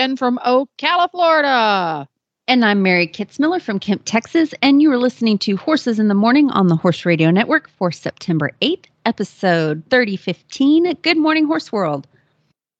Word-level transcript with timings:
Jenn 0.00 0.16
from 0.16 0.38
Ocala, 0.38 1.10
Florida. 1.10 2.08
And 2.48 2.64
I'm 2.64 2.82
Mary 2.82 3.06
Kitzmiller 3.06 3.60
from 3.60 3.78
Kemp, 3.78 4.00
Texas, 4.06 4.54
and 4.62 4.80
you 4.80 4.90
are 4.90 4.96
listening 4.96 5.36
to 5.40 5.58
Horses 5.58 5.98
in 5.98 6.08
the 6.08 6.14
Morning 6.14 6.50
on 6.52 6.68
the 6.68 6.76
Horse 6.76 7.04
Radio 7.04 7.30
Network 7.30 7.68
for 7.68 7.92
September 7.92 8.50
8th, 8.62 8.86
episode 9.04 9.82
3015. 9.90 10.94
Good 11.02 11.18
morning, 11.18 11.44
Horse 11.44 11.70
World. 11.70 12.06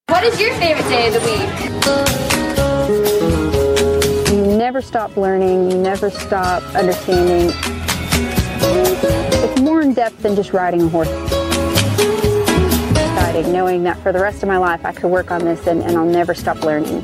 What 0.07 0.25
is 0.25 0.41
your 0.41 0.55
favorite 0.55 0.89
day 0.89 1.09
of 1.09 1.13
the 1.13 1.21
week? 4.25 4.35
You 4.35 4.57
never 4.57 4.81
stop 4.81 5.15
learning, 5.19 5.71
you 5.71 5.77
never 5.77 6.09
stop 6.09 6.63
understanding. 6.75 7.55
It's 8.63 9.61
more 9.61 9.83
in 9.83 9.93
depth 9.93 10.23
than 10.23 10.37
just 10.37 10.55
riding 10.55 10.81
a 10.81 10.89
horse. 10.89 11.40
Knowing 13.31 13.83
that 13.83 13.99
for 14.03 14.13
the 14.13 14.21
rest 14.21 14.43
of 14.43 14.49
my 14.49 14.59
life 14.59 14.85
I 14.85 14.93
could 14.93 15.11
work 15.11 15.31
on 15.31 15.45
this 15.45 15.67
and, 15.67 15.83
and 15.83 15.97
I'll 15.97 16.05
never 16.05 16.35
stop 16.35 16.63
learning. 16.63 17.01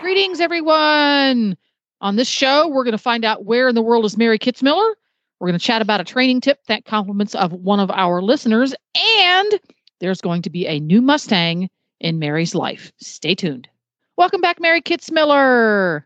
Greetings, 0.00 0.40
everyone. 0.40 1.56
On 2.00 2.16
this 2.16 2.28
show, 2.28 2.68
we're 2.68 2.84
going 2.84 2.92
to 2.92 2.98
find 2.98 3.24
out 3.24 3.44
where 3.44 3.68
in 3.68 3.74
the 3.74 3.82
world 3.82 4.04
is 4.04 4.16
Mary 4.16 4.38
Kitzmiller. 4.38 4.94
We're 5.38 5.48
going 5.48 5.58
to 5.58 5.64
chat 5.64 5.82
about 5.82 6.00
a 6.00 6.04
training 6.04 6.40
tip 6.40 6.64
that 6.68 6.84
compliments 6.84 7.34
of 7.34 7.52
one 7.52 7.80
of 7.80 7.90
our 7.90 8.22
listeners, 8.22 8.74
and 8.94 9.60
there's 10.00 10.20
going 10.20 10.42
to 10.42 10.50
be 10.50 10.66
a 10.66 10.80
new 10.80 11.02
Mustang 11.02 11.68
in 12.00 12.18
Mary's 12.18 12.54
life. 12.54 12.92
Stay 12.98 13.34
tuned. 13.34 13.68
Welcome 14.16 14.40
back, 14.40 14.60
Mary 14.60 14.80
Kitzmiller. 14.80 16.02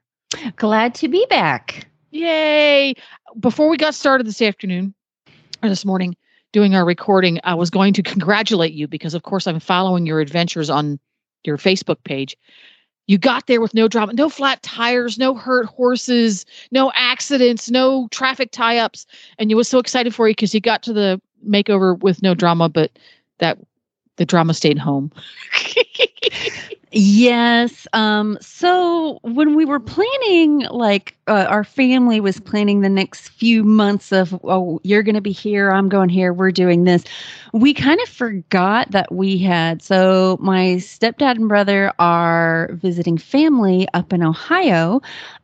Glad 0.57 0.97
to 0.97 1.07
be 1.07 1.25
back. 1.31 1.87
Yay. 2.11 2.95
Before 3.39 3.69
we 3.69 3.77
got 3.77 3.95
started 3.95 4.27
this 4.27 4.43
afternoon 4.43 4.93
or 5.63 5.69
this 5.69 5.85
morning 5.85 6.17
doing 6.51 6.75
our 6.75 6.85
recording, 6.85 7.39
I 7.45 7.55
was 7.55 7.71
going 7.71 7.93
to 7.93 8.03
congratulate 8.03 8.73
you 8.73 8.89
because, 8.89 9.15
of 9.15 9.23
course, 9.23 9.47
I'm 9.47 9.61
following 9.61 10.07
your 10.07 10.19
adventures 10.19 10.69
on 10.69 10.99
your 11.45 11.57
Facebook 11.57 12.03
page. 12.03 12.37
You 13.07 13.17
got 13.17 13.47
there 13.47 13.61
with 13.61 13.75
no 13.75 13.87
drama, 13.87 14.13
no 14.13 14.29
flat 14.29 14.61
tires, 14.65 15.17
no 15.17 15.37
hurt 15.37 15.67
horses, 15.67 16.45
no 16.73 16.91
accidents, 16.97 17.71
no 17.71 18.09
traffic 18.11 18.51
tie 18.51 18.79
ups. 18.79 19.07
And 19.39 19.51
you 19.51 19.57
was 19.57 19.69
so 19.69 19.79
excited 19.79 20.17
for 20.17 20.27
you 20.27 20.33
because 20.33 20.53
you 20.53 20.61
got 20.61 20.83
to 20.83 20.93
the 20.93 21.23
makeover 21.49 21.97
with 21.97 22.23
no 22.23 22.35
drama, 22.35 22.69
but 22.69 22.91
that 23.39 23.59
the 24.17 24.27
drama 24.27 24.53
stayed 24.53 24.79
home. 24.79 25.13
Yes. 26.93 27.87
Um, 27.93 28.37
so 28.41 29.21
when 29.23 29.55
we 29.55 29.65
were 29.65 29.79
planning, 29.79 30.61
like 30.71 31.17
uh, 31.29 31.47
our 31.49 31.63
family 31.63 32.19
was 32.21 32.41
planning 32.41 32.81
the 32.81 32.89
next 32.89 33.29
few 33.29 33.63
months 33.63 34.11
of, 34.11 34.39
oh, 34.43 34.81
you're 34.83 35.05
going 35.05 35.15
to 35.15 35.21
be 35.21 35.31
here, 35.31 35.71
I'm 35.71 35.89
going 35.89 36.09
here, 36.09 36.33
we're 36.33 36.51
doing 36.51 36.83
this. 36.83 37.05
We 37.53 37.75
kind 37.75 38.01
of 38.01 38.09
forgot 38.09 38.91
that 38.91 39.13
we 39.13 39.39
had. 39.39 39.83
So 39.83 40.37
my 40.41 40.79
stepdad 40.81 41.37
and 41.37 41.49
brother 41.49 41.93
are 42.01 42.71
visiting 42.73 43.19
family 43.19 43.87
up 43.95 44.13
in 44.13 44.25
Ohio. 44.25 45.01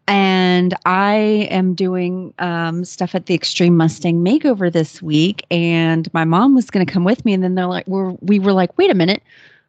And 0.08 0.74
I 0.84 1.48
am 1.50 1.74
doing 1.74 2.34
um, 2.40 2.84
stuff 2.84 3.14
at 3.14 3.26
the 3.26 3.34
Extreme 3.34 3.76
Mustang 3.76 4.24
Makeover 4.24 4.72
this 4.72 5.02
week, 5.02 5.44
and 5.50 6.12
my 6.14 6.24
mom 6.24 6.54
was 6.54 6.70
going 6.70 6.86
to 6.86 6.92
come 6.92 7.02
with 7.02 7.24
me. 7.24 7.32
And 7.32 7.42
then 7.42 7.56
they're 7.56 7.66
like, 7.66 7.86
we're, 7.88 8.10
we 8.20 8.38
were 8.38 8.52
like, 8.52 8.76
wait 8.78 8.90
a 8.90 8.94
minute, 8.94 9.22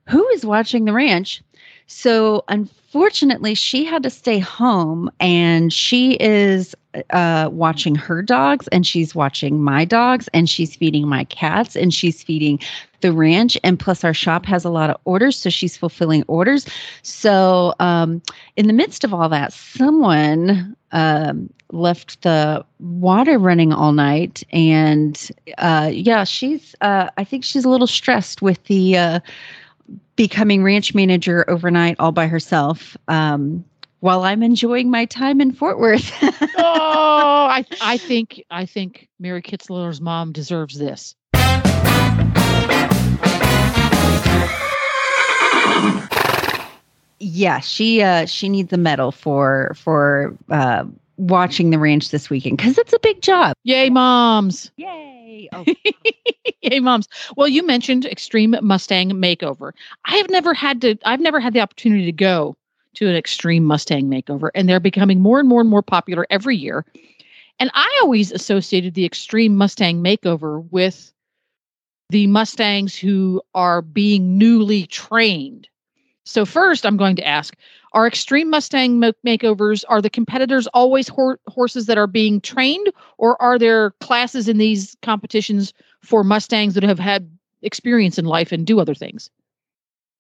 who 0.08 0.28
is 0.30 0.46
watching 0.46 0.86
the 0.86 0.94
ranch? 0.94 1.42
So 1.88 2.44
unfortunately, 2.50 3.56
she 3.56 3.86
had 3.86 4.04
to 4.04 4.10
stay 4.10 4.40
home 4.40 5.10
and 5.22 5.72
she 5.72 6.14
is 6.16 6.76
uh, 7.12 7.50
watching 7.52 7.96
her 7.96 8.22
dogs 8.22 8.68
and 8.70 8.86
she's 8.86 9.16
watching 9.16 9.64
my 9.64 9.86
dogs 9.86 10.28
and 10.34 10.50
she's 10.50 10.76
feeding 10.76 11.08
my 11.08 11.24
cats 11.26 11.76
and 11.76 11.94
she's 11.94 12.22
feeding 12.22 12.60
the 13.02 13.14
ranch. 13.14 13.58
And 13.64 13.80
plus, 13.80 14.04
our 14.04 14.14
shop 14.14 14.46
has 14.46 14.66
a 14.66 14.70
lot 14.70 14.90
of 14.90 14.98
orders. 15.06 15.38
So 15.38 15.50
she's 15.50 15.78
fulfilling 15.78 16.24
orders. 16.28 16.66
So, 17.04 17.74
um, 17.80 18.22
in 18.58 18.68
the 18.68 18.74
midst 18.74 19.04
of 19.04 19.14
all 19.14 19.30
that, 19.30 19.54
someone 19.54 20.76
um, 20.92 21.50
left 21.72 22.22
the 22.24 22.66
water 22.80 23.38
running 23.38 23.72
all 23.72 23.94
night. 23.94 24.44
And 24.52 25.30
uh, 25.58 25.90
yeah, 25.94 26.26
she's, 26.26 26.76
uh, 26.82 27.10
I 27.18 27.24
think 27.24 27.44
she's 27.46 27.64
a 27.64 27.70
little 27.70 27.88
stressed 27.88 28.42
with 28.42 28.62
the, 28.66 28.98
uh, 28.98 29.20
becoming 30.18 30.64
ranch 30.64 30.94
manager 30.94 31.50
overnight 31.50 31.96
all 32.00 32.12
by 32.12 32.28
herself 32.28 32.98
um, 33.08 33.64
while 34.02 34.24
I'm 34.24 34.44
enjoying 34.44 34.92
my 34.92 35.06
time 35.06 35.40
in 35.40 35.54
Fort 35.54 35.80
Worth. 35.80 36.12
oh, 36.22 37.48
I 37.50 37.66
I 37.82 37.98
think 37.98 38.44
I 38.52 38.66
think 38.66 39.08
Mary 39.20 39.42
Kitzmiller's 39.42 40.02
mom 40.02 40.34
deserves 40.34 40.78
this. 40.78 41.16
yeah, 47.20 47.60
she 47.60 48.02
uh 48.02 48.26
she 48.26 48.50
needs 48.50 48.74
a 48.74 48.78
medal 48.78 49.12
for 49.12 49.74
for 49.76 50.36
uh 50.50 50.84
watching 51.18 51.72
the 51.72 51.80
ranch 51.80 52.12
this 52.12 52.30
weekend 52.30 52.58
because 52.58 52.78
it's 52.78 52.94
a 52.94 53.00
big 53.00 53.22
job. 53.22 53.56
Yay, 53.64 53.90
moms! 53.90 54.72
Yay! 54.78 55.17
Oh, 55.54 55.66
Yay, 56.62 56.80
moms! 56.82 57.08
Well, 57.36 57.48
you 57.48 57.66
mentioned 57.66 58.06
Extreme 58.06 58.56
Mustang 58.62 59.12
Makeover. 59.12 59.72
I 60.06 60.16
have 60.18 60.30
never 60.30 60.54
had 60.54 60.82
to. 60.82 60.98
I've 61.06 61.20
never 61.22 61.40
had 61.40 61.54
the 61.54 61.62
opportunity 61.62 62.06
to 62.06 62.12
go 62.12 62.56
to 62.96 63.08
an 63.08 63.16
Extreme 63.16 63.64
Mustang 63.64 64.10
Makeover, 64.10 64.50
and 64.56 64.68
they're 64.68 64.80
becoming 64.80 65.20
more 65.22 65.40
and 65.40 65.48
more 65.48 65.62
and 65.62 65.70
more 65.70 65.84
popular 65.84 66.26
every 66.30 66.56
year. 66.56 66.86
And 67.60 67.72
I 67.74 68.00
always 68.02 68.32
associated 68.32 68.94
the 68.94 69.06
Extreme 69.06 69.56
Mustang 69.56 70.04
Makeover 70.04 70.70
with 70.72 71.12
the 72.10 72.28
Mustangs 72.28 72.96
who 72.96 73.42
are 73.54 73.82
being 73.82 74.38
newly 74.38 74.86
trained. 74.86 75.68
So 76.26 76.46
first, 76.46 76.86
I'm 76.86 76.98
going 76.98 77.16
to 77.18 77.28
ask: 77.28 77.56
Are 77.94 78.08
Extreme 78.08 78.50
Mustang 78.50 79.02
makeovers 79.26 79.84
are 79.90 80.02
the 80.02 80.10
competitors 80.10 80.68
always 80.68 81.08
hor- 81.08 81.40
horses 81.48 81.86
that 81.86 81.98
are 81.98 82.08
being 82.08 82.42
trained, 82.42 82.88
or 83.18 83.42
are 83.42 83.58
there 83.58 83.92
classes 84.02 84.48
in 84.48 84.58
these 84.58 84.96
competitions 85.02 85.74
for 86.02 86.24
Mustangs 86.24 86.74
that 86.76 86.84
have 86.84 87.00
had 87.00 87.30
experience 87.62 88.18
in 88.18 88.26
life 88.26 88.52
and 88.52 88.66
do 88.66 88.80
other 88.80 88.94
things? 88.94 89.30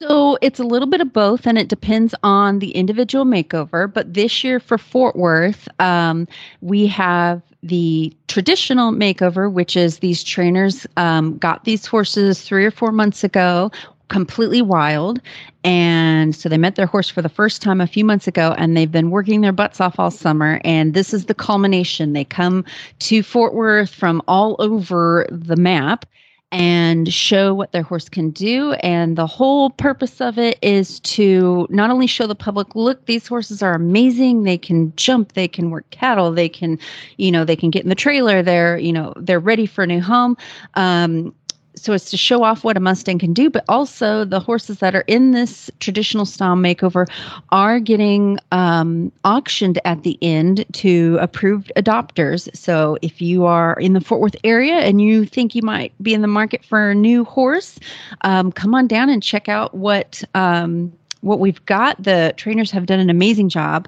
So 0.01 0.37
it's 0.41 0.59
a 0.59 0.63
little 0.63 0.87
bit 0.87 1.01
of 1.01 1.11
both, 1.11 1.47
and 1.47 1.57
it 1.57 1.69
depends 1.69 2.13
on 2.21 2.59
the 2.59 2.69
individual 2.71 3.25
makeover. 3.25 3.91
But 3.91 4.13
this 4.13 4.43
year 4.43 4.59
for 4.59 4.77
Fort 4.77 5.15
Worth, 5.15 5.67
um, 5.79 6.27
we 6.61 6.85
have 6.87 7.41
the 7.63 8.15
traditional 8.27 8.91
makeover, 8.91 9.51
which 9.51 9.75
is 9.75 9.97
these 9.97 10.23
trainers 10.23 10.85
um, 10.97 11.37
got 11.39 11.63
these 11.63 11.87
horses 11.87 12.41
three 12.41 12.63
or 12.63 12.69
four 12.69 12.91
months 12.91 13.23
ago, 13.23 13.71
completely 14.09 14.61
wild. 14.61 15.21
And 15.63 16.35
so 16.35 16.49
they 16.49 16.57
met 16.57 16.75
their 16.75 16.85
horse 16.85 17.09
for 17.09 17.21
the 17.21 17.29
first 17.29 17.61
time 17.61 17.81
a 17.81 17.87
few 17.87 18.05
months 18.05 18.27
ago, 18.27 18.55
and 18.57 18.75
they've 18.75 18.91
been 18.91 19.11
working 19.11 19.41
their 19.41 19.51
butts 19.51 19.81
off 19.81 19.99
all 19.99 20.11
summer. 20.11 20.61
And 20.63 20.93
this 20.93 21.13
is 21.13 21.25
the 21.25 21.33
culmination. 21.33 22.13
They 22.13 22.23
come 22.23 22.63
to 22.99 23.23
Fort 23.23 23.53
Worth 23.53 23.93
from 23.93 24.21
all 24.27 24.55
over 24.59 25.27
the 25.29 25.57
map 25.57 26.05
and 26.51 27.13
show 27.13 27.53
what 27.53 27.73
their 27.73 27.83
horse 27.83 28.07
can 28.07 28.29
do. 28.29 28.71
And 28.73 29.17
the 29.17 29.27
whole 29.27 29.69
purpose 29.69 30.21
of 30.21 30.37
it 30.37 30.57
is 30.61 31.01
to 31.01 31.67
not 31.69 31.89
only 31.89 32.07
show 32.07 32.25
the 32.25 32.35
public, 32.35 32.73
look, 32.75 33.05
these 33.05 33.27
horses 33.27 33.61
are 33.61 33.73
amazing. 33.73 34.43
They 34.43 34.57
can 34.57 34.93
jump, 34.95 35.33
they 35.33 35.49
can 35.49 35.71
work 35.71 35.89
cattle, 35.89 36.31
they 36.31 36.47
can, 36.47 36.79
you 37.17 37.31
know, 37.31 37.43
they 37.43 37.57
can 37.57 37.69
get 37.69 37.83
in 37.83 37.89
the 37.89 37.95
trailer. 37.95 38.41
They're, 38.41 38.77
you 38.77 38.93
know, 38.93 39.13
they're 39.17 39.41
ready 39.41 39.65
for 39.65 39.83
a 39.83 39.87
new 39.87 40.01
home. 40.01 40.37
Um, 40.75 41.35
so 41.77 41.93
it's 41.93 42.09
to 42.11 42.17
show 42.17 42.43
off 42.43 42.63
what 42.63 42.77
a 42.77 42.79
Mustang 42.79 43.19
can 43.19 43.33
do, 43.33 43.49
but 43.49 43.63
also 43.67 44.25
the 44.25 44.39
horses 44.39 44.79
that 44.79 44.95
are 44.95 45.03
in 45.07 45.31
this 45.31 45.69
traditional 45.79 46.25
style 46.25 46.55
makeover 46.55 47.07
are 47.51 47.79
getting 47.79 48.39
um, 48.51 49.11
auctioned 49.23 49.79
at 49.85 50.03
the 50.03 50.17
end 50.21 50.65
to 50.73 51.17
approved 51.21 51.71
adopters. 51.75 52.53
So 52.55 52.97
if 53.01 53.21
you 53.21 53.45
are 53.45 53.73
in 53.79 53.93
the 53.93 54.01
Fort 54.01 54.21
Worth 54.21 54.35
area 54.43 54.79
and 54.79 55.01
you 55.01 55.25
think 55.25 55.55
you 55.55 55.61
might 55.61 55.93
be 56.01 56.13
in 56.13 56.21
the 56.21 56.27
market 56.27 56.65
for 56.65 56.89
a 56.89 56.95
new 56.95 57.23
horse, 57.23 57.79
um, 58.21 58.51
come 58.51 58.73
on 58.73 58.87
down 58.87 59.09
and 59.09 59.21
check 59.21 59.47
out 59.47 59.73
what. 59.73 60.23
Um, 60.33 60.91
what 61.21 61.39
we've 61.39 61.65
got 61.65 62.01
the 62.01 62.31
trainers 62.37 62.69
have 62.69 62.85
done 62.85 62.99
an 62.99 63.09
amazing 63.09 63.49
job 63.49 63.87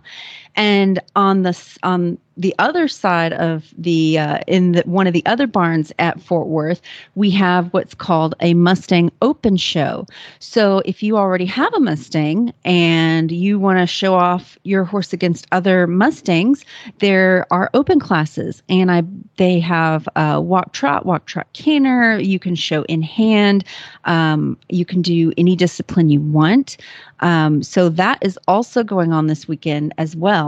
and 0.55 0.99
on 1.15 1.43
the 1.43 1.77
on 1.83 2.17
the 2.39 2.55
other 2.57 2.87
side 2.87 3.33
of 3.33 3.73
the 3.77 4.17
uh, 4.17 4.39
in 4.47 4.71
the, 4.71 4.81
one 4.83 5.07
of 5.07 5.13
the 5.13 5.25
other 5.25 5.45
barns 5.45 5.91
at 5.99 6.21
Fort 6.21 6.47
Worth, 6.47 6.81
we 7.15 7.29
have 7.31 7.67
what's 7.73 7.93
called 7.93 8.33
a 8.39 8.53
Mustang 8.53 9.11
Open 9.21 9.57
Show. 9.57 10.05
So 10.39 10.81
if 10.85 11.03
you 11.03 11.17
already 11.17 11.45
have 11.45 11.73
a 11.73 11.81
Mustang 11.81 12.53
and 12.63 13.29
you 13.29 13.59
want 13.59 13.79
to 13.79 13.85
show 13.85 14.15
off 14.15 14.57
your 14.63 14.85
horse 14.85 15.11
against 15.11 15.47
other 15.51 15.85
Mustangs, 15.85 16.63
there 16.99 17.45
are 17.51 17.69
open 17.73 17.99
classes, 17.99 18.63
and 18.69 18.89
I 18.89 19.03
they 19.35 19.59
have 19.59 20.07
uh, 20.15 20.41
walk 20.41 20.71
trot, 20.71 21.05
walk 21.05 21.25
trot 21.25 21.47
canter. 21.51 22.19
You 22.19 22.39
can 22.39 22.55
show 22.55 22.83
in 22.83 23.01
hand. 23.01 23.65
Um, 24.05 24.57
you 24.69 24.85
can 24.85 25.01
do 25.01 25.33
any 25.37 25.57
discipline 25.57 26.09
you 26.09 26.21
want. 26.21 26.77
Um, 27.21 27.63
so 27.63 27.89
that 27.89 28.17
is 28.21 28.39
also 28.47 28.81
going 28.81 29.11
on 29.11 29.27
this 29.27 29.45
weekend 29.45 29.93
as 29.97 30.15
well. 30.15 30.38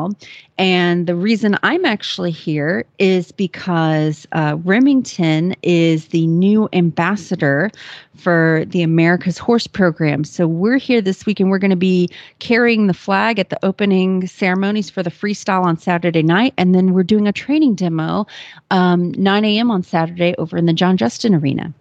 And 0.58 1.08
the 1.08 1.16
reason 1.16 1.58
I'm 1.64 1.86
actually 1.86 2.32
here 2.32 2.86
is 3.00 3.32
because 3.32 4.28
uh, 4.32 4.58
Remington 4.64 5.56
is 5.64 6.08
the 6.08 6.28
new 6.28 6.70
ambassador 6.74 7.72
for 8.16 8.64
the 8.68 8.84
America's 8.84 9.38
Horse 9.38 9.68
Program. 9.68 10.24
So 10.24 10.48
we're 10.48 10.78
here 10.78 11.02
this 11.02 11.26
week 11.26 11.40
and 11.40 11.50
we're 11.50 11.58
going 11.58 11.72
to 11.72 11.76
be 11.76 12.10
carrying 12.40 12.88
the 12.88 12.94
flag 12.94 13.40
at 13.40 13.50
the 13.50 13.60
opening 13.66 14.28
ceremonies 14.28 14.90
for 14.90 15.04
the 15.04 15.10
freestyle 15.10 15.64
on 15.64 15.78
Saturday 15.78 16.24
night. 16.24 16.54
And 16.58 16.76
then 16.76 16.94
we're 16.94 17.04
doing 17.04 17.28
a 17.28 17.34
training 17.34 17.76
demo 17.76 18.28
um, 18.70 19.12
9 19.14 19.46
a.m. 19.46 19.72
on 19.72 19.84
Saturday 19.84 20.36
over 20.38 20.58
in 20.58 20.66
the 20.66 20.74
John 20.74 20.98
Justin 20.98 21.36
Arena. 21.36 21.74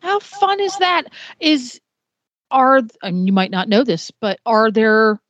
How 0.00 0.20
fun 0.20 0.60
is 0.60 0.76
that? 0.78 1.04
Is 1.40 1.80
are 2.50 2.80
and 3.02 3.26
you 3.26 3.32
might 3.32 3.50
not 3.50 3.68
know 3.68 3.84
this, 3.84 4.10
but 4.10 4.38
are 4.46 4.70
there 4.70 5.20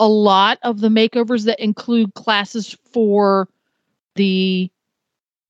a 0.00 0.08
lot 0.08 0.58
of 0.62 0.80
the 0.80 0.88
makeovers 0.88 1.44
that 1.44 1.60
include 1.60 2.14
classes 2.14 2.76
for 2.92 3.48
the 4.16 4.70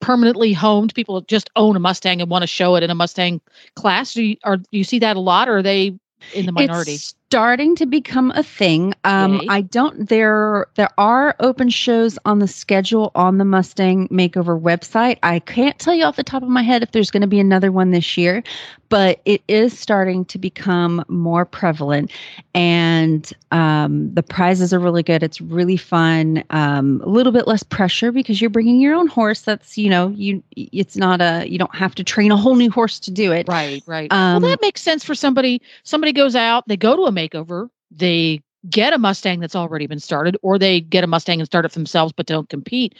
permanently 0.01 0.53
homed 0.53 0.93
people 0.93 1.15
that 1.15 1.27
just 1.27 1.49
own 1.55 1.75
a 1.75 1.79
Mustang 1.79 2.21
and 2.21 2.29
want 2.29 2.43
to 2.43 2.47
show 2.47 2.75
it 2.75 2.83
in 2.83 2.89
a 2.89 2.95
Mustang 2.95 3.41
class? 3.75 4.13
Do 4.13 4.23
you, 4.23 4.37
are, 4.43 4.57
do 4.57 4.65
you 4.71 4.83
see 4.83 4.99
that 4.99 5.15
a 5.15 5.19
lot, 5.19 5.49
or 5.49 5.57
are 5.57 5.63
they 5.63 5.97
in 6.33 6.45
the 6.45 6.51
minority? 6.51 6.93
It's 6.93 7.15
starting 7.35 7.75
to 7.75 7.85
become 7.85 8.31
a 8.31 8.41
thing. 8.41 8.93
Um, 9.03 9.33
Yay. 9.33 9.47
I 9.49 9.59
don't. 9.59 10.07
There, 10.07 10.67
there 10.75 10.89
are 10.97 11.35
open 11.41 11.69
shows 11.69 12.17
on 12.23 12.39
the 12.39 12.47
schedule 12.47 13.11
on 13.13 13.39
the 13.39 13.43
Mustang 13.43 14.07
Makeover 14.07 14.57
website. 14.57 15.19
I 15.21 15.39
can't 15.39 15.77
tell 15.77 15.93
you 15.93 16.05
off 16.05 16.15
the 16.15 16.23
top 16.23 16.43
of 16.43 16.47
my 16.47 16.63
head 16.63 16.81
if 16.81 16.93
there's 16.93 17.11
going 17.11 17.21
to 17.21 17.27
be 17.27 17.41
another 17.41 17.73
one 17.73 17.91
this 17.91 18.15
year, 18.17 18.41
but 18.87 19.19
it 19.25 19.41
is 19.49 19.77
starting 19.77 20.23
to 20.25 20.37
become 20.37 21.03
more 21.09 21.43
prevalent, 21.43 22.09
and 22.53 23.33
um, 23.51 24.13
the 24.13 24.23
prizes 24.23 24.73
are 24.73 24.79
really 24.79 25.03
good. 25.03 25.21
It's 25.21 25.41
really 25.41 25.75
fun. 25.75 26.41
Um, 26.51 27.01
a 27.03 27.09
little 27.09 27.33
bit 27.33 27.47
less 27.47 27.63
pressure 27.63 28.13
because 28.13 28.39
you're 28.39 28.49
bringing 28.49 28.79
your 28.79 28.95
own 28.95 29.07
horse. 29.07 29.41
That's 29.41 29.77
you 29.77 29.89
know 29.89 30.07
you. 30.15 30.41
It's 30.55 30.95
not 30.95 31.19
a. 31.19 31.45
You 31.49 31.57
don't 31.57 31.75
have 31.75 31.95
to 31.95 32.03
train 32.05 32.31
a 32.31 32.37
whole 32.37 32.55
new 32.55 32.71
horse 32.71 32.97
to 32.99 33.11
do 33.11 33.33
it. 33.33 33.49
Right, 33.49 33.83
right. 33.85 34.09
Um, 34.13 34.41
well, 34.41 34.51
that 34.51 34.61
makes 34.61 34.81
sense 34.81 35.03
for 35.03 35.15
somebody. 35.15 35.61
Somebody 35.83 36.13
goes 36.13 36.35
out, 36.35 36.65
they 36.69 36.77
go 36.77 36.95
to 36.95 37.03
a 37.03 37.11
makeover, 37.29 37.69
they 37.91 38.41
get 38.69 38.93
a 38.93 38.97
Mustang 38.97 39.39
that's 39.39 39.55
already 39.55 39.87
been 39.87 39.99
started, 39.99 40.37
or 40.41 40.57
they 40.57 40.81
get 40.81 41.03
a 41.03 41.07
Mustang 41.07 41.39
and 41.39 41.47
start 41.47 41.65
it 41.65 41.71
themselves 41.73 42.13
but 42.13 42.25
don't 42.25 42.49
compete. 42.49 42.95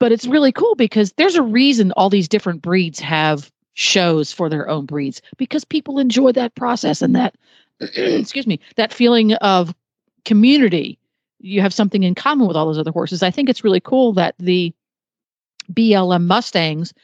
But 0.00 0.12
it's 0.12 0.26
really 0.26 0.52
cool 0.52 0.74
because 0.74 1.12
there's 1.12 1.36
a 1.36 1.42
reason 1.42 1.92
all 1.92 2.10
these 2.10 2.28
different 2.28 2.62
breeds 2.62 3.00
have 3.00 3.50
shows 3.74 4.32
for 4.32 4.48
their 4.48 4.68
own 4.68 4.86
breeds 4.86 5.20
because 5.36 5.64
people 5.64 5.98
enjoy 5.98 6.32
that 6.32 6.54
process 6.54 7.02
and 7.02 7.14
that, 7.14 7.34
excuse 7.80 8.46
me, 8.46 8.60
that 8.76 8.92
feeling 8.92 9.34
of 9.34 9.74
community. 10.24 10.98
You 11.40 11.60
have 11.60 11.74
something 11.74 12.02
in 12.02 12.14
common 12.14 12.48
with 12.48 12.56
all 12.56 12.66
those 12.66 12.78
other 12.78 12.92
horses. 12.92 13.22
I 13.22 13.30
think 13.30 13.48
it's 13.48 13.64
really 13.64 13.80
cool 13.80 14.12
that 14.14 14.34
the 14.38 14.72
BLM 15.72 16.24
Mustangs 16.24 16.94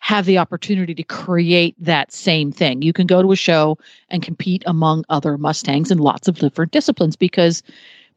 have 0.00 0.26
the 0.26 0.38
opportunity 0.38 0.94
to 0.94 1.02
create 1.04 1.76
that 1.78 2.10
same 2.10 2.50
thing. 2.50 2.82
You 2.82 2.92
can 2.92 3.06
go 3.06 3.22
to 3.22 3.32
a 3.32 3.36
show 3.36 3.78
and 4.08 4.22
compete 4.22 4.62
among 4.66 5.04
other 5.08 5.36
Mustangs 5.36 5.90
in 5.90 5.98
lots 5.98 6.26
of 6.26 6.38
different 6.38 6.72
disciplines 6.72 7.16
because 7.16 7.62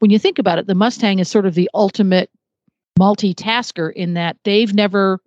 when 0.00 0.10
you 0.10 0.18
think 0.18 0.38
about 0.38 0.58
it, 0.58 0.66
the 0.66 0.74
Mustang 0.74 1.18
is 1.18 1.28
sort 1.28 1.46
of 1.46 1.54
the 1.54 1.70
ultimate 1.74 2.30
multitasker 2.98 3.92
in 3.92 4.14
that 4.14 4.36
they've 4.44 4.74
never 4.74 5.20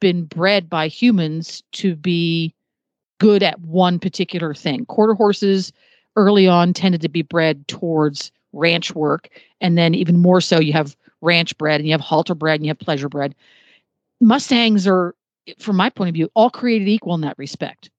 been 0.00 0.24
bred 0.24 0.68
by 0.68 0.88
humans 0.88 1.62
to 1.72 1.96
be 1.96 2.54
good 3.18 3.42
at 3.42 3.60
one 3.60 3.98
particular 3.98 4.54
thing. 4.54 4.84
Quarter 4.86 5.14
horses 5.14 5.72
early 6.16 6.46
on 6.46 6.72
tended 6.72 7.00
to 7.00 7.08
be 7.08 7.22
bred 7.22 7.66
towards 7.66 8.30
ranch 8.52 8.94
work, 8.94 9.28
and 9.60 9.78
then 9.78 9.94
even 9.94 10.18
more 10.18 10.40
so, 10.40 10.60
you 10.60 10.72
have 10.72 10.94
ranch 11.22 11.56
bred 11.56 11.80
and 11.80 11.88
you 11.88 11.92
have 11.92 12.00
halter 12.00 12.34
bred 12.34 12.60
and 12.60 12.66
you 12.66 12.70
have 12.70 12.78
pleasure 12.78 13.08
bred. 13.08 13.34
Mustangs 14.20 14.86
are 14.86 15.14
from 15.58 15.76
my 15.76 15.90
point 15.90 16.08
of 16.08 16.14
view, 16.14 16.28
all 16.34 16.50
created 16.50 16.88
equal 16.88 17.14
in 17.14 17.22
that 17.22 17.38
respect. 17.38 17.90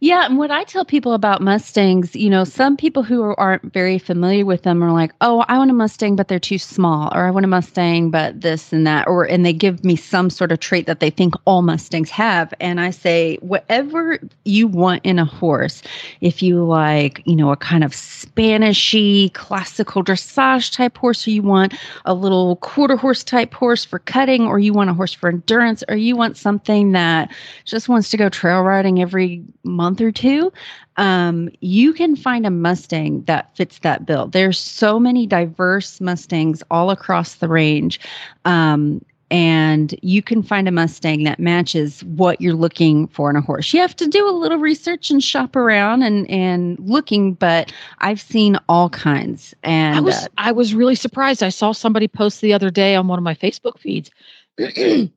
Yeah, 0.00 0.26
and 0.26 0.36
what 0.36 0.50
I 0.50 0.64
tell 0.64 0.84
people 0.84 1.14
about 1.14 1.40
Mustangs, 1.40 2.14
you 2.14 2.28
know, 2.28 2.44
some 2.44 2.76
people 2.76 3.02
who 3.02 3.34
aren't 3.38 3.72
very 3.72 3.98
familiar 3.98 4.44
with 4.44 4.62
them 4.62 4.84
are 4.84 4.92
like, 4.92 5.10
"Oh, 5.22 5.42
I 5.48 5.56
want 5.56 5.70
a 5.70 5.74
Mustang, 5.74 6.16
but 6.16 6.28
they're 6.28 6.38
too 6.38 6.58
small," 6.58 7.10
or 7.14 7.24
"I 7.26 7.30
want 7.30 7.46
a 7.46 7.48
Mustang, 7.48 8.10
but 8.10 8.42
this 8.42 8.74
and 8.74 8.86
that," 8.86 9.06
or 9.08 9.24
and 9.24 9.44
they 9.46 9.54
give 9.54 9.84
me 9.86 9.96
some 9.96 10.28
sort 10.28 10.52
of 10.52 10.60
trait 10.60 10.84
that 10.86 11.00
they 11.00 11.08
think 11.08 11.32
all 11.46 11.62
Mustangs 11.62 12.10
have, 12.10 12.52
and 12.60 12.78
I 12.78 12.90
say, 12.90 13.38
whatever 13.40 14.18
you 14.44 14.66
want 14.66 15.00
in 15.02 15.18
a 15.18 15.24
horse, 15.24 15.82
if 16.20 16.42
you 16.42 16.62
like, 16.62 17.22
you 17.24 17.34
know, 17.34 17.50
a 17.50 17.56
kind 17.56 17.82
of 17.82 17.92
Spanishy 17.92 19.32
classical 19.32 20.04
dressage 20.04 20.72
type 20.74 20.98
horse, 20.98 21.26
or 21.26 21.30
you 21.30 21.42
want 21.42 21.72
a 22.04 22.12
little 22.12 22.56
quarter 22.56 22.96
horse 22.96 23.24
type 23.24 23.54
horse 23.54 23.86
for 23.86 24.00
cutting, 24.00 24.46
or 24.46 24.58
you 24.58 24.74
want 24.74 24.90
a 24.90 24.94
horse 24.94 25.14
for 25.14 25.30
endurance, 25.30 25.82
or 25.88 25.96
you 25.96 26.16
want 26.16 26.36
something 26.36 26.92
that 26.92 27.30
just 27.64 27.88
wants 27.88 28.10
to 28.10 28.18
go 28.18 28.28
trail 28.28 28.60
riding 28.60 29.00
every 29.00 29.42
month 29.64 29.85
or 30.00 30.12
two, 30.12 30.52
um, 30.96 31.48
you 31.60 31.92
can 31.92 32.16
find 32.16 32.46
a 32.46 32.50
Mustang 32.50 33.22
that 33.22 33.54
fits 33.56 33.78
that 33.80 34.06
bill. 34.06 34.26
There's 34.28 34.58
so 34.58 34.98
many 34.98 35.26
diverse 35.26 36.00
Mustangs 36.00 36.62
all 36.70 36.90
across 36.90 37.36
the 37.36 37.48
range. 37.48 38.00
Um, 38.44 39.00
and 39.30 39.98
you 40.02 40.22
can 40.22 40.42
find 40.42 40.68
a 40.68 40.70
Mustang 40.70 41.24
that 41.24 41.40
matches 41.40 42.04
what 42.04 42.40
you're 42.40 42.54
looking 42.54 43.08
for 43.08 43.28
in 43.28 43.36
a 43.36 43.40
horse. 43.40 43.72
You 43.74 43.80
have 43.80 43.96
to 43.96 44.06
do 44.06 44.28
a 44.28 44.30
little 44.30 44.58
research 44.58 45.10
and 45.10 45.22
shop 45.22 45.56
around 45.56 46.02
and 46.02 46.30
and 46.30 46.78
looking, 46.78 47.34
but 47.34 47.72
I've 47.98 48.20
seen 48.20 48.56
all 48.68 48.88
kinds. 48.88 49.54
And 49.64 49.96
I 49.96 50.00
was 50.00 50.24
uh, 50.24 50.28
I 50.38 50.52
was 50.52 50.74
really 50.74 50.94
surprised. 50.94 51.42
I 51.42 51.48
saw 51.48 51.72
somebody 51.72 52.06
post 52.06 52.40
the 52.40 52.52
other 52.52 52.70
day 52.70 52.94
on 52.94 53.08
one 53.08 53.18
of 53.18 53.24
my 53.24 53.34
Facebook 53.34 53.78
feeds. 53.78 54.10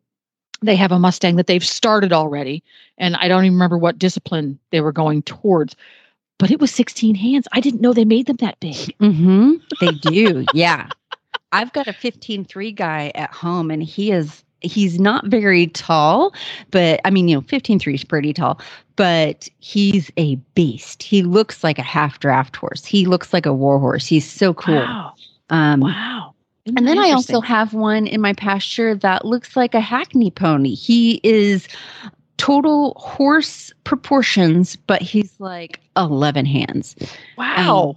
they 0.61 0.75
have 0.75 0.91
a 0.91 0.99
Mustang 0.99 1.35
that 1.37 1.47
they've 1.47 1.65
started 1.65 2.13
already, 2.13 2.63
and 2.97 3.15
I 3.15 3.27
don't 3.27 3.45
even 3.45 3.53
remember 3.55 3.77
what 3.77 3.99
discipline 3.99 4.59
they 4.71 4.81
were 4.81 4.91
going 4.91 5.21
towards. 5.23 5.75
But 6.37 6.51
it 6.51 6.59
was 6.61 6.71
16 6.71 7.15
hands. 7.15 7.47
I 7.51 7.59
didn't 7.59 7.81
know 7.81 7.93
they 7.93 8.05
made 8.05 8.27
them 8.27 8.37
that 8.37 8.59
big. 8.59 8.95
hmm 8.99 9.55
They 9.79 9.93
do. 9.93 10.47
yeah. 10.51 10.91
I've 11.51 11.73
got 11.73 11.87
a 11.87 11.93
15-3 11.93 12.71
guy 12.75 13.11
at 13.15 13.31
home 13.33 13.71
and 13.71 13.81
he 13.83 14.11
is 14.11 14.43
he's 14.61 14.99
not 14.99 15.25
very 15.27 15.67
tall, 15.67 16.33
but 16.71 16.99
I 17.05 17.09
mean, 17.09 17.27
you 17.27 17.35
know, 17.35 17.41
15-3 17.41 17.93
is 17.95 18.03
pretty 18.03 18.33
tall, 18.33 18.61
but 18.95 19.47
he's 19.59 20.11
a 20.17 20.35
beast. 20.55 21.01
He 21.01 21.23
looks 21.23 21.63
like 21.63 21.79
a 21.79 21.83
half 21.83 22.19
draft 22.19 22.55
horse. 22.55 22.85
He 22.85 23.05
looks 23.05 23.33
like 23.33 23.45
a 23.45 23.53
war 23.53 23.79
horse. 23.79 24.05
He's 24.05 24.29
so 24.29 24.53
cool. 24.53 24.75
Wow. 24.75 25.13
Um 25.49 25.81
Wow. 25.81 26.35
And 26.75 26.87
then 26.87 26.99
I 26.99 27.11
also 27.11 27.41
have 27.41 27.73
one 27.73 28.07
in 28.07 28.21
my 28.21 28.33
pasture 28.33 28.95
that 28.95 29.25
looks 29.25 29.55
like 29.55 29.73
a 29.73 29.79
hackney 29.79 30.31
pony. 30.31 30.75
He 30.75 31.19
is 31.23 31.67
total 32.37 32.93
horse 32.97 33.71
proportions, 33.83 34.75
but 34.75 35.01
he's 35.01 35.39
like 35.39 35.81
11 35.97 36.45
hands. 36.45 36.95
wow. 37.37 37.95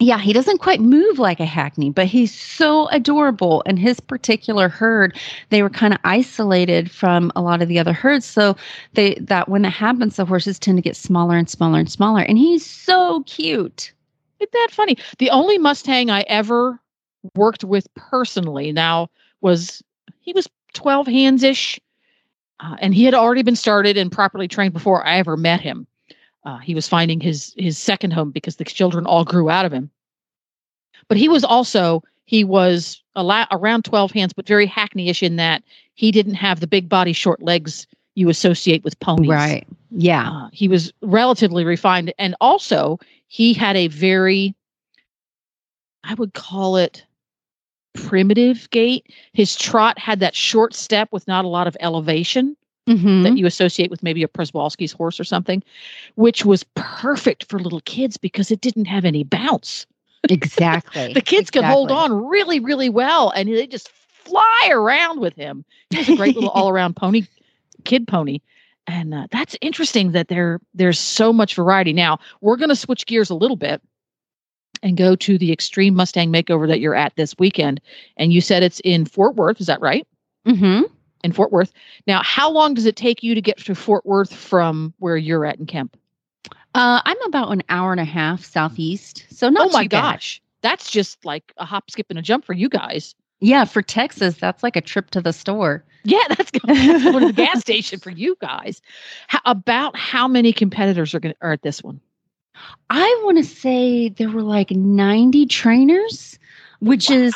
Yeah, 0.00 0.20
he 0.20 0.32
doesn't 0.32 0.58
quite 0.58 0.80
move 0.80 1.18
like 1.18 1.40
a 1.40 1.44
hackney, 1.44 1.90
but 1.90 2.06
he's 2.06 2.32
so 2.32 2.86
adorable. 2.90 3.64
And 3.66 3.80
his 3.80 3.98
particular 3.98 4.68
herd, 4.68 5.18
they 5.50 5.60
were 5.60 5.70
kind 5.70 5.92
of 5.92 5.98
isolated 6.04 6.88
from 6.88 7.32
a 7.34 7.42
lot 7.42 7.62
of 7.62 7.68
the 7.68 7.80
other 7.80 7.92
herds. 7.92 8.24
So 8.24 8.56
they 8.92 9.14
that 9.14 9.48
when 9.48 9.62
that 9.62 9.70
happens, 9.70 10.14
the 10.14 10.24
horses 10.24 10.56
tend 10.56 10.78
to 10.78 10.82
get 10.82 10.94
smaller 10.94 11.36
and 11.36 11.50
smaller 11.50 11.80
and 11.80 11.90
smaller. 11.90 12.22
And 12.22 12.38
he's 12.38 12.64
so 12.64 13.24
cute. 13.24 13.92
Isn't 14.38 14.52
that 14.52 14.68
funny? 14.70 14.96
The 15.18 15.30
only 15.30 15.58
Mustang 15.58 16.10
I 16.10 16.20
ever 16.28 16.78
worked 17.34 17.64
with 17.64 17.92
personally 17.94 18.72
now 18.72 19.08
was 19.40 19.82
he 20.20 20.32
was 20.32 20.48
12 20.74 21.06
hands 21.06 21.42
ish, 21.42 21.80
uh, 22.60 22.76
and 22.80 22.94
he 22.94 23.04
had 23.04 23.14
already 23.14 23.42
been 23.42 23.56
started 23.56 23.96
and 23.96 24.12
properly 24.12 24.48
trained 24.48 24.72
before 24.72 25.06
I 25.06 25.18
ever 25.18 25.36
met 25.36 25.60
him. 25.60 25.86
Uh, 26.44 26.58
he 26.58 26.74
was 26.74 26.88
finding 26.88 27.20
his 27.20 27.54
his 27.56 27.76
second 27.76 28.12
home 28.12 28.30
because 28.30 28.56
the 28.56 28.64
children 28.64 29.06
all 29.06 29.24
grew 29.24 29.50
out 29.50 29.64
of 29.64 29.72
him. 29.72 29.90
But 31.08 31.16
he 31.16 31.28
was 31.28 31.44
also 31.44 32.02
he 32.24 32.44
was 32.44 33.02
a 33.16 33.22
la- 33.22 33.46
around 33.50 33.84
12 33.84 34.12
hands, 34.12 34.32
but 34.32 34.46
very 34.46 34.66
hackney-ish 34.66 35.22
in 35.22 35.36
that 35.36 35.62
he 35.94 36.12
didn't 36.12 36.34
have 36.34 36.60
the 36.60 36.66
big 36.66 36.88
body, 36.88 37.12
short 37.12 37.42
legs 37.42 37.86
you 38.14 38.28
associate 38.28 38.84
with 38.84 38.98
ponies. 39.00 39.30
Right. 39.30 39.66
Yeah. 39.90 40.30
Uh, 40.30 40.48
he 40.52 40.68
was 40.68 40.92
relatively 41.00 41.64
refined, 41.64 42.12
and 42.18 42.34
also 42.40 42.98
he 43.28 43.54
had 43.54 43.76
a 43.76 43.88
very, 43.88 44.54
I 46.04 46.14
would 46.14 46.34
call 46.34 46.76
it 46.76 47.04
primitive 48.06 48.68
gait. 48.70 49.06
His 49.32 49.56
trot 49.56 49.98
had 49.98 50.20
that 50.20 50.34
short 50.34 50.74
step 50.74 51.08
with 51.12 51.26
not 51.26 51.44
a 51.44 51.48
lot 51.48 51.66
of 51.66 51.76
elevation 51.80 52.56
Mhm. 52.88 53.22
that 53.24 53.36
you 53.36 53.44
associate 53.46 53.90
with 53.90 54.02
maybe 54.02 54.22
a 54.22 54.28
Przewalski's 54.28 54.92
horse 54.92 55.20
or 55.20 55.24
something, 55.24 55.62
which 56.14 56.44
was 56.46 56.64
perfect 56.74 57.44
for 57.44 57.58
little 57.58 57.82
kids 57.82 58.16
because 58.16 58.50
it 58.50 58.60
didn't 58.62 58.86
have 58.86 59.04
any 59.04 59.24
bounce. 59.24 59.86
exactly. 60.30 61.12
The 61.14 61.20
kids 61.20 61.50
could 61.50 61.64
hold 61.64 61.92
on 61.92 62.26
really, 62.26 62.60
really 62.60 62.88
well, 62.88 63.30
and 63.30 63.48
they 63.48 63.66
just 63.66 63.88
fly 63.88 64.68
around 64.70 65.20
with 65.20 65.34
him. 65.36 65.64
He 65.90 65.98
was 65.98 66.08
a 66.08 66.16
great 66.16 66.34
little 66.34 66.50
all-around 66.54 66.96
pony, 66.96 67.22
kid 67.84 68.08
pony, 68.08 68.40
and 68.86 69.14
uh, 69.14 69.26
that's 69.30 69.54
interesting 69.60 70.12
that 70.12 70.28
there 70.28 70.60
there's 70.74 70.98
so 70.98 71.32
much 71.32 71.54
variety. 71.54 71.92
Now 71.92 72.18
we're 72.40 72.56
going 72.56 72.68
to 72.70 72.76
switch 72.76 73.06
gears 73.06 73.30
a 73.30 73.34
little 73.34 73.56
bit 73.56 73.80
and 74.82 74.96
go 74.96 75.16
to 75.16 75.38
the 75.38 75.52
Extreme 75.52 75.94
Mustang 75.94 76.32
Makeover 76.32 76.66
that 76.68 76.80
you're 76.80 76.94
at 76.94 77.14
this 77.16 77.34
weekend, 77.38 77.80
and 78.16 78.32
you 78.32 78.40
said 78.40 78.62
it's 78.62 78.80
in 78.80 79.04
Fort 79.04 79.36
Worth. 79.36 79.60
Is 79.60 79.66
that 79.66 79.80
right? 79.80 80.06
Mm-hmm. 80.46 80.82
In 81.24 81.32
Fort 81.32 81.52
Worth. 81.52 81.72
Now, 82.06 82.22
how 82.22 82.50
long 82.50 82.74
does 82.74 82.86
it 82.86 82.96
take 82.96 83.22
you 83.22 83.34
to 83.34 83.40
get 83.40 83.58
to 83.58 83.74
Fort 83.74 84.06
Worth 84.06 84.32
from 84.34 84.94
where 84.98 85.16
you're 85.16 85.44
at 85.44 85.58
in 85.58 85.66
Kemp? 85.66 85.96
Uh, 86.74 87.00
I'm 87.04 87.20
about 87.22 87.50
an 87.52 87.62
hour 87.68 87.92
and 87.92 88.00
a 88.00 88.04
half 88.04 88.44
southeast, 88.44 89.26
so 89.30 89.48
not 89.48 89.68
oh 89.68 89.72
my 89.72 89.82
too 89.84 89.88
bad. 89.88 90.12
gosh, 90.12 90.40
that's 90.62 90.90
just 90.90 91.24
like 91.24 91.52
a 91.56 91.64
hop, 91.64 91.90
skip, 91.90 92.06
and 92.10 92.18
a 92.18 92.22
jump 92.22 92.44
for 92.44 92.52
you 92.52 92.68
guys. 92.68 93.14
Yeah, 93.40 93.64
for 93.64 93.82
Texas, 93.82 94.36
that's 94.36 94.62
like 94.62 94.76
a 94.76 94.80
trip 94.80 95.10
to 95.10 95.20
the 95.20 95.32
store. 95.32 95.84
Yeah, 96.04 96.22
that's 96.28 96.50
going, 96.52 96.74
that's 96.74 97.04
going 97.04 97.20
to 97.20 97.26
the 97.26 97.32
gas 97.34 97.60
station 97.60 97.98
for 97.98 98.10
you 98.10 98.36
guys. 98.40 98.80
How, 99.26 99.40
about 99.44 99.94
how 99.96 100.26
many 100.26 100.54
competitors 100.54 101.14
are 101.14 101.20
going 101.20 101.34
are 101.42 101.52
at 101.52 101.60
this 101.60 101.82
one? 101.82 102.00
I 102.90 103.20
want 103.24 103.38
to 103.38 103.44
say 103.44 104.08
there 104.08 104.30
were 104.30 104.42
like 104.42 104.70
90 104.70 105.46
trainers, 105.46 106.38
which 106.80 107.10
is 107.10 107.34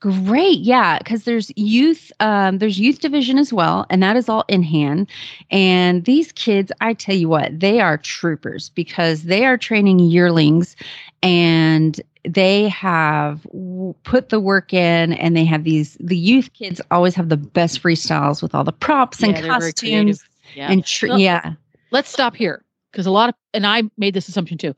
great. 0.00 0.60
Yeah, 0.60 0.98
because 0.98 1.24
there's 1.24 1.50
youth, 1.56 2.10
um, 2.20 2.58
there's 2.58 2.78
youth 2.80 3.00
division 3.00 3.38
as 3.38 3.52
well, 3.52 3.86
and 3.90 4.02
that 4.02 4.16
is 4.16 4.28
all 4.28 4.44
in 4.48 4.62
hand. 4.62 5.08
And 5.50 6.04
these 6.04 6.32
kids, 6.32 6.72
I 6.80 6.94
tell 6.94 7.14
you 7.14 7.28
what, 7.28 7.58
they 7.60 7.80
are 7.80 7.98
troopers 7.98 8.70
because 8.70 9.24
they 9.24 9.44
are 9.44 9.56
training 9.56 10.00
yearlings, 10.00 10.76
and 11.22 12.00
they 12.24 12.68
have 12.68 13.42
w- 13.44 13.94
put 14.04 14.30
the 14.30 14.40
work 14.40 14.74
in, 14.74 15.12
and 15.14 15.36
they 15.36 15.44
have 15.44 15.64
these. 15.64 15.96
The 16.00 16.16
youth 16.16 16.52
kids 16.52 16.80
always 16.90 17.14
have 17.14 17.28
the 17.28 17.36
best 17.36 17.82
freestyles 17.82 18.42
with 18.42 18.54
all 18.54 18.64
the 18.64 18.72
props 18.72 19.22
and 19.22 19.32
Yeah, 19.32 19.40
they're 19.40 19.50
costumes. 19.50 20.24
Yeah. 20.54 20.72
and 20.72 20.84
tr- 20.84 21.08
Well, 21.08 21.18
yeah. 21.18 21.54
Let's 21.90 22.10
stop 22.10 22.36
here 22.36 22.62
because 22.90 23.06
a 23.06 23.10
lot 23.10 23.28
of 23.28 23.34
and 23.54 23.66
I 23.66 23.82
made 23.96 24.14
this 24.14 24.28
assumption 24.28 24.58
too. 24.58 24.74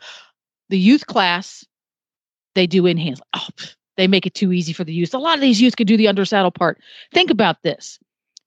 The 0.68 0.78
youth 0.78 1.06
class, 1.06 1.64
they 2.54 2.66
do 2.66 2.86
in 2.86 2.96
hands. 2.96 3.20
Oh, 3.34 3.46
they 3.96 4.06
make 4.08 4.26
it 4.26 4.34
too 4.34 4.52
easy 4.52 4.72
for 4.72 4.84
the 4.84 4.94
youth. 4.94 5.14
A 5.14 5.18
lot 5.18 5.34
of 5.34 5.40
these 5.40 5.60
youth 5.60 5.76
could 5.76 5.86
do 5.86 5.96
the 5.96 6.08
under 6.08 6.24
saddle 6.24 6.50
part. 6.50 6.80
Think 7.12 7.30
about 7.30 7.62
this: 7.62 7.98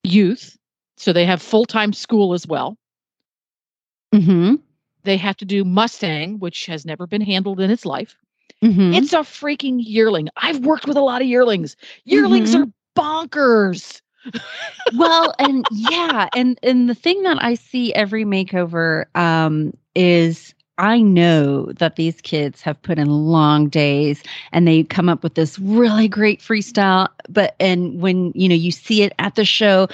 youth, 0.03 0.57
so 0.97 1.13
they 1.13 1.25
have 1.25 1.41
full 1.41 1.65
time 1.65 1.93
school 1.93 2.33
as 2.33 2.47
well. 2.47 2.77
Mm-hmm. 4.13 4.55
They 5.03 5.17
have 5.17 5.37
to 5.37 5.45
do 5.45 5.63
Mustang, 5.63 6.39
which 6.39 6.65
has 6.65 6.85
never 6.85 7.05
been 7.05 7.21
handled 7.21 7.59
in 7.59 7.69
its 7.69 7.85
life. 7.85 8.15
Mm-hmm. 8.63 8.93
It's 8.93 9.13
a 9.13 9.17
freaking 9.17 9.77
yearling. 9.79 10.29
I've 10.37 10.59
worked 10.65 10.87
with 10.87 10.97
a 10.97 11.01
lot 11.01 11.21
of 11.21 11.27
yearlings. 11.27 11.75
Yearlings 12.05 12.55
Mhm. 12.55 12.63
are 12.63 12.71
bonkers. 12.95 14.01
Well 14.95 15.33
and 15.39 15.65
yeah 15.71 16.27
and 16.35 16.59
and 16.63 16.89
the 16.89 16.95
thing 16.95 17.21
that 17.23 17.41
i 17.41 17.53
see 17.53 17.93
every 17.93 18.25
makeover 18.25 19.05
um 19.15 19.75
is 19.95 20.53
i 20.77 20.99
know 20.99 21.65
that 21.73 21.95
these 21.95 22.21
kids 22.21 22.61
have 22.61 22.81
put 22.81 22.97
in 22.97 23.09
long 23.09 23.67
days 23.69 24.23
and 24.51 24.67
they 24.67 24.83
come 24.83 25.09
up 25.09 25.23
with 25.23 25.35
this 25.35 25.57
really 25.59 26.07
great 26.07 26.39
freestyle 26.39 27.07
but 27.29 27.55
and 27.59 28.01
when 28.01 28.31
you 28.35 28.49
know 28.49 28.55
you 28.55 28.71
see 28.71 29.03
it 29.03 29.13
at 29.19 29.35
the 29.35 29.45
show 29.45 29.87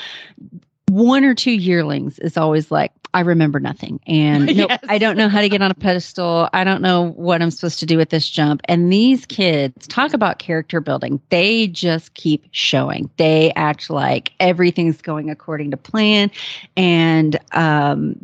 one 0.92 1.24
or 1.24 1.34
two 1.34 1.52
yearlings 1.54 2.20
is 2.20 2.36
always 2.36 2.70
like 2.70 2.92
i 3.14 3.22
remember 3.22 3.60
nothing. 3.60 4.00
And 4.08 4.50
Yes. 4.56 4.80
i 4.90 4.98
don't 4.98 5.16
know 5.18 5.30
how 5.30 5.40
to 5.42 5.48
get 5.48 5.62
on 5.62 5.72
a 5.72 5.74
pedestal. 5.76 6.50
I 6.54 6.64
don't 6.66 6.82
know 6.82 7.12
what 7.12 7.42
i'm 7.42 7.50
supposed 7.52 7.80
to 7.80 7.86
do 7.86 7.98
with 7.98 8.10
this 8.10 8.30
jump. 8.30 8.62
And 8.66 8.92
these 8.92 9.26
kids 9.26 9.88
talk 9.88 10.14
about 10.14 10.40
character 10.40 10.82
building. 10.82 11.22
They 11.30 11.68
just 11.68 12.14
keep 12.16 12.44
showing. 12.52 13.10
They 13.18 13.54
act 13.56 13.90
like 13.90 14.34
everything's 14.42 15.02
going 15.02 15.30
according 15.30 15.72
to 15.72 15.78
plan. 15.78 16.30
And 16.76 17.40
um 17.54 18.16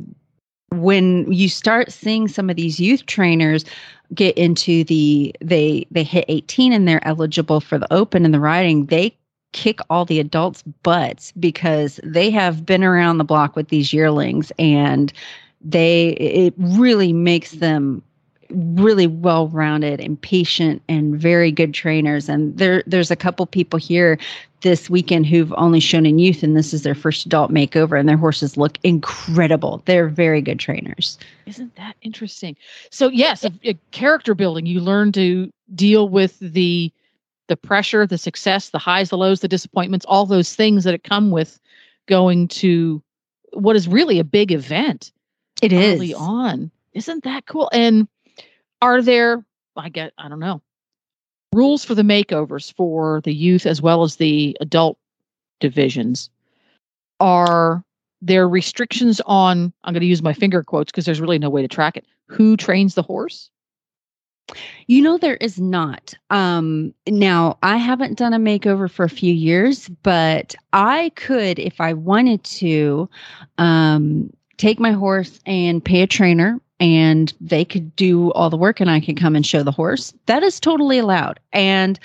when 0.71 1.31
you 1.31 1.47
start 1.47 1.93
seeing 1.93 2.27
some 2.27 2.49
of 2.49 2.57
these 2.57 2.77
youth 2.79 3.05
trainers 3.05 3.63
get 4.13 4.37
into 4.37 4.83
the 4.83 5.33
they 5.41 5.87
they 5.91 6.03
hit 6.03 6.25
18 6.27 6.73
and 6.73 6.85
they're 6.87 7.05
eligible 7.07 7.61
for 7.61 7.77
the 7.77 7.91
open 7.93 8.25
and 8.25 8.33
the 8.33 8.39
riding 8.39 8.85
they 8.87 9.15
kick 9.57 9.79
all 9.89 10.05
the 10.05 10.19
adults 10.19 10.61
butts 10.83 11.31
because 11.39 11.99
they 12.03 12.29
have 12.29 12.63
been 12.63 12.83
around 12.83 13.17
the 13.17 13.23
block 13.23 13.55
with 13.55 13.69
these 13.69 13.91
yearlings 13.91 14.51
and 14.59 15.11
they 15.61 16.09
it 16.09 16.53
really 16.57 17.11
makes 17.11 17.53
them 17.53 18.03
really 18.51 19.07
well 19.07 19.47
rounded 19.47 19.99
and 19.99 20.21
patient 20.21 20.83
and 20.87 21.19
very 21.19 21.51
good 21.51 21.73
trainers 21.73 22.29
and 22.29 22.55
there 22.59 22.83
there's 22.85 23.09
a 23.09 23.15
couple 23.15 23.47
people 23.47 23.79
here 23.79 24.19
this 24.61 24.91
weekend 24.91 25.25
who've 25.25 25.53
only 25.57 25.79
shown 25.79 26.05
in 26.05 26.19
youth 26.19 26.43
and 26.43 26.55
this 26.55 26.71
is 26.71 26.83
their 26.83 26.95
first 26.95 27.25
adult 27.25 27.51
makeover 27.51 27.99
and 27.99 28.07
their 28.07 28.15
horses 28.15 28.57
look 28.57 28.77
incredible 28.83 29.81
they're 29.85 30.07
very 30.07 30.39
good 30.39 30.59
trainers 30.59 31.17
Isn't 31.47 31.75
that 31.77 31.95
interesting? 32.03 32.55
So 32.91 33.09
yes, 33.09 33.43
a, 33.43 33.51
a 33.63 33.73
character 33.91 34.35
building. 34.35 34.67
You 34.67 34.81
learn 34.81 35.11
to 35.13 35.49
deal 35.73 36.09
with 36.09 36.37
the 36.39 36.91
the 37.47 37.57
pressure, 37.57 38.05
the 38.05 38.17
success, 38.17 38.69
the 38.69 38.79
highs, 38.79 39.09
the 39.09 39.17
lows, 39.17 39.39
the 39.39 39.47
disappointments, 39.47 40.05
all 40.05 40.25
those 40.25 40.55
things 40.55 40.83
that 40.83 41.03
come 41.03 41.31
with 41.31 41.59
going 42.07 42.47
to 42.47 43.01
what 43.53 43.75
is 43.75 43.87
really 43.87 44.19
a 44.19 44.23
big 44.23 44.51
event 44.51 45.11
it 45.61 45.73
is 45.73 45.95
early 45.95 46.13
on. 46.13 46.71
Isn't 46.93 47.23
that 47.23 47.45
cool? 47.45 47.69
And 47.73 48.07
are 48.81 49.01
there, 49.01 49.43
I 49.75 49.89
get, 49.89 50.13
I 50.17 50.29
don't 50.29 50.39
know, 50.39 50.61
rules 51.53 51.83
for 51.83 51.95
the 51.95 52.03
makeovers 52.03 52.73
for 52.73 53.21
the 53.21 53.33
youth 53.33 53.65
as 53.65 53.81
well 53.81 54.03
as 54.03 54.17
the 54.17 54.57
adult 54.61 54.97
divisions? 55.59 56.29
Are 57.19 57.83
there 58.21 58.47
restrictions 58.47 59.21
on, 59.25 59.73
I'm 59.83 59.93
going 59.93 60.01
to 60.01 60.07
use 60.07 60.21
my 60.21 60.33
finger 60.33 60.63
quotes 60.63 60.91
because 60.91 61.05
there's 61.05 61.21
really 61.21 61.39
no 61.39 61.49
way 61.49 61.61
to 61.61 61.67
track 61.67 61.97
it. 61.97 62.05
Who 62.27 62.57
trains 62.57 62.95
the 62.95 63.03
horse? 63.03 63.49
You 64.87 65.01
know, 65.01 65.17
there 65.17 65.35
is 65.37 65.59
not. 65.59 66.13
Um, 66.29 66.93
now, 67.07 67.57
I 67.63 67.77
haven't 67.77 68.17
done 68.17 68.33
a 68.33 68.39
makeover 68.39 68.89
for 68.89 69.03
a 69.03 69.09
few 69.09 69.33
years, 69.33 69.89
but 70.03 70.55
I 70.73 71.11
could, 71.15 71.59
if 71.59 71.81
I 71.81 71.93
wanted 71.93 72.43
to, 72.45 73.09
um, 73.57 74.31
take 74.57 74.79
my 74.79 74.91
horse 74.91 75.39
and 75.45 75.83
pay 75.83 76.01
a 76.01 76.07
trainer 76.07 76.59
and 76.79 77.33
they 77.39 77.65
could 77.65 77.95
do 77.95 78.31
all 78.33 78.49
the 78.49 78.57
work 78.57 78.79
and 78.79 78.89
I 78.89 78.99
could 78.99 79.17
come 79.17 79.35
and 79.35 79.45
show 79.45 79.63
the 79.63 79.71
horse. 79.71 80.13
That 80.25 80.43
is 80.43 80.59
totally 80.59 80.99
allowed. 80.99 81.39
And 81.53 81.99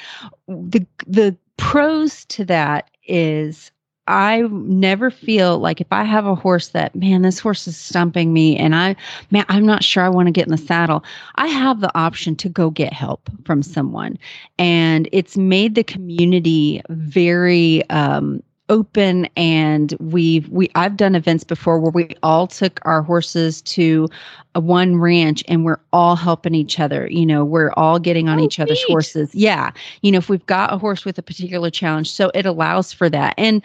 the 0.49 0.87
the 1.07 1.37
pros 1.57 2.25
to 2.27 2.45
that 2.47 2.91
is 3.07 3.72
I 4.09 4.43
never 4.51 5.11
feel 5.11 5.59
like 5.59 5.81
if 5.81 5.87
I 5.93 6.03
have 6.03 6.27
a 6.27 6.35
horse 6.35 6.69
that 6.69 6.95
man 6.97 7.23
this 7.23 7.39
horse 7.39 7.69
is 7.69 7.77
stumping 7.77 8.33
me 8.33 8.57
and 8.57 8.75
I 8.75 8.97
man 9.31 9.45
I'm 9.49 9.65
not 9.65 9.85
sure 9.85 10.03
I 10.03 10.09
want 10.09 10.27
to 10.27 10.33
get 10.33 10.45
in 10.47 10.51
the 10.51 10.59
saddle 10.59 11.05
I 11.37 11.47
have 11.47 11.81
the 11.81 11.97
option 11.97 12.35
to 12.37 12.49
go 12.49 12.71
get 12.71 12.93
help 12.93 13.31
from 13.45 13.63
someone. 13.63 14.19
And 14.59 15.09
it's 15.13 15.37
made 15.37 15.77
the 15.77 15.85
community 15.85 16.83
very 16.89 17.89
um, 17.91 18.43
open 18.69 19.29
and 19.37 19.95
we've 20.01 20.49
we 20.49 20.71
I've 20.75 20.97
done 20.97 21.15
events 21.15 21.45
before 21.45 21.79
where 21.79 21.91
we 21.93 22.09
all 22.23 22.47
took 22.47 22.81
our 22.85 23.03
horses 23.03 23.61
to 23.63 24.09
a 24.55 24.61
one 24.61 24.97
ranch 24.97 25.43
and 25.49 25.65
we're 25.65 25.81
all 25.93 26.17
helping 26.17 26.55
each 26.55 26.79
other. 26.81 27.07
You 27.11 27.25
know, 27.27 27.45
we're 27.45 27.73
all 27.77 27.99
getting 27.99 28.29
on 28.29 28.39
Oh, 28.41 28.45
each 28.45 28.59
other's 28.61 28.83
neat. 28.89 28.93
horses. 28.93 29.35
Yeah. 29.35 29.71
You 30.03 30.13
know, 30.13 30.19
if 30.19 30.29
we've 30.29 30.45
got 30.47 30.73
a 30.73 30.79
horse 30.79 31.05
with 31.05 31.19
a 31.19 31.23
particular 31.23 31.71
challenge, 31.71 32.11
so 32.13 32.31
it 32.35 32.47
allows 32.47 32.93
for 32.93 33.09
that. 33.11 33.35
And 33.39 33.63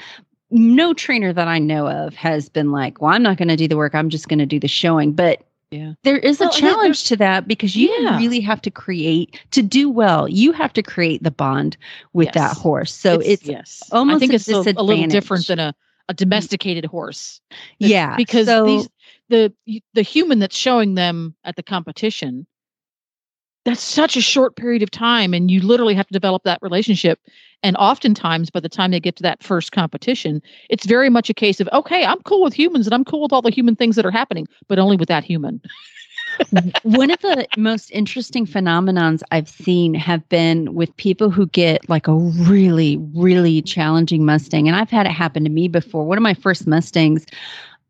no 0.50 0.94
trainer 0.94 1.34
that 1.34 1.48
I 1.48 1.60
know 1.60 1.88
of 1.88 2.16
has 2.16 2.50
been 2.50 2.72
like, 2.72 3.01
well, 3.01 3.12
I'm 3.12 3.24
not 3.24 3.38
going 3.38 3.50
to 3.50 3.56
do 3.56 3.68
the 3.68 3.77
work. 3.77 3.94
I'm 3.96 4.10
just 4.10 4.27
going 4.27 4.39
to 4.39 4.46
do 4.46 4.60
the 4.60 4.68
showing. 4.68 5.12
But 5.12 5.44
Yeah. 5.72 5.94
there 6.04 6.18
is 6.18 6.39
Well, 6.39 6.50
a 6.50 6.54
challenge 6.54 7.04
to 7.06 7.18
that 7.18 7.48
because 7.48 7.75
you 7.75 7.89
Yeah. 8.00 8.18
really 8.18 8.39
have 8.39 8.62
to 8.62 8.72
create 8.72 9.39
to 9.51 9.62
do 9.62 9.89
well. 9.89 10.27
You 10.30 10.54
have 10.54 10.72
to 10.74 10.84
create 10.84 11.24
the 11.24 11.32
bond 11.32 11.75
with 12.13 12.32
that 12.34 12.56
horse. 12.56 12.94
So 12.94 13.20
it's, 13.20 13.44
yes. 13.44 13.84
almost 13.92 14.18
I 14.18 14.20
think 14.20 14.32
a 14.32 14.36
it's 14.36 14.48
a, 14.48 14.74
a 14.77 14.84
little 14.84 15.08
different 15.08 15.48
than 15.48 15.60
a, 15.60 15.75
a 16.08 16.13
mm. 16.13 16.18
domesticated 16.18 16.86
horse. 16.86 17.42
It's 17.80 17.89
yeah, 17.89 18.16
because 18.16 18.46
so, 18.46 18.66
these 18.66 18.89
the 19.30 19.54
the 19.94 20.01
human 20.01 20.39
that's 20.39 20.56
showing 20.56 20.96
them 20.96 21.36
at 21.44 21.58
the 21.58 21.63
competition 21.63 22.48
that's 23.68 23.82
such 23.82 24.16
a 24.16 24.22
short 24.22 24.56
period 24.56 24.82
of 24.82 24.90
time 24.90 25.34
and 25.34 25.52
you 25.52 25.62
literally 25.62 25.94
have 25.94 26.08
to 26.08 26.14
develop 26.14 26.44
that 26.44 26.60
relationship 26.62 27.20
and 27.64 27.76
oftentimes 27.76 28.50
by 28.50 28.62
the 28.62 28.70
time 28.70 28.92
they 28.92 29.00
get 29.00 29.18
to 29.18 29.24
that 29.24 29.44
first 29.44 29.74
competition 29.74 30.42
it's 30.70 30.86
very 30.86 31.10
much 31.10 31.30
a 31.30 31.34
case 31.34 31.60
of 31.60 31.68
okay 31.74 32.06
i'm 32.06 32.22
cool 32.22 32.42
with 32.42 32.54
humans 32.54 32.88
and 32.88 32.94
i'm 32.94 33.04
cool 33.04 33.22
with 33.22 33.34
all 33.34 33.42
the 33.42 33.52
human 33.52 33.76
things 33.76 33.98
that 33.98 34.06
are 34.06 34.12
happening 34.12 34.48
but 34.68 34.80
only 34.80 34.96
with 34.96 35.10
that 35.10 35.24
human 35.24 35.62
One 36.84 37.10
of 37.10 37.20
the 37.22 37.48
most 37.58 37.90
interesting 37.92 38.46
phenomenons 38.46 39.22
I've 39.32 39.50
seen 39.50 39.94
have 39.94 40.28
been 40.30 40.74
with 40.74 40.96
people 40.98 41.30
who 41.30 41.48
get 41.48 41.88
like 41.90 42.08
a 42.08 42.14
really, 42.14 42.98
really 43.16 43.62
challenging 43.62 44.26
Mustang. 44.26 44.68
And 44.68 44.76
I've 44.76 44.90
had 44.90 45.06
it 45.06 45.12
happen 45.12 45.44
to 45.46 45.50
me 45.50 45.68
before. 45.68 46.04
One 46.04 46.18
of 46.18 46.22
my 46.22 46.34
first 46.34 46.68
Mustangs 46.68 47.26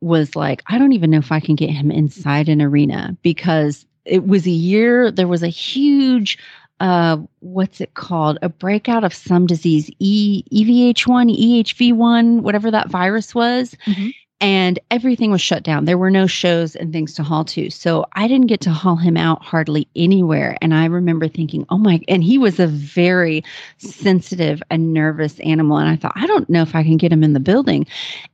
was 0.01 0.35
like, 0.35 0.61
I 0.67 0.77
don't 0.77 0.93
even 0.93 1.09
know 1.09 1.17
if 1.17 1.31
I 1.31 1.39
can 1.39 1.55
get 1.55 1.69
him 1.69 1.91
inside 1.91 2.47
an 2.47 2.61
arena 2.61 3.17
because 3.21 3.86
it 4.07 4.27
was 4.27 4.47
a 4.47 4.51
year, 4.51 5.11
there 5.11 5.27
was 5.27 5.43
a 5.43 5.47
huge 5.49 6.37
uh 6.79 7.17
what's 7.39 7.81
it 7.81 7.95
called 7.95 8.37
a 8.43 8.49
breakout 8.49 9.03
of 9.03 9.11
some 9.11 9.47
disease 9.47 9.89
e 9.99 10.43
evh1 10.53 10.93
ehv1 11.35 12.41
whatever 12.41 12.69
that 12.69 12.87
virus 12.89 13.33
was 13.33 13.75
Mhm. 13.87 14.13
And 14.39 14.79
everything 14.91 15.31
was 15.31 15.41
shut 15.41 15.63
down. 15.63 15.85
There 15.85 15.97
were 15.97 16.11
no 16.11 16.27
shows 16.27 16.75
and 16.75 16.93
things 16.93 17.15
to 17.15 17.23
haul 17.23 17.43
to. 17.45 17.69
So 17.69 18.05
i 18.13 18.27
didn't 18.27 18.47
get 18.47 18.61
to 18.61 18.71
haul 18.71 18.95
him 18.95 19.17
out 19.17 19.43
hardly 19.43 19.87
anywhere. 19.95 20.57
And 20.61 20.73
i 20.73 20.85
remember 20.85 21.27
thinking 21.27 21.65
oh 21.69 21.77
my 21.77 22.01
and 22.07 22.23
he 22.23 22.37
was 22.37 22.59
a 22.59 22.67
very 22.67 23.43
sensitive 23.77 24.61
and 24.69 24.93
nervous 24.93 25.39
animal. 25.39 25.77
And 25.77 25.89
i 25.89 25.95
thought 25.95 26.13
i 26.15 26.27
don't 26.27 26.49
know 26.49 26.61
if 26.61 26.75
i 26.75 26.83
can 26.83 26.97
get 26.97 27.11
him 27.11 27.23
in 27.23 27.33
the 27.33 27.39
building. 27.39 27.87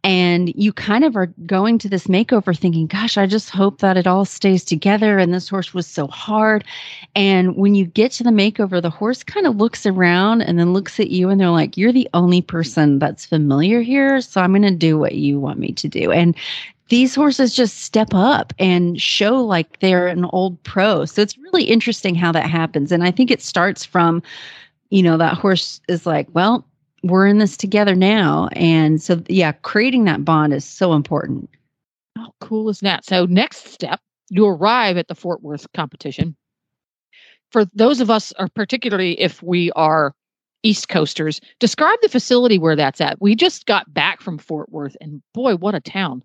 And 0.03 0.53
you 0.55 0.73
kind 0.73 1.05
of 1.05 1.15
are 1.15 1.27
going 1.45 1.77
to 1.79 1.89
this 1.89 2.07
makeover 2.07 2.57
thinking 2.57 2.87
gosh 2.87 3.17
i 3.17 3.25
just 3.25 3.49
hope 3.49 3.79
that 3.79 3.97
it 3.97 4.07
all 4.07 4.25
stays 4.25 4.63
together 4.63 5.17
and 5.19 5.33
this 5.33 5.47
horse 5.49 5.73
was 5.73 5.87
so 5.87 6.07
hard. 6.07 6.65
And 7.15 7.55
when 7.55 7.75
you 7.75 7.85
get 7.85 8.11
to 8.13 8.23
the 8.23 8.31
makeover, 8.31 8.81
the 8.81 8.89
horse 8.89 9.23
kind 9.23 9.47
of 9.47 9.57
looks 9.57 9.85
around 9.85 10.41
and 10.41 10.59
then 10.59 10.73
looks 10.73 10.99
at 10.99 11.11
you 11.11 11.29
and 11.29 11.39
they're 11.39 11.49
like, 11.49 11.77
You're 11.77 11.91
the 11.91 12.09
only 12.13 12.41
person 12.41 12.99
that's 12.99 13.25
familiar 13.25 13.81
here. 13.81 14.19
So 14.21 14.41
I'm 14.41 14.51
going 14.51 14.63
to 14.63 14.71
do 14.71 14.97
what 14.97 15.15
you 15.15 15.39
want 15.39 15.59
me 15.59 15.71
to 15.73 15.92
do. 15.99 16.11
And 16.11 16.35
these 16.89 17.15
horses 17.15 17.55
just 17.55 17.81
step 17.81 18.09
up 18.13 18.53
and 18.59 19.01
show 19.01 19.43
like 19.43 19.79
they're 19.79 20.07
an 20.07 20.25
old 20.25 20.61
pro. 20.63 21.05
So 21.05 21.21
it's 21.21 21.37
really 21.37 21.63
interesting 21.63 22.13
how 22.15 22.31
that 22.33 22.49
happens. 22.49 22.91
And 22.91 23.03
I 23.03 23.11
think 23.11 23.31
it 23.31 23.41
starts 23.41 23.85
from, 23.85 24.21
you 24.89 25.01
know, 25.01 25.17
that 25.17 25.35
horse 25.35 25.81
is 25.87 26.05
like, 26.05 26.27
Well, 26.33 26.67
we're 27.03 27.27
in 27.27 27.37
this 27.37 27.57
together 27.57 27.95
now. 27.95 28.49
And 28.53 29.01
so, 29.01 29.21
yeah, 29.27 29.51
creating 29.51 30.05
that 30.05 30.25
bond 30.25 30.53
is 30.53 30.65
so 30.65 30.93
important. 30.93 31.49
How 32.17 32.33
cool 32.39 32.69
is 32.69 32.79
that? 32.79 33.05
So, 33.05 33.25
next 33.25 33.67
step, 33.67 33.99
you 34.29 34.45
arrive 34.45 34.97
at 34.97 35.07
the 35.07 35.15
Fort 35.15 35.41
Worth 35.41 35.65
competition. 35.73 36.35
For 37.51 37.65
those 37.73 38.01
of 38.01 38.09
us, 38.09 38.33
or 38.39 38.47
particularly 38.49 39.19
if 39.19 39.43
we 39.43 39.71
are 39.71 40.13
East 40.63 40.89
Coasters, 40.89 41.41
describe 41.59 41.99
the 42.01 42.09
facility 42.09 42.57
where 42.57 42.75
that's 42.75 43.01
at. 43.01 43.21
We 43.21 43.35
just 43.35 43.65
got 43.65 43.93
back 43.93 44.21
from 44.21 44.37
Fort 44.37 44.71
Worth, 44.71 44.97
and 44.99 45.21
boy, 45.33 45.55
what 45.55 45.75
a 45.75 45.79
town! 45.79 46.23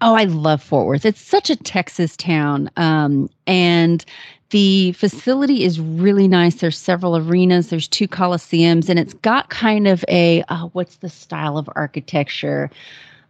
Oh, 0.00 0.14
I 0.14 0.24
love 0.24 0.62
Fort 0.62 0.86
Worth. 0.86 1.04
It's 1.04 1.20
such 1.20 1.50
a 1.50 1.56
Texas 1.56 2.16
town. 2.16 2.70
Um, 2.76 3.28
and 3.46 4.04
the 4.50 4.92
facility 4.92 5.64
is 5.64 5.80
really 5.80 6.28
nice. 6.28 6.56
There's 6.56 6.78
several 6.78 7.16
arenas, 7.16 7.68
there's 7.68 7.88
two 7.88 8.06
coliseums, 8.06 8.88
and 8.88 8.98
it's 8.98 9.14
got 9.14 9.50
kind 9.50 9.88
of 9.88 10.04
a 10.08 10.42
uh, 10.48 10.66
what's 10.68 10.96
the 10.96 11.08
style 11.08 11.58
of 11.58 11.68
architecture? 11.74 12.70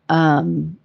Um, 0.09 0.77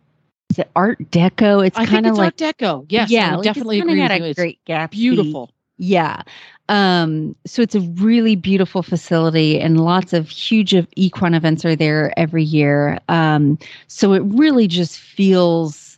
is 0.49 0.59
it 0.59 0.69
Art 0.75 0.99
Deco? 1.11 1.65
It's 1.65 1.77
kind 1.77 2.07
of 2.07 2.17
like 2.17 2.41
Art 2.41 2.57
Deco. 2.57 2.85
Yes, 2.89 3.09
yeah, 3.09 3.35
like 3.35 3.43
definitely 3.43 3.79
it's 3.79 3.87
agree 3.87 3.99
got 3.99 4.11
a 4.11 4.33
great 4.33 4.59
Gatsby 4.65 4.91
beautiful. 4.91 5.49
Yeah. 5.81 6.21
Um, 6.69 7.35
so 7.45 7.63
it's 7.63 7.73
a 7.73 7.81
really 7.81 8.35
beautiful 8.35 8.83
facility 8.83 9.59
and 9.59 9.83
lots 9.83 10.13
of 10.13 10.29
huge 10.29 10.75
of 10.75 10.88
equine 10.95 11.33
events 11.33 11.65
are 11.65 11.75
there 11.75 12.13
every 12.17 12.43
year. 12.43 13.00
Um, 13.09 13.57
so 13.88 14.13
it 14.13 14.19
really 14.19 14.67
just 14.67 15.00
feels, 15.00 15.97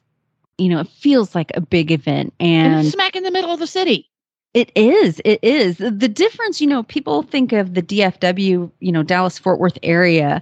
you 0.58 0.70
know, 0.70 0.80
it 0.80 0.88
feels 0.88 1.36
like 1.36 1.52
a 1.54 1.62
big 1.62 1.92
event 1.92 2.34
And 2.40 2.74
and 2.74 2.86
it's 2.86 2.94
smack 2.94 3.18
in 3.18 3.24
the 3.24 3.30
middle 3.30 3.52
of 3.52 3.60
the 3.60 3.68
city. 3.68 4.10
it 4.54 4.72
is, 4.74 5.22
it 5.26 5.44
is. 5.44 5.80
The 5.80 5.92
the 5.92 6.08
difference, 6.08 6.62
you 6.62 6.68
know, 6.68 6.84
people 6.84 7.24
think 7.24 7.52
of 7.52 7.74
the 7.74 7.82
DFW, 7.82 8.72
you 8.80 8.92
know, 8.92 9.04
Dallas 9.04 9.38
Fort 9.38 9.60
Worth 9.60 9.78
area. 9.84 10.42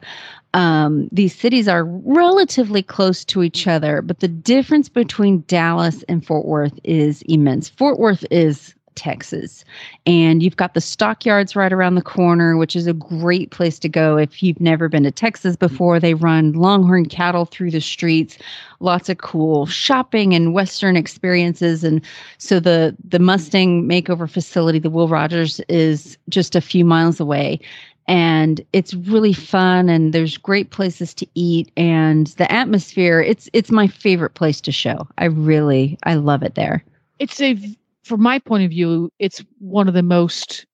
Um, 0.53 1.09
these 1.11 1.35
cities 1.35 1.67
are 1.67 1.85
relatively 1.85 2.83
close 2.83 3.25
to 3.25 3.41
each 3.41 3.67
other, 3.67 4.03
but 4.03 4.19
the 4.19 4.27
difference 4.27 4.87
between 4.87 5.43
Dallas 5.47 6.03
and 6.07 6.23
Fort 6.23 6.45
Worth 6.45 6.77
is 6.83 7.23
immense. 7.23 7.69
Fort 7.69 7.99
Worth 7.99 8.23
is 8.29 8.75
Texas. 8.95 9.63
And 10.05 10.41
you've 10.41 10.57
got 10.57 10.73
the 10.73 10.81
stockyards 10.81 11.55
right 11.55 11.71
around 11.71 11.95
the 11.95 12.01
corner, 12.01 12.57
which 12.57 12.75
is 12.75 12.87
a 12.87 12.93
great 12.93 13.51
place 13.51 13.79
to 13.79 13.89
go 13.89 14.17
if 14.17 14.41
you've 14.43 14.59
never 14.59 14.89
been 14.89 15.03
to 15.03 15.11
Texas 15.11 15.55
mm-hmm. 15.55 15.67
before. 15.67 15.99
They 15.99 16.13
run 16.13 16.53
longhorn 16.53 17.07
cattle 17.07 17.45
through 17.45 17.71
the 17.71 17.81
streets, 17.81 18.37
lots 18.79 19.09
of 19.09 19.17
cool 19.17 19.65
shopping 19.65 20.33
and 20.33 20.53
western 20.53 20.95
experiences. 20.95 21.83
And 21.83 22.01
so 22.37 22.59
the 22.59 22.95
the 23.03 23.17
mm-hmm. 23.17 23.25
Mustang 23.25 23.87
makeover 23.87 24.29
facility, 24.29 24.79
the 24.79 24.89
Will 24.89 25.07
Rogers, 25.07 25.59
is 25.69 26.17
just 26.29 26.55
a 26.55 26.61
few 26.61 26.85
miles 26.85 27.19
away. 27.19 27.59
And 28.07 28.59
it's 28.73 28.93
really 28.93 29.31
fun 29.31 29.87
and 29.87 30.11
there's 30.11 30.37
great 30.37 30.71
places 30.71 31.13
to 31.13 31.27
eat 31.35 31.71
and 31.77 32.27
the 32.27 32.51
atmosphere, 32.51 33.21
it's 33.21 33.49
it's 33.53 33.71
my 33.71 33.87
favorite 33.87 34.33
place 34.33 34.59
to 34.61 34.71
show. 34.71 35.07
I 35.17 35.25
really 35.25 35.97
I 36.03 36.15
love 36.15 36.43
it 36.43 36.55
there. 36.55 36.83
It's 37.19 37.39
a, 37.39 37.55
from 38.03 38.21
my 38.21 38.39
point 38.39 38.63
of 38.63 38.69
view, 38.69 39.11
it's 39.19 39.43
one 39.59 39.87
of 39.87 39.93
the 39.93 40.03
most 40.03 40.65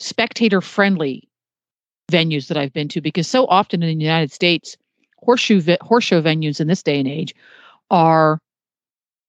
spectator 0.00 0.60
friendly 0.60 1.28
venues 2.10 2.48
that 2.48 2.56
I've 2.56 2.72
been 2.72 2.88
to 2.88 3.00
because 3.00 3.26
so 3.26 3.46
often 3.46 3.82
in 3.82 3.98
the 3.98 4.04
United 4.04 4.32
States, 4.32 4.76
horseshoe 5.18 5.60
ve- 5.60 5.78
horse 5.80 6.04
show 6.04 6.20
venues 6.20 6.60
in 6.60 6.68
this 6.68 6.82
day 6.82 6.98
and 6.98 7.08
age 7.08 7.34
are 7.90 8.38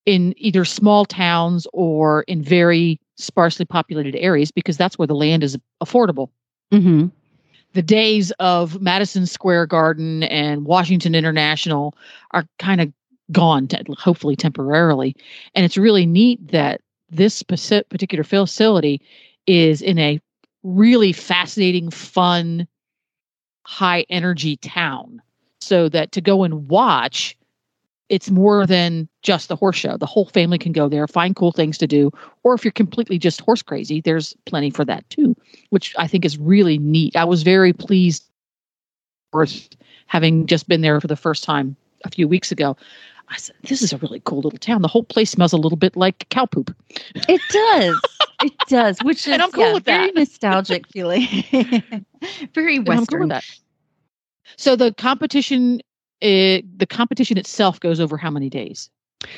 in 0.04 0.34
either 0.36 0.64
small 0.64 1.04
towns 1.04 1.66
or 1.72 2.22
in 2.22 2.42
very 2.42 3.00
sparsely 3.16 3.64
populated 3.64 4.14
areas 4.16 4.50
because 4.50 4.76
that's 4.76 4.98
where 4.98 5.06
the 5.08 5.14
land 5.14 5.42
is 5.42 5.58
affordable. 5.82 6.28
Mm-hmm. 6.72 7.06
The 7.72 7.82
days 7.82 8.30
of 8.38 8.80
Madison 8.80 9.26
Square 9.26 9.66
Garden 9.66 10.22
and 10.24 10.64
Washington 10.64 11.14
International 11.14 11.94
are 12.30 12.46
kind 12.58 12.80
of 12.80 12.92
gone, 13.32 13.68
hopefully 13.98 14.36
temporarily. 14.36 15.14
And 15.54 15.64
it's 15.64 15.76
really 15.76 16.06
neat 16.06 16.48
that 16.52 16.80
this 17.10 17.42
particular 17.42 18.24
facility 18.24 19.00
is 19.46 19.82
in 19.82 19.98
a 19.98 20.20
really 20.62 21.12
fascinating, 21.12 21.90
fun, 21.90 22.66
high 23.64 24.04
energy 24.10 24.56
town. 24.58 25.22
So 25.60 25.88
that 25.88 26.12
to 26.12 26.20
go 26.20 26.44
and 26.44 26.68
watch, 26.68 27.36
it's 28.08 28.30
more 28.30 28.66
than 28.66 29.08
just 29.22 29.48
the 29.48 29.56
horse 29.56 29.76
show. 29.76 29.96
The 29.96 30.06
whole 30.06 30.26
family 30.26 30.58
can 30.58 30.70
go 30.70 30.88
there, 30.88 31.08
find 31.08 31.34
cool 31.34 31.50
things 31.50 31.76
to 31.78 31.88
do. 31.88 32.12
Or 32.44 32.54
if 32.54 32.64
you're 32.64 32.70
completely 32.70 33.18
just 33.18 33.40
horse 33.40 33.62
crazy, 33.62 34.00
there's 34.00 34.34
plenty 34.46 34.70
for 34.70 34.84
that 34.84 35.08
too, 35.10 35.34
which 35.70 35.94
I 35.98 36.06
think 36.06 36.24
is 36.24 36.38
really 36.38 36.78
neat. 36.78 37.16
I 37.16 37.24
was 37.24 37.42
very 37.42 37.72
pleased 37.72 38.24
with 39.32 39.68
having 40.06 40.46
just 40.46 40.68
been 40.68 40.82
there 40.82 41.00
for 41.00 41.08
the 41.08 41.16
first 41.16 41.42
time 41.42 41.76
a 42.04 42.10
few 42.10 42.28
weeks 42.28 42.52
ago. 42.52 42.76
I 43.28 43.36
said, 43.38 43.56
this 43.62 43.82
is 43.82 43.92
a 43.92 43.98
really 43.98 44.20
cool 44.24 44.38
little 44.40 44.58
town. 44.58 44.82
The 44.82 44.88
whole 44.88 45.02
place 45.02 45.30
smells 45.30 45.52
a 45.52 45.56
little 45.56 45.76
bit 45.76 45.96
like 45.96 46.28
cow 46.30 46.46
poop. 46.46 46.74
It 47.28 47.40
does. 47.50 48.00
it 48.42 48.52
does, 48.68 49.02
which 49.02 49.26
is 49.26 49.32
And 49.32 49.42
I'm 49.42 49.50
cool 49.50 49.64
yeah, 49.66 49.74
with 49.74 49.84
very 49.84 50.06
that. 50.08 50.14
nostalgic 50.20 50.86
feeling. 50.88 51.26
very 52.54 52.76
cool 52.78 52.84
western. 52.84 53.20
with 53.20 53.28
that. 53.30 53.44
So 54.56 54.76
the 54.76 54.92
competition, 54.94 55.80
it, 56.20 56.78
the 56.78 56.86
competition 56.86 57.36
itself 57.36 57.80
goes 57.80 58.00
over 58.00 58.16
how 58.16 58.30
many 58.30 58.48
days? 58.48 58.90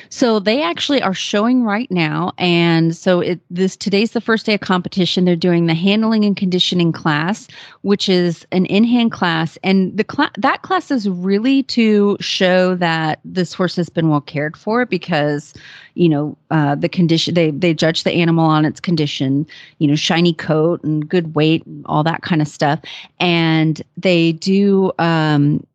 So 0.09 0.39
they 0.39 0.61
actually 0.61 1.01
are 1.01 1.13
showing 1.13 1.63
right 1.63 1.89
now, 1.89 2.33
and 2.37 2.95
so 2.95 3.21
it 3.21 3.39
this 3.49 3.77
today's 3.77 4.11
the 4.11 4.21
first 4.21 4.45
day 4.45 4.55
of 4.55 4.61
competition. 4.61 5.25
They're 5.25 5.35
doing 5.35 5.67
the 5.67 5.73
handling 5.73 6.25
and 6.25 6.35
conditioning 6.35 6.91
class, 6.91 7.47
which 7.81 8.09
is 8.09 8.45
an 8.51 8.65
in-hand 8.65 9.11
class, 9.11 9.57
and 9.63 9.95
the 9.95 10.03
cla- 10.03 10.31
that 10.37 10.63
class 10.63 10.91
is 10.91 11.07
really 11.07 11.63
to 11.63 12.17
show 12.19 12.75
that 12.75 13.19
this 13.23 13.53
horse 13.53 13.75
has 13.77 13.89
been 13.89 14.09
well 14.09 14.21
cared 14.21 14.57
for 14.57 14.85
because, 14.85 15.53
you 15.93 16.09
know, 16.09 16.37
uh, 16.51 16.75
the 16.75 16.89
condition 16.89 17.33
they 17.33 17.51
they 17.51 17.73
judge 17.73 18.03
the 18.03 18.11
animal 18.11 18.45
on 18.45 18.65
its 18.65 18.79
condition, 18.79 19.47
you 19.77 19.87
know, 19.87 19.95
shiny 19.95 20.33
coat 20.33 20.83
and 20.83 21.07
good 21.07 21.35
weight 21.35 21.65
and 21.65 21.85
all 21.85 22.03
that 22.03 22.21
kind 22.21 22.41
of 22.41 22.47
stuff, 22.47 22.79
and 23.19 23.81
they 23.95 24.33
do 24.33 24.91
um, 24.99 25.65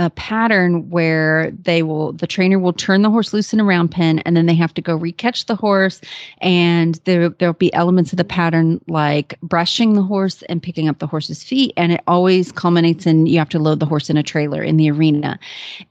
a 0.00 0.08
pattern 0.08 0.88
where 0.88 1.50
they 1.50 1.82
will 1.82 2.14
the 2.14 2.26
trainer 2.26 2.58
will 2.58 2.72
turn 2.72 3.02
the 3.02 3.10
horse 3.10 3.34
loose 3.34 3.52
in 3.52 3.60
a 3.60 3.64
round 3.64 3.90
pen 3.90 4.18
and 4.20 4.34
then 4.34 4.46
they 4.46 4.54
have 4.54 4.72
to 4.72 4.80
go 4.80 4.98
recatch 4.98 5.44
the 5.44 5.54
horse 5.54 6.00
and 6.40 6.98
there 7.04 7.28
there'll 7.28 7.52
be 7.52 7.72
elements 7.74 8.10
of 8.10 8.16
the 8.16 8.24
pattern 8.24 8.80
like 8.88 9.38
brushing 9.42 9.92
the 9.92 10.02
horse 10.02 10.40
and 10.48 10.62
picking 10.62 10.88
up 10.88 11.00
the 11.00 11.06
horse's 11.06 11.44
feet 11.44 11.74
and 11.76 11.92
it 11.92 12.00
always 12.06 12.50
culminates 12.50 13.04
in 13.04 13.26
you 13.26 13.38
have 13.38 13.50
to 13.50 13.58
load 13.58 13.78
the 13.78 13.84
horse 13.84 14.08
in 14.08 14.16
a 14.16 14.22
trailer 14.22 14.62
in 14.62 14.78
the 14.78 14.90
arena. 14.90 15.38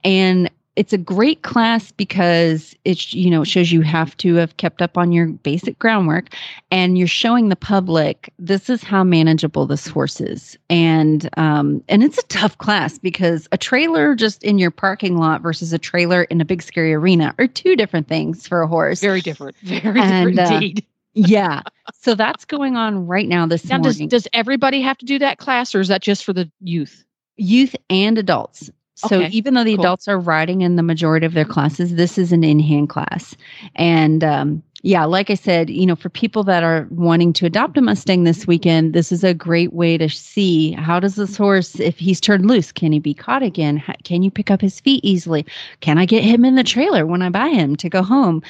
And 0.02 0.50
it's 0.80 0.94
a 0.94 0.98
great 0.98 1.42
class 1.42 1.92
because 1.92 2.74
it 2.86 3.12
you 3.12 3.28
know 3.30 3.42
it 3.42 3.44
shows 3.44 3.70
you 3.70 3.82
have 3.82 4.16
to 4.16 4.36
have 4.36 4.56
kept 4.56 4.80
up 4.80 4.96
on 4.96 5.12
your 5.12 5.26
basic 5.26 5.78
groundwork 5.78 6.30
and 6.70 6.96
you're 6.96 7.06
showing 7.06 7.50
the 7.50 7.54
public 7.56 8.32
this 8.38 8.70
is 8.70 8.82
how 8.82 9.04
manageable 9.04 9.66
this 9.66 9.86
horse 9.86 10.22
is 10.22 10.56
and 10.70 11.28
um 11.36 11.84
and 11.90 12.02
it's 12.02 12.16
a 12.16 12.22
tough 12.28 12.56
class 12.56 12.96
because 12.96 13.46
a 13.52 13.58
trailer 13.58 14.14
just 14.14 14.42
in 14.42 14.58
your 14.58 14.70
parking 14.70 15.18
lot 15.18 15.42
versus 15.42 15.74
a 15.74 15.78
trailer 15.78 16.22
in 16.24 16.40
a 16.40 16.46
big 16.46 16.62
scary 16.62 16.94
arena 16.94 17.34
are 17.38 17.46
two 17.46 17.76
different 17.76 18.08
things 18.08 18.48
for 18.48 18.62
a 18.62 18.66
horse 18.66 19.02
Very 19.02 19.20
different. 19.20 19.56
Very 19.62 20.00
And, 20.00 20.34
different 20.34 20.50
uh, 20.50 20.54
indeed. 20.54 20.86
yeah 21.12 21.60
so 21.92 22.14
that's 22.14 22.46
going 22.46 22.76
on 22.76 23.06
right 23.06 23.28
now 23.28 23.44
this 23.44 23.66
Now, 23.66 23.76
does, 23.76 23.96
morning 23.98 24.08
does 24.08 24.26
everybody 24.32 24.80
have 24.80 24.96
to 24.96 25.04
do 25.04 25.18
that 25.18 25.36
class 25.36 25.74
or 25.74 25.80
is 25.80 25.88
that 25.88 26.00
just 26.00 26.24
for 26.24 26.32
the 26.32 26.50
youth? 26.62 27.04
youth 27.36 27.74
and 27.88 28.18
adults. 28.18 28.70
So 28.96 29.22
Okay, 29.22 29.28
even 29.28 29.54
though 29.54 29.64
the 29.64 29.76
cool. 29.76 29.84
adults 29.84 30.08
are 30.08 30.18
riding 30.18 30.60
in 30.60 30.76
the 30.76 30.82
majority 30.82 31.24
of 31.26 31.32
their 31.34 31.44
classes, 31.44 31.94
this 31.94 32.18
is 32.18 32.32
an 32.32 32.44
in-hand 32.44 32.90
class. 32.90 33.34
And 33.74 34.22
um, 34.22 34.62
yeah, 34.82 35.04
like 35.04 35.30
I 35.30 35.34
said, 35.34 35.70
you 35.70 35.86
know, 35.86 35.96
for 35.96 36.10
people 36.10 36.44
that 36.44 36.62
are 36.62 36.86
wanting 36.90 37.32
to 37.34 37.46
adopt 37.46 37.78
a 37.78 37.80
Mustang 37.80 38.24
this 38.24 38.46
weekend, 38.46 38.92
this 38.92 39.10
is 39.12 39.24
a 39.24 39.32
great 39.32 39.72
way 39.72 39.96
to 39.96 40.08
see 40.08 40.72
how 40.72 41.00
does 41.00 41.16
this 41.16 41.36
horse, 41.36 41.80
if 41.80 41.98
he's 41.98 42.20
turned 42.20 42.46
loose, 42.46 42.72
can 42.72 42.92
he 42.92 42.98
be 42.98 43.14
caught 43.14 43.42
again? 43.42 43.76
How, 43.78 43.94
can 44.04 44.22
you 44.22 44.30
pick 44.30 44.50
up 44.50 44.60
his 44.60 44.80
feet 44.80 45.04
easily? 45.04 45.46
Can 45.80 45.96
I 45.96 46.04
get 46.04 46.22
him 46.22 46.44
in 46.44 46.54
the 46.56 46.64
trailer 46.64 47.06
when 47.06 47.22
I 47.22 47.30
buy 47.30 47.48
him 47.48 47.76
to 47.76 47.88
go 47.88 48.02
home? 48.02 48.42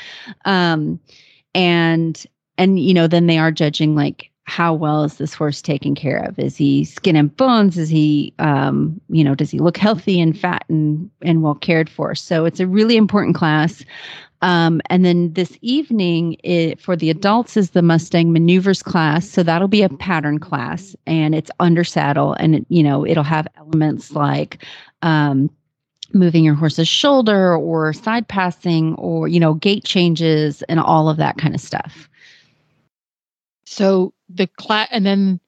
Um, 0.44 1.00
and 1.54 2.24
and 2.58 2.78
you 2.78 2.94
know, 2.94 3.06
then 3.06 3.26
they 3.26 3.38
are 3.38 3.50
judging 3.52 3.94
like 3.94 4.30
how 4.44 4.74
well 4.74 5.04
is 5.04 5.16
this 5.16 5.32
horse 5.32 5.62
taken 5.62 5.94
care 5.94 6.18
of? 6.18 6.38
Is 6.38 6.56
he 6.56 6.84
skin 6.84 7.16
and 7.16 7.34
bones? 7.36 7.78
Is 7.78 7.88
he, 7.88 8.34
um, 8.40 9.00
you 9.08 9.22
know, 9.22 9.34
does 9.34 9.50
he 9.50 9.60
look 9.60 9.76
healthy 9.76 10.20
and 10.20 10.38
fat 10.38 10.64
and 10.68 11.08
and 11.22 11.42
well 11.42 11.54
cared 11.54 11.88
for? 11.88 12.14
So 12.14 12.44
it's 12.44 12.60
a 12.60 12.66
really 12.66 12.96
important 12.96 13.36
class. 13.36 13.84
Um, 14.42 14.80
and 14.88 15.04
then 15.04 15.34
this 15.34 15.56
evening 15.60 16.36
it, 16.42 16.80
for 16.80 16.96
the 16.96 17.10
adults 17.10 17.56
is 17.56 17.70
the 17.70 17.82
Mustang 17.82 18.32
maneuvers 18.32 18.82
class. 18.82 19.28
So 19.28 19.42
that'll 19.42 19.68
be 19.68 19.82
a 19.82 19.88
pattern 19.88 20.38
class, 20.38 20.96
and 21.06 21.34
it's 21.34 21.50
under 21.60 21.84
saddle, 21.84 22.32
and 22.34 22.56
it, 22.56 22.66
you 22.68 22.82
know 22.82 23.06
it'll 23.06 23.24
have 23.24 23.46
elements 23.56 24.12
like. 24.12 24.64
Um, 25.02 25.50
moving 26.12 26.42
your 26.42 26.56
horse's 26.56 26.88
shoulder 26.88 27.54
or 27.54 27.92
side 27.92 28.26
passing 28.26 28.96
or 28.96 29.28
you 29.28 29.38
know 29.38 29.54
gait 29.54 29.84
changes 29.84 30.62
and 30.62 30.80
all 30.80 31.08
of 31.08 31.18
that 31.18 31.38
kind 31.38 31.54
of 31.54 31.60
stuff 31.60 32.10
So 33.70 34.12
the 34.28 34.48
class, 34.48 34.88
and 34.90 35.06
then 35.06 35.38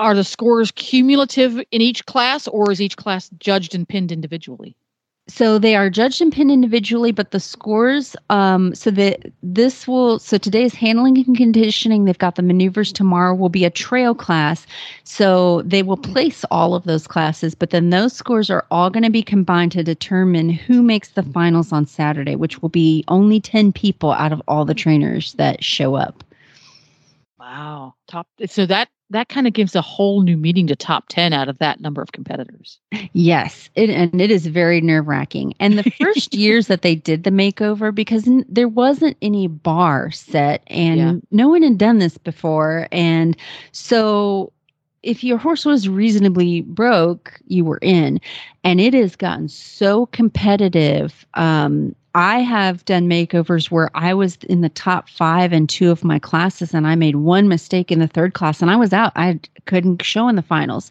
are 0.00 0.16
the 0.16 0.24
scores 0.24 0.72
cumulative 0.72 1.58
in 1.70 1.80
each 1.80 2.04
class, 2.06 2.48
or 2.48 2.72
is 2.72 2.80
each 2.80 2.96
class 2.96 3.30
judged 3.38 3.72
and 3.72 3.88
pinned 3.88 4.10
individually? 4.10 4.74
So 5.28 5.60
they 5.60 5.76
are 5.76 5.88
judged 5.88 6.20
and 6.20 6.32
pinned 6.32 6.50
individually, 6.50 7.12
but 7.12 7.30
the 7.30 7.38
scores, 7.38 8.16
um, 8.30 8.74
so 8.74 8.90
that 8.90 9.30
this 9.44 9.86
will, 9.86 10.18
so 10.18 10.38
today 10.38 10.64
is 10.64 10.74
handling 10.74 11.16
and 11.18 11.36
conditioning. 11.36 12.04
They've 12.04 12.18
got 12.18 12.34
the 12.34 12.42
maneuvers 12.42 12.92
tomorrow 12.92 13.32
will 13.32 13.48
be 13.48 13.64
a 13.64 13.70
trail 13.70 14.12
class. 14.12 14.66
So 15.04 15.62
they 15.62 15.84
will 15.84 15.96
place 15.96 16.44
all 16.50 16.74
of 16.74 16.82
those 16.82 17.06
classes, 17.06 17.54
but 17.54 17.70
then 17.70 17.90
those 17.90 18.12
scores 18.12 18.50
are 18.50 18.66
all 18.72 18.90
going 18.90 19.04
to 19.04 19.10
be 19.10 19.22
combined 19.22 19.70
to 19.72 19.84
determine 19.84 20.50
who 20.50 20.82
makes 20.82 21.10
the 21.10 21.22
finals 21.22 21.70
on 21.70 21.86
Saturday, 21.86 22.34
which 22.34 22.60
will 22.60 22.70
be 22.70 23.04
only 23.06 23.38
10 23.38 23.72
people 23.72 24.10
out 24.10 24.32
of 24.32 24.42
all 24.48 24.64
the 24.64 24.74
trainers 24.74 25.34
that 25.34 25.62
show 25.62 25.94
up. 25.94 26.24
Wow, 27.52 27.94
top. 28.08 28.26
So 28.46 28.64
that 28.64 28.88
that 29.10 29.28
kind 29.28 29.46
of 29.46 29.52
gives 29.52 29.76
a 29.76 29.82
whole 29.82 30.22
new 30.22 30.38
meaning 30.38 30.66
to 30.68 30.74
top 30.76 31.04
ten 31.10 31.34
out 31.34 31.50
of 31.50 31.58
that 31.58 31.80
number 31.80 32.00
of 32.00 32.12
competitors. 32.12 32.78
Yes, 33.12 33.68
it, 33.74 33.90
and 33.90 34.22
it 34.22 34.30
is 34.30 34.46
very 34.46 34.80
nerve 34.80 35.06
wracking. 35.06 35.52
And 35.60 35.76
the 35.76 35.90
first 36.00 36.32
years 36.34 36.68
that 36.68 36.80
they 36.80 36.94
did 36.94 37.24
the 37.24 37.30
makeover, 37.30 37.94
because 37.94 38.26
n- 38.26 38.46
there 38.48 38.68
wasn't 38.68 39.18
any 39.20 39.48
bar 39.48 40.10
set 40.12 40.62
and 40.68 40.98
Yeah. 40.98 41.14
no 41.30 41.48
one 41.50 41.62
had 41.62 41.76
done 41.76 41.98
this 41.98 42.16
before. 42.16 42.88
And 42.90 43.36
so 43.72 44.50
if 45.02 45.24
your 45.24 45.38
horse 45.38 45.64
was 45.64 45.88
reasonably 45.88 46.62
broke, 46.62 47.40
you 47.46 47.64
were 47.64 47.78
in. 47.82 48.20
And 48.64 48.80
it 48.80 48.94
has 48.94 49.16
gotten 49.16 49.48
so 49.48 50.06
competitive. 50.06 51.26
Um, 51.34 51.94
I 52.14 52.40
have 52.40 52.84
done 52.84 53.08
makeovers 53.08 53.70
where 53.70 53.90
I 53.94 54.12
was 54.12 54.36
in 54.48 54.60
the 54.60 54.68
top 54.68 55.08
five 55.08 55.52
in 55.52 55.66
two 55.66 55.90
of 55.90 56.04
my 56.04 56.18
classes, 56.18 56.74
and 56.74 56.86
I 56.86 56.94
made 56.94 57.16
one 57.16 57.48
mistake 57.48 57.90
in 57.90 58.00
the 58.00 58.06
third 58.06 58.34
class, 58.34 58.60
and 58.60 58.70
I 58.70 58.76
was 58.76 58.92
out. 58.92 59.12
I 59.16 59.40
couldn't 59.64 60.02
show 60.02 60.28
in 60.28 60.36
the 60.36 60.42
finals. 60.42 60.90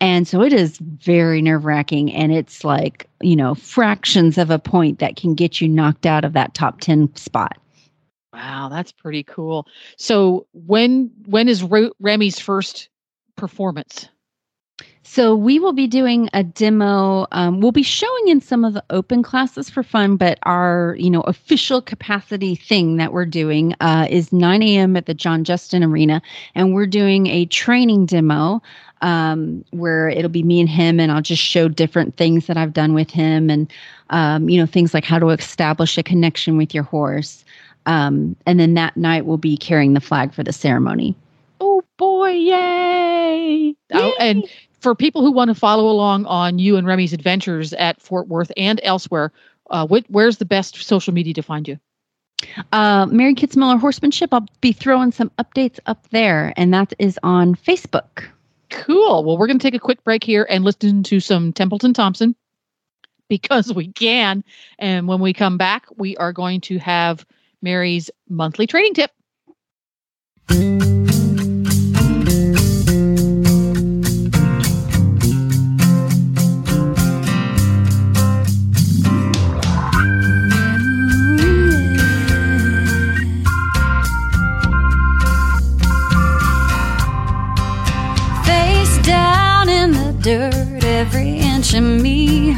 And 0.00 0.28
so 0.28 0.42
it 0.42 0.52
is 0.52 0.78
very 0.78 1.40
nerve 1.40 1.64
wracking. 1.64 2.12
And 2.12 2.32
it's 2.32 2.64
like, 2.64 3.08
you 3.20 3.34
know, 3.34 3.54
fractions 3.54 4.38
of 4.38 4.50
a 4.50 4.58
point 4.58 4.98
that 4.98 5.16
can 5.16 5.34
get 5.34 5.60
you 5.60 5.68
knocked 5.68 6.06
out 6.06 6.24
of 6.24 6.34
that 6.34 6.54
top 6.54 6.80
10 6.80 7.14
spot. 7.16 7.56
Wow, 8.32 8.68
that's 8.68 8.92
pretty 8.92 9.24
cool. 9.24 9.66
So 9.96 10.46
when 10.52 11.10
when 11.26 11.48
is 11.48 11.64
Remy's 11.98 12.38
first 12.38 12.88
performance? 13.38 14.08
So 15.10 15.34
we 15.34 15.58
will 15.58 15.72
be 15.72 15.86
doing 15.86 16.28
a 16.34 16.44
demo. 16.44 17.26
Um, 17.32 17.60
we'll 17.60 17.72
be 17.72 17.82
showing 17.82 18.28
in 18.28 18.42
some 18.42 18.62
of 18.62 18.74
the 18.74 18.84
open 18.90 19.22
classes 19.22 19.70
for 19.70 19.82
fun, 19.82 20.16
but 20.16 20.38
our 20.42 20.96
you 20.98 21.08
know 21.08 21.22
official 21.22 21.80
capacity 21.80 22.54
thing 22.54 22.98
that 22.98 23.10
we're 23.12 23.24
doing 23.24 23.74
uh, 23.80 24.06
is 24.10 24.34
9 24.34 24.62
a.m. 24.62 24.96
at 24.96 25.06
the 25.06 25.14
John 25.14 25.44
Justin 25.44 25.82
Arena, 25.82 26.20
and 26.54 26.74
we're 26.74 26.86
doing 26.86 27.26
a 27.28 27.46
training 27.46 28.04
demo 28.04 28.60
um, 29.00 29.64
where 29.70 30.10
it'll 30.10 30.28
be 30.28 30.42
me 30.42 30.60
and 30.60 30.68
him, 30.68 31.00
and 31.00 31.10
I'll 31.10 31.22
just 31.22 31.42
show 31.42 31.68
different 31.68 32.18
things 32.18 32.46
that 32.46 32.58
I've 32.58 32.74
done 32.74 32.92
with 32.92 33.10
him, 33.10 33.48
and 33.48 33.72
um, 34.10 34.50
you 34.50 34.60
know 34.60 34.66
things 34.66 34.92
like 34.92 35.04
how 35.06 35.18
to 35.18 35.30
establish 35.30 35.96
a 35.96 36.02
connection 36.02 36.58
with 36.58 36.74
your 36.74 36.84
horse. 36.84 37.46
Um, 37.86 38.36
and 38.44 38.60
then 38.60 38.74
that 38.74 38.94
night 38.98 39.24
we'll 39.24 39.38
be 39.38 39.56
carrying 39.56 39.94
the 39.94 40.00
flag 40.00 40.34
for 40.34 40.42
the 40.42 40.52
ceremony. 40.52 41.16
Oh 41.60 41.82
boy, 41.96 42.30
yay! 42.30 43.74
Oh, 43.92 44.14
and 44.20 44.48
for 44.80 44.94
people 44.94 45.22
who 45.22 45.32
want 45.32 45.48
to 45.48 45.54
follow 45.54 45.88
along 45.88 46.26
on 46.26 46.58
you 46.58 46.76
and 46.76 46.86
Remy's 46.86 47.12
adventures 47.12 47.72
at 47.72 48.00
Fort 48.00 48.28
Worth 48.28 48.52
and 48.56 48.80
elsewhere, 48.82 49.32
uh, 49.70 49.86
wh- 49.86 50.08
where's 50.08 50.38
the 50.38 50.44
best 50.44 50.76
social 50.76 51.12
media 51.12 51.34
to 51.34 51.42
find 51.42 51.66
you? 51.66 51.78
uh, 52.72 53.06
Mary 53.06 53.34
Kitzmiller 53.34 53.78
Horsemanship. 53.80 54.32
I'll 54.32 54.46
be 54.60 54.72
throwing 54.72 55.12
some 55.12 55.30
updates 55.38 55.78
up 55.86 56.08
there, 56.10 56.52
and 56.56 56.72
that 56.74 56.92
is 56.98 57.18
on 57.22 57.54
Facebook. 57.54 58.24
Cool. 58.70 59.24
Well, 59.24 59.38
we're 59.38 59.46
going 59.46 59.58
to 59.58 59.62
take 59.62 59.74
a 59.74 59.80
quick 59.80 60.04
break 60.04 60.22
here 60.22 60.46
and 60.48 60.64
listen 60.64 61.02
to 61.04 61.20
some 61.20 61.52
Templeton 61.52 61.94
Thompson 61.94 62.34
because 63.28 63.72
we 63.72 63.88
can. 63.88 64.44
And 64.78 65.08
when 65.08 65.20
we 65.20 65.32
come 65.32 65.56
back, 65.56 65.86
we 65.96 66.16
are 66.18 66.32
going 66.32 66.60
to 66.62 66.78
have 66.78 67.24
Mary's 67.62 68.10
monthly 68.28 68.66
training 68.66 68.94
tip. 68.94 69.10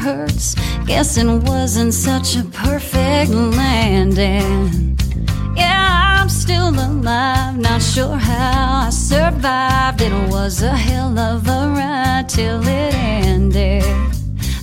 Hurts. 0.01 0.55
Guessing 0.87 1.45
wasn't 1.45 1.93
such 1.93 2.37
a 2.37 2.45
perfect 2.45 3.31
landing. 3.31 4.97
Yeah, 5.55 6.21
I'm 6.21 6.29
still 6.29 6.71
alive, 6.71 7.59
not 7.59 7.83
sure 7.83 8.17
how 8.17 8.87
I 8.87 8.91
survived. 8.91 10.01
It 10.01 10.15
was 10.31 10.63
a 10.63 10.75
hell 10.75 11.19
of 11.19 11.47
a 11.47 11.61
ride 11.77 12.29
till 12.29 12.63
it 12.63 12.95
ended. 12.95 13.85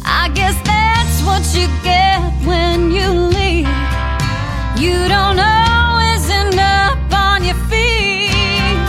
I 0.04 0.30
guess 0.34 0.56
that's 0.72 1.18
what 1.28 1.44
you 1.58 1.68
get 1.84 2.20
when 2.50 2.92
you 2.92 3.08
leave. 3.38 3.70
You 4.84 5.08
don't 5.08 5.40
always 5.40 6.24
end 6.30 6.60
up 6.60 6.98
on 7.14 7.44
your 7.44 7.60
feet. 7.70 8.80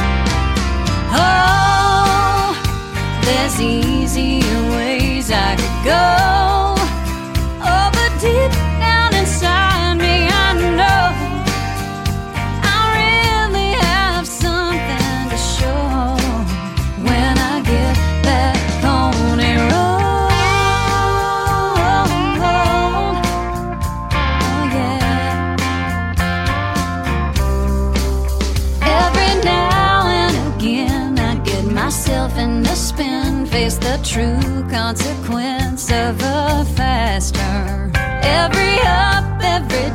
Oh, 1.13 2.57
there's 3.25 3.61
easier 3.61 4.61
ways 4.71 5.31
I 5.31 5.57
could 5.57 5.85
go. 5.85 6.28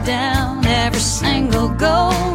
down 0.05 0.65
every 0.65 0.99
single 0.99 1.69
goal. 1.69 2.32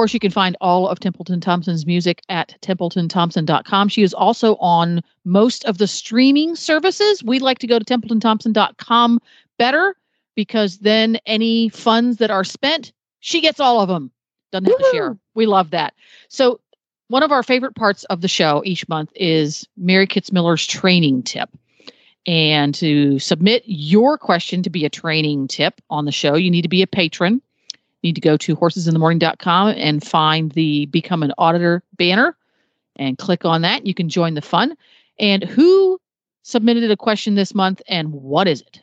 Course, 0.00 0.14
you 0.14 0.20
can 0.20 0.30
find 0.30 0.56
all 0.62 0.88
of 0.88 0.98
Templeton 0.98 1.42
Thompson's 1.42 1.84
music 1.84 2.22
at 2.30 2.56
templetonthompson.com. 2.62 3.88
She 3.90 4.02
is 4.02 4.14
also 4.14 4.56
on 4.56 5.02
most 5.26 5.62
of 5.66 5.76
the 5.76 5.86
streaming 5.86 6.56
services. 6.56 7.22
We 7.22 7.38
like 7.38 7.58
to 7.58 7.66
go 7.66 7.78
to 7.78 7.84
templetonthompson.com 7.84 9.20
better 9.58 9.94
because 10.34 10.78
then 10.78 11.18
any 11.26 11.68
funds 11.68 12.16
that 12.16 12.30
are 12.30 12.44
spent, 12.44 12.94
she 13.18 13.42
gets 13.42 13.60
all 13.60 13.82
of 13.82 13.90
them. 13.90 14.10
Doesn't 14.52 14.70
have 14.70 14.78
to 14.78 14.88
share. 14.90 15.18
We 15.34 15.44
love 15.44 15.68
that. 15.72 15.92
So, 16.30 16.60
one 17.08 17.22
of 17.22 17.30
our 17.30 17.42
favorite 17.42 17.74
parts 17.74 18.04
of 18.04 18.22
the 18.22 18.28
show 18.28 18.62
each 18.64 18.88
month 18.88 19.10
is 19.16 19.68
Mary 19.76 20.06
Kitzmiller's 20.06 20.66
training 20.66 21.24
tip. 21.24 21.50
And 22.26 22.74
to 22.76 23.18
submit 23.18 23.64
your 23.66 24.16
question 24.16 24.62
to 24.62 24.70
be 24.70 24.86
a 24.86 24.90
training 24.90 25.48
tip 25.48 25.78
on 25.90 26.06
the 26.06 26.12
show, 26.12 26.36
you 26.36 26.50
need 26.50 26.62
to 26.62 26.68
be 26.68 26.80
a 26.80 26.86
patron 26.86 27.42
need 28.02 28.14
to 28.14 28.20
go 28.20 28.36
to 28.36 28.56
horsesinthemorning.com 28.56 29.68
and 29.76 30.04
find 30.04 30.52
the 30.52 30.86
become 30.86 31.22
an 31.22 31.32
auditor 31.38 31.82
banner 31.96 32.36
and 32.96 33.18
click 33.18 33.44
on 33.44 33.62
that. 33.62 33.86
You 33.86 33.94
can 33.94 34.08
join 34.08 34.34
the 34.34 34.42
fun. 34.42 34.76
And 35.18 35.44
who 35.44 36.00
submitted 36.42 36.90
a 36.90 36.96
question 36.96 37.34
this 37.34 37.54
month 37.54 37.82
and 37.88 38.12
what 38.12 38.48
is 38.48 38.62
it? 38.62 38.80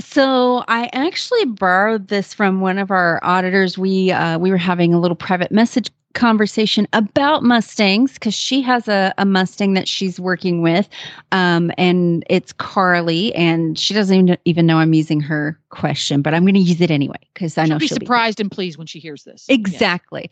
So 0.00 0.64
I 0.68 0.88
actually 0.92 1.44
borrowed 1.44 2.08
this 2.08 2.32
from 2.32 2.60
one 2.60 2.78
of 2.78 2.90
our 2.90 3.20
auditors. 3.22 3.76
We 3.76 4.10
uh, 4.10 4.38
we 4.38 4.50
were 4.50 4.56
having 4.56 4.94
a 4.94 5.00
little 5.00 5.16
private 5.16 5.52
message 5.52 5.90
conversation 6.14 6.86
about 6.92 7.42
Mustangs 7.42 8.14
because 8.14 8.34
she 8.34 8.62
has 8.62 8.88
a, 8.88 9.12
a 9.18 9.24
Mustang 9.24 9.74
that 9.74 9.88
she's 9.88 10.20
working 10.20 10.62
with, 10.62 10.88
um, 11.32 11.70
and 11.78 12.24
it's 12.28 12.52
Carly, 12.52 13.34
and 13.34 13.78
she 13.78 13.94
doesn't 13.94 14.16
even, 14.16 14.38
even 14.44 14.66
know 14.66 14.78
I'm 14.78 14.94
using 14.94 15.20
her 15.20 15.58
question, 15.70 16.22
but 16.22 16.34
I'm 16.34 16.44
going 16.44 16.54
to 16.54 16.60
use 16.60 16.80
it 16.80 16.90
anyway 16.90 17.18
because 17.34 17.58
I 17.58 17.64
know 17.64 17.74
she'll 17.74 17.78
be 17.78 17.88
she'll 17.88 17.96
surprised 17.96 18.40
and 18.40 18.50
pleased 18.50 18.78
when 18.78 18.86
she 18.86 18.98
hears 18.98 19.24
this. 19.24 19.46
Yeah. 19.48 19.54
Exactly. 19.54 20.30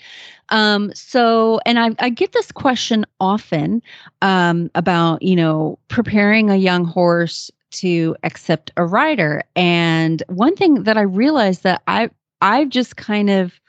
Um, 0.51 0.93
so, 0.95 1.61
and 1.67 1.79
I, 1.79 1.91
I 1.99 2.11
get 2.11 2.33
this 2.33 2.53
question 2.53 3.07
often 3.21 3.83
um, 4.23 4.71
about, 4.75 5.23
you 5.23 5.37
know, 5.37 5.79
preparing 5.89 6.51
a 6.51 6.57
young 6.57 6.85
horse 6.85 7.51
to 7.73 8.17
accept 8.25 8.71
a 8.77 8.85
rider. 8.85 9.43
And 9.55 10.23
one 10.29 10.57
thing 10.57 10.83
that 10.85 10.97
I 10.97 11.03
realized 11.03 11.63
that 11.63 11.83
I, 11.87 12.11
I've 12.43 12.69
just 12.69 12.97
kind 12.97 13.31
of 13.31 13.61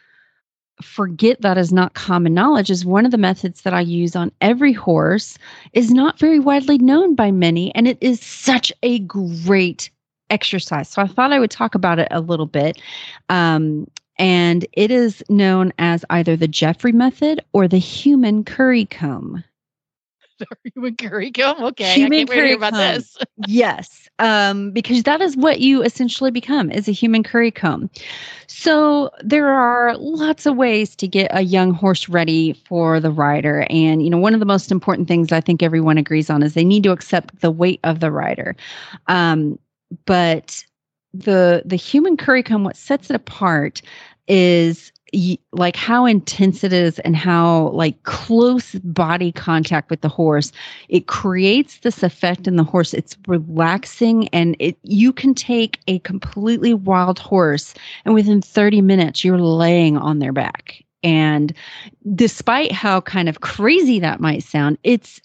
forget 0.82 1.42
that 1.42 1.58
is 1.58 1.72
not 1.72 1.94
common 1.94 2.34
knowledge 2.34 2.70
is 2.70 2.86
one 2.86 3.06
of 3.06 3.12
the 3.12 3.18
methods 3.18 3.62
that 3.62 3.74
I 3.74 3.82
use 3.82 4.16
on 4.16 4.32
every 4.42 4.74
horse 4.74 5.38
is 5.74 5.92
not 5.92 6.20
very 6.20 6.40
widely 6.40 6.78
known 6.78 7.16
by 7.16 7.32
many. 7.32 7.74
And 7.76 7.88
it 7.88 7.98
is 8.02 8.22
such 8.22 8.72
a 8.84 9.00
great 9.00 9.90
exercise. 10.30 10.90
So 10.90 11.02
I 11.02 11.08
thought 11.08 11.34
I 11.34 11.40
would 11.40 11.52
talk 11.52 11.76
about 11.76 12.00
it 12.00 12.08
a 12.12 12.22
little 12.22 12.46
bit. 12.46 12.82
Um, 13.30 13.88
and 14.18 14.66
it 14.74 14.92
is 14.92 15.24
known 15.30 15.74
as 15.80 16.06
either 16.10 16.36
the 16.36 16.48
Jeffrey 16.48 16.92
method 16.92 17.44
or 17.54 17.68
the 17.68 17.80
human 17.80 18.44
curry 18.44 18.86
comb. 18.86 19.44
Human 20.74 20.96
curry 20.96 21.32
comb. 21.32 21.64
Okay. 21.64 21.96
Human 21.96 22.14
I 22.14 22.26
can't 22.26 22.30
wait 22.30 22.36
to 22.36 22.42
hear 22.42 22.44
curry 22.44 22.54
about 22.54 22.74
comb. 22.74 22.80
this. 22.80 23.18
yes, 23.48 24.10
um, 24.20 24.72
because 24.72 25.04
that 25.04 25.22
is 25.22 25.36
what 25.38 25.60
you 25.60 25.84
essentially 25.84 26.32
become 26.32 26.72
is 26.72 26.88
a 26.88 26.92
human 26.92 27.24
curry 27.24 27.52
comb. 27.52 27.90
So 28.48 29.10
there 29.22 29.48
are 29.48 29.96
lots 29.98 30.46
of 30.46 30.56
ways 30.56 30.96
to 30.98 31.08
get 31.08 31.32
a 31.34 31.42
young 31.42 31.74
horse 31.74 32.10
ready 32.10 32.54
for 32.68 33.00
the 33.00 33.12
rider, 33.12 33.66
and 33.70 34.04
you 34.04 34.10
know 34.10 34.18
one 34.18 34.34
of 34.34 34.40
the 34.40 34.46
most 34.46 34.72
important 34.72 35.08
things 35.08 35.32
I 35.32 35.42
think 35.42 35.64
everyone 35.64 35.98
agrees 35.98 36.30
on 36.30 36.44
is 36.44 36.54
they 36.54 36.66
need 36.66 36.84
to 36.84 36.92
accept 36.92 37.42
the 37.42 37.52
weight 37.52 37.80
of 37.84 38.00
the 38.00 38.12
rider. 38.12 38.56
Um, 39.08 39.58
but 40.06 40.64
the 41.14 41.64
the 41.66 41.76
human 41.76 42.18
curry 42.18 42.44
comb, 42.44 42.64
what 42.64 42.78
sets 42.78 43.10
it 43.10 43.16
apart 43.16 43.82
is 44.28 44.91
like 45.52 45.76
how 45.76 46.06
intense 46.06 46.64
it 46.64 46.72
is 46.72 47.00
and 47.00 47.18
how 47.18 47.68
like 47.70 48.02
close 48.04 48.76
body 48.76 49.32
contact 49.34 49.90
with 49.90 50.02
the 50.02 50.10
horse 50.10 50.54
it 50.88 51.08
creates 51.08 51.80
this 51.80 52.02
effect 52.02 52.48
in 52.48 52.56
the 52.56 52.64
horse. 52.64 52.94
It's 52.94 53.18
relaxing 53.28 54.30
and 54.30 54.56
it 54.60 54.78
you 54.84 55.12
can 55.12 55.34
take 55.34 55.80
a 55.88 56.00
completely 56.00 56.74
wild 56.74 57.20
horse 57.20 57.74
and 58.06 58.14
within 58.14 58.42
30 58.42 58.82
minutes 58.82 59.24
you're 59.24 59.38
laying 59.38 59.98
on 59.98 60.20
their 60.20 60.34
back. 60.34 60.84
And 61.04 61.54
despite 62.16 62.72
how 62.72 63.02
kind 63.02 63.28
of 63.28 63.42
crazy 63.42 64.00
that 64.00 64.22
might 64.22 64.44
sound 64.44 64.78
it's 64.84 65.20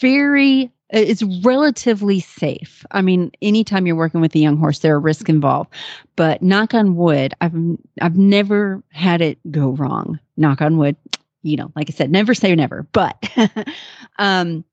very 0.00 0.70
it's 0.92 1.22
relatively 1.42 2.20
safe. 2.20 2.84
I 2.90 3.02
mean, 3.02 3.32
anytime 3.40 3.86
you're 3.86 3.96
working 3.96 4.20
with 4.20 4.34
a 4.34 4.38
young 4.38 4.58
horse, 4.58 4.80
there 4.80 4.94
are 4.94 5.00
risks 5.00 5.28
involved. 5.28 5.70
But 6.16 6.42
knock 6.42 6.74
on 6.74 6.96
wood, 6.96 7.34
I've 7.40 7.54
I've 8.00 8.16
never 8.16 8.82
had 8.92 9.20
it 9.20 9.38
go 9.50 9.70
wrong. 9.70 10.20
Knock 10.36 10.60
on 10.60 10.76
wood. 10.78 10.96
You 11.42 11.56
know, 11.56 11.72
like 11.74 11.90
I 11.90 11.92
said, 11.92 12.10
never 12.10 12.34
say 12.34 12.54
never. 12.54 12.86
But 12.92 13.28
um 14.18 14.64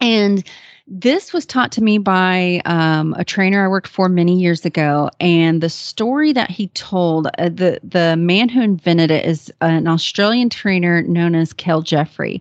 and 0.00 0.46
this 0.86 1.32
was 1.32 1.44
taught 1.44 1.72
to 1.72 1.82
me 1.82 1.98
by 1.98 2.60
um, 2.64 3.12
a 3.18 3.24
trainer 3.24 3.64
I 3.64 3.68
worked 3.68 3.88
for 3.88 4.08
many 4.08 4.38
years 4.38 4.64
ago, 4.64 5.10
and 5.18 5.60
the 5.60 5.68
story 5.68 6.32
that 6.32 6.48
he 6.48 6.68
told, 6.68 7.26
uh, 7.38 7.48
the 7.48 7.80
the 7.82 8.16
man 8.16 8.48
who 8.48 8.62
invented 8.62 9.10
it 9.10 9.26
is 9.26 9.52
an 9.60 9.88
Australian 9.88 10.48
trainer 10.48 11.02
known 11.02 11.34
as 11.34 11.52
Kel 11.52 11.82
Jeffrey, 11.82 12.40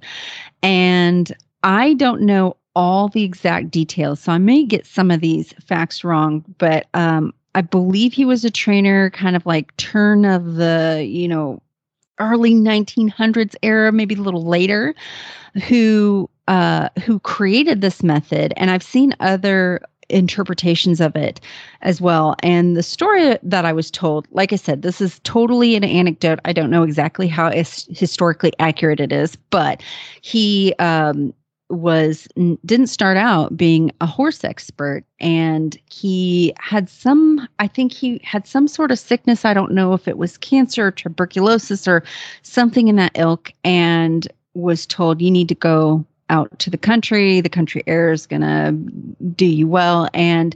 and 0.61 1.35
I 1.63 1.95
don't 1.95 2.21
know 2.21 2.55
all 2.75 3.07
the 3.07 3.23
exact 3.23 3.71
details, 3.71 4.19
so 4.19 4.31
I 4.31 4.37
may 4.37 4.63
get 4.63 4.85
some 4.85 5.11
of 5.11 5.21
these 5.21 5.53
facts 5.65 6.03
wrong, 6.03 6.43
but 6.57 6.87
um, 6.93 7.33
I 7.55 7.61
believe 7.61 8.13
he 8.13 8.25
was 8.25 8.43
a 8.43 8.51
trainer, 8.51 9.09
kind 9.11 9.35
of 9.35 9.45
like 9.45 9.75
turn 9.77 10.25
of 10.25 10.55
the 10.55 11.05
you 11.07 11.27
know 11.27 11.61
early 12.19 12.53
1900s 12.53 13.55
era, 13.61 13.91
maybe 13.91 14.15
a 14.15 14.21
little 14.21 14.45
later, 14.45 14.95
who 15.67 16.29
uh, 16.47 16.89
who 17.03 17.19
created 17.19 17.81
this 17.81 18.03
method, 18.03 18.53
and 18.57 18.71
I've 18.71 18.83
seen 18.83 19.15
other 19.19 19.81
interpretations 20.09 21.01
of 21.01 21.15
it 21.15 21.39
as 21.81 21.99
well. 21.99 22.35
And 22.43 22.77
the 22.77 22.83
story 22.83 23.37
that 23.41 23.65
I 23.65 23.73
was 23.73 23.89
told, 23.89 24.27
like 24.31 24.53
I 24.53 24.55
said, 24.55 24.81
this 24.81 25.01
is 25.01 25.19
totally 25.23 25.75
an 25.75 25.83
anecdote. 25.83 26.39
I 26.45 26.53
don't 26.53 26.69
know 26.69 26.83
exactly 26.83 27.27
how 27.27 27.47
is 27.47 27.87
historically 27.89 28.53
accurate 28.59 28.99
it 28.99 29.11
is, 29.11 29.35
but 29.49 29.81
he 30.21 30.75
um, 30.77 31.33
was 31.69 32.27
didn't 32.65 32.87
start 32.87 33.17
out 33.17 33.57
being 33.57 33.91
a 33.99 34.05
horse 34.05 34.43
expert 34.43 35.03
and 35.19 35.77
he 35.91 36.53
had 36.59 36.87
some 36.87 37.47
i 37.57 37.67
think 37.67 37.91
he 37.91 38.21
had 38.23 38.45
some 38.45 38.67
sort 38.67 38.91
of 38.91 38.99
sickness. 38.99 39.45
I 39.45 39.53
don't 39.53 39.71
know 39.71 39.93
if 39.93 40.07
it 40.07 40.17
was 40.17 40.37
cancer 40.37 40.87
or 40.87 40.91
tuberculosis 40.91 41.87
or 41.87 42.03
something 42.43 42.87
in 42.87 42.97
that 42.97 43.13
ilk 43.15 43.51
and 43.63 44.27
was 44.53 44.85
told 44.85 45.21
you 45.21 45.31
need 45.31 45.49
to 45.49 45.55
go 45.55 46.05
out 46.29 46.57
to 46.59 46.69
the 46.69 46.77
country. 46.77 47.41
The 47.41 47.49
country 47.49 47.83
air 47.87 48.11
is 48.11 48.25
going 48.25 48.41
to 48.41 48.71
do 49.35 49.45
you 49.45 49.67
well. 49.67 50.09
And 50.13 50.55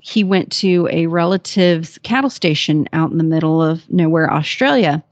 he 0.00 0.22
went 0.22 0.52
to 0.52 0.88
a 0.90 1.06
relative's 1.06 1.98
cattle 1.98 2.30
station 2.30 2.88
out 2.92 3.10
in 3.10 3.18
the 3.18 3.24
middle 3.24 3.62
of 3.62 3.88
nowhere 3.90 4.32
australia. 4.32 5.02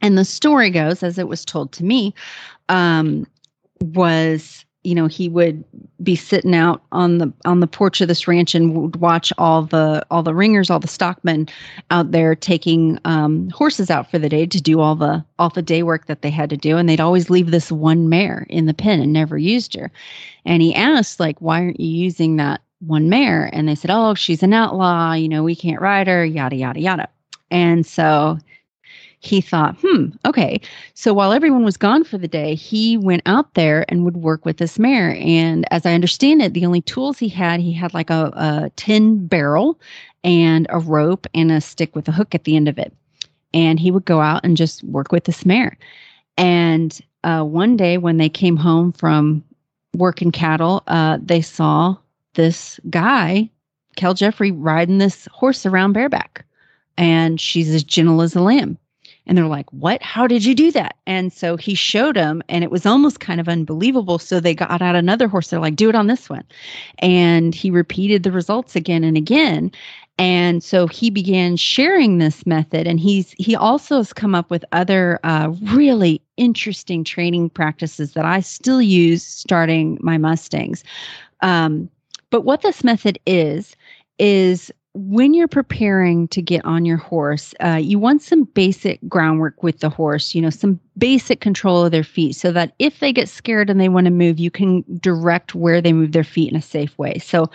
And 0.00 0.16
the 0.16 0.24
story 0.24 0.70
goes 0.70 1.02
as 1.02 1.18
it 1.18 1.28
was 1.28 1.44
told 1.44 1.72
to 1.72 1.84
me 1.84 2.14
um, 2.68 3.26
was 3.80 4.64
you 4.86 4.94
know 4.94 5.08
he 5.08 5.28
would 5.28 5.64
be 6.00 6.14
sitting 6.14 6.54
out 6.54 6.80
on 6.92 7.18
the 7.18 7.32
on 7.44 7.58
the 7.58 7.66
porch 7.66 8.00
of 8.00 8.06
this 8.06 8.28
ranch 8.28 8.54
and 8.54 8.74
would 8.74 8.96
watch 8.96 9.32
all 9.36 9.62
the 9.62 10.06
all 10.12 10.22
the 10.22 10.34
ringers 10.34 10.70
all 10.70 10.78
the 10.78 10.86
stockmen 10.86 11.48
out 11.90 12.12
there 12.12 12.36
taking 12.36 12.98
um, 13.04 13.50
horses 13.50 13.90
out 13.90 14.08
for 14.08 14.18
the 14.18 14.28
day 14.28 14.46
to 14.46 14.60
do 14.60 14.78
all 14.78 14.94
the 14.94 15.24
all 15.40 15.50
the 15.50 15.60
day 15.60 15.82
work 15.82 16.06
that 16.06 16.22
they 16.22 16.30
had 16.30 16.48
to 16.50 16.56
do. 16.56 16.76
And 16.76 16.88
they'd 16.88 17.00
always 17.00 17.30
leave 17.30 17.50
this 17.50 17.72
one 17.72 18.08
mare 18.08 18.46
in 18.48 18.66
the 18.66 18.74
pen 18.74 19.00
and 19.00 19.12
never 19.12 19.36
used 19.36 19.74
her. 19.74 19.90
And 20.44 20.62
he 20.62 20.72
asked 20.72 21.18
like 21.18 21.40
why 21.40 21.62
aren't 21.62 21.80
you 21.80 21.88
using 21.88 22.36
that 22.36 22.60
one 22.78 23.08
mare? 23.08 23.50
And 23.52 23.68
they 23.68 23.74
said 23.74 23.90
oh 23.90 24.14
she's 24.14 24.44
an 24.44 24.54
outlaw. 24.54 25.14
You 25.14 25.28
know 25.28 25.42
we 25.42 25.56
can't 25.56 25.80
ride 25.80 26.06
her. 26.06 26.24
Yada 26.24 26.54
yada 26.54 26.80
yada. 26.80 27.08
And 27.50 27.84
so 27.84 28.38
he 29.20 29.40
thought, 29.40 29.76
hmm, 29.80 30.06
okay. 30.24 30.60
So 30.94 31.12
while 31.14 31.32
everyone 31.32 31.64
was 31.64 31.76
gone 31.76 32.04
for 32.04 32.18
the 32.18 32.28
day, 32.28 32.54
he 32.54 32.96
went 32.96 33.22
out 33.26 33.54
there 33.54 33.84
and 33.88 34.04
would 34.04 34.18
work 34.18 34.44
with 34.44 34.58
this 34.58 34.78
mare. 34.78 35.16
And 35.18 35.66
as 35.72 35.86
I 35.86 35.94
understand 35.94 36.42
it, 36.42 36.52
the 36.52 36.66
only 36.66 36.82
tools 36.82 37.18
he 37.18 37.28
had, 37.28 37.60
he 37.60 37.72
had 37.72 37.94
like 37.94 38.10
a, 38.10 38.30
a 38.36 38.70
tin 38.76 39.26
barrel 39.26 39.80
and 40.22 40.66
a 40.70 40.78
rope 40.78 41.26
and 41.34 41.50
a 41.50 41.60
stick 41.60 41.96
with 41.96 42.08
a 42.08 42.12
hook 42.12 42.34
at 42.34 42.44
the 42.44 42.56
end 42.56 42.68
of 42.68 42.78
it. 42.78 42.92
And 43.54 43.80
he 43.80 43.90
would 43.90 44.04
go 44.04 44.20
out 44.20 44.44
and 44.44 44.56
just 44.56 44.84
work 44.84 45.12
with 45.12 45.24
this 45.24 45.46
mare. 45.46 45.78
And 46.36 47.00
uh, 47.24 47.42
one 47.42 47.76
day 47.76 47.98
when 47.98 48.18
they 48.18 48.28
came 48.28 48.56
home 48.56 48.92
from 48.92 49.42
working 49.94 50.30
cattle, 50.30 50.82
uh, 50.88 51.18
they 51.22 51.40
saw 51.40 51.96
this 52.34 52.78
guy, 52.90 53.48
Kell 53.96 54.14
Jeffery, 54.14 54.52
riding 54.52 54.98
this 54.98 55.26
horse 55.32 55.64
around 55.64 55.94
bareback. 55.94 56.44
And 56.98 57.40
she's 57.40 57.74
as 57.74 57.82
gentle 57.82 58.20
as 58.20 58.34
a 58.34 58.40
lamb. 58.40 58.78
And 59.26 59.36
they're 59.36 59.46
like, 59.46 59.70
What? 59.72 60.02
How 60.02 60.26
did 60.26 60.44
you 60.44 60.54
do 60.54 60.70
that? 60.72 60.96
And 61.06 61.32
so 61.32 61.56
he 61.56 61.74
showed 61.74 62.16
them, 62.16 62.42
and 62.48 62.62
it 62.62 62.70
was 62.70 62.86
almost 62.86 63.20
kind 63.20 63.40
of 63.40 63.48
unbelievable. 63.48 64.18
So 64.18 64.40
they 64.40 64.54
got 64.54 64.82
out 64.82 64.96
another 64.96 65.28
horse. 65.28 65.50
They're 65.50 65.60
like, 65.60 65.76
Do 65.76 65.88
it 65.88 65.94
on 65.94 66.06
this 66.06 66.28
one. 66.28 66.44
And 66.98 67.54
he 67.54 67.70
repeated 67.70 68.22
the 68.22 68.32
results 68.32 68.76
again 68.76 69.04
and 69.04 69.16
again. 69.16 69.72
And 70.18 70.64
so 70.64 70.86
he 70.86 71.10
began 71.10 71.56
sharing 71.56 72.18
this 72.18 72.46
method, 72.46 72.86
and 72.86 72.98
he's 72.98 73.34
he 73.36 73.54
also 73.54 73.98
has 73.98 74.14
come 74.14 74.34
up 74.34 74.50
with 74.50 74.64
other 74.72 75.20
uh, 75.24 75.52
really 75.64 76.22
interesting 76.38 77.04
training 77.04 77.50
practices 77.50 78.14
that 78.14 78.24
I 78.24 78.40
still 78.40 78.80
use 78.80 79.22
starting 79.22 79.98
my 80.00 80.16
Mustangs. 80.16 80.84
Um, 81.42 81.90
but 82.30 82.42
what 82.42 82.62
this 82.62 82.82
method 82.82 83.18
is 83.26 83.76
is 84.18 84.72
when 84.96 85.34
you're 85.34 85.46
preparing 85.46 86.26
to 86.28 86.40
get 86.40 86.64
on 86.64 86.86
your 86.86 86.96
horse, 86.96 87.54
uh, 87.62 87.78
you 87.80 87.98
want 87.98 88.22
some 88.22 88.44
basic 88.44 88.98
groundwork 89.06 89.62
with 89.62 89.80
the 89.80 89.90
horse, 89.90 90.34
you 90.34 90.40
know, 90.40 90.48
some 90.48 90.80
basic 90.98 91.40
control 91.40 91.84
of 91.84 91.92
their 91.92 92.04
feet 92.04 92.34
so 92.34 92.52
that 92.52 92.72
if 92.78 93.00
they 93.00 93.12
get 93.12 93.28
scared 93.28 93.68
and 93.68 93.80
they 93.80 93.88
want 93.88 94.06
to 94.06 94.10
move, 94.10 94.38
you 94.38 94.50
can 94.50 94.84
direct 95.00 95.54
where 95.54 95.80
they 95.80 95.92
move 95.92 96.12
their 96.12 96.24
feet 96.24 96.50
in 96.50 96.56
a 96.56 96.62
safe 96.62 96.96
way. 96.98 97.18
So 97.18 97.50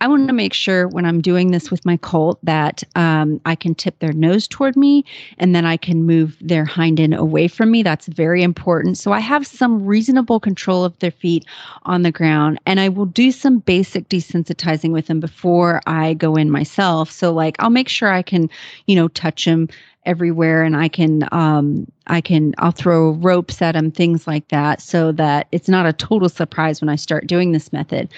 I 0.00 0.08
want 0.08 0.26
to 0.26 0.32
make 0.32 0.52
sure 0.52 0.88
when 0.88 1.04
I'm 1.04 1.20
doing 1.20 1.50
this 1.50 1.70
with 1.70 1.84
my 1.84 1.96
colt 1.96 2.38
that 2.42 2.82
um, 2.94 3.40
I 3.44 3.54
can 3.54 3.74
tip 3.74 3.98
their 3.98 4.12
nose 4.12 4.46
toward 4.46 4.76
me 4.76 5.04
and 5.38 5.54
then 5.54 5.64
I 5.64 5.76
can 5.76 6.04
move 6.04 6.36
their 6.40 6.64
hind 6.64 7.00
end 7.00 7.14
away 7.14 7.48
from 7.48 7.70
me. 7.70 7.82
That's 7.82 8.06
very 8.06 8.42
important. 8.42 8.98
So 8.98 9.12
I 9.12 9.20
have 9.20 9.46
some 9.46 9.84
reasonable 9.84 10.40
control 10.40 10.84
of 10.84 10.98
their 10.98 11.10
feet 11.10 11.44
on 11.84 12.02
the 12.02 12.12
ground 12.12 12.60
and 12.66 12.80
I 12.80 12.88
will 12.88 13.06
do 13.06 13.30
some 13.30 13.58
basic 13.58 14.08
desensitizing 14.08 14.90
with 14.90 15.06
them 15.06 15.20
before 15.20 15.80
I 15.86 16.14
go 16.14 16.36
in 16.36 16.50
myself. 16.50 17.10
So 17.10 17.32
like 17.32 17.56
I'll 17.58 17.70
make 17.70 17.88
sure 17.88 18.10
I 18.10 18.22
can, 18.22 18.50
you 18.86 18.96
know, 18.96 19.08
touch 19.08 19.44
them 19.44 19.68
everywhere 20.06 20.62
and 20.62 20.76
I 20.76 20.88
can 20.88 21.28
um 21.32 21.90
I 22.06 22.20
can 22.20 22.54
I'll 22.58 22.70
throw 22.70 23.10
ropes 23.12 23.60
at 23.60 23.72
them 23.72 23.90
things 23.90 24.26
like 24.26 24.48
that 24.48 24.80
so 24.80 25.12
that 25.12 25.48
it's 25.52 25.68
not 25.68 25.86
a 25.86 25.92
total 25.92 26.28
surprise 26.28 26.80
when 26.80 26.88
I 26.88 26.96
start 26.96 27.26
doing 27.26 27.52
this 27.52 27.72
method. 27.72 28.08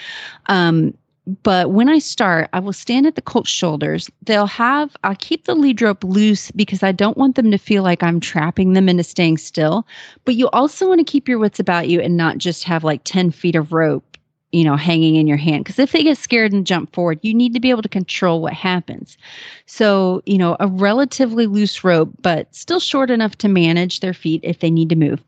Um 0.46 0.94
but 1.42 1.72
when 1.72 1.90
I 1.90 1.98
start, 1.98 2.48
I 2.54 2.60
will 2.60 2.72
stand 2.72 3.06
at 3.06 3.14
the 3.14 3.20
colt's 3.20 3.50
shoulders. 3.50 4.10
They'll 4.22 4.46
have, 4.46 4.96
I'll 5.04 5.14
keep 5.16 5.44
the 5.44 5.54
lead 5.54 5.82
rope 5.82 6.02
loose 6.02 6.50
because 6.52 6.82
I 6.82 6.92
don't 6.92 7.18
want 7.18 7.36
them 7.36 7.50
to 7.50 7.58
feel 7.58 7.82
like 7.82 8.02
I'm 8.02 8.18
trapping 8.18 8.72
them 8.72 8.88
into 8.88 9.04
staying 9.04 9.36
still. 9.36 9.86
But 10.24 10.36
you 10.36 10.48
also 10.50 10.88
want 10.88 11.00
to 11.00 11.04
keep 11.04 11.28
your 11.28 11.38
wits 11.38 11.60
about 11.60 11.88
you 11.88 12.00
and 12.00 12.16
not 12.16 12.38
just 12.38 12.64
have 12.64 12.82
like 12.82 13.02
10 13.04 13.30
feet 13.30 13.56
of 13.56 13.72
rope 13.72 14.07
you 14.52 14.64
know, 14.64 14.76
hanging 14.76 15.16
in 15.16 15.26
your 15.26 15.36
hand. 15.36 15.64
Because 15.64 15.78
if 15.78 15.92
they 15.92 16.02
get 16.02 16.18
scared 16.18 16.52
and 16.52 16.66
jump 16.66 16.94
forward, 16.94 17.18
you 17.22 17.34
need 17.34 17.54
to 17.54 17.60
be 17.60 17.70
able 17.70 17.82
to 17.82 17.88
control 17.88 18.40
what 18.40 18.54
happens. 18.54 19.18
So, 19.66 20.22
you 20.26 20.38
know, 20.38 20.56
a 20.60 20.66
relatively 20.66 21.46
loose 21.46 21.84
rope, 21.84 22.10
but 22.22 22.54
still 22.54 22.80
short 22.80 23.10
enough 23.10 23.36
to 23.38 23.48
manage 23.48 24.00
their 24.00 24.14
feet 24.14 24.40
if 24.42 24.60
they 24.60 24.70
need 24.70 24.88
to 24.88 24.96
move. 24.96 25.22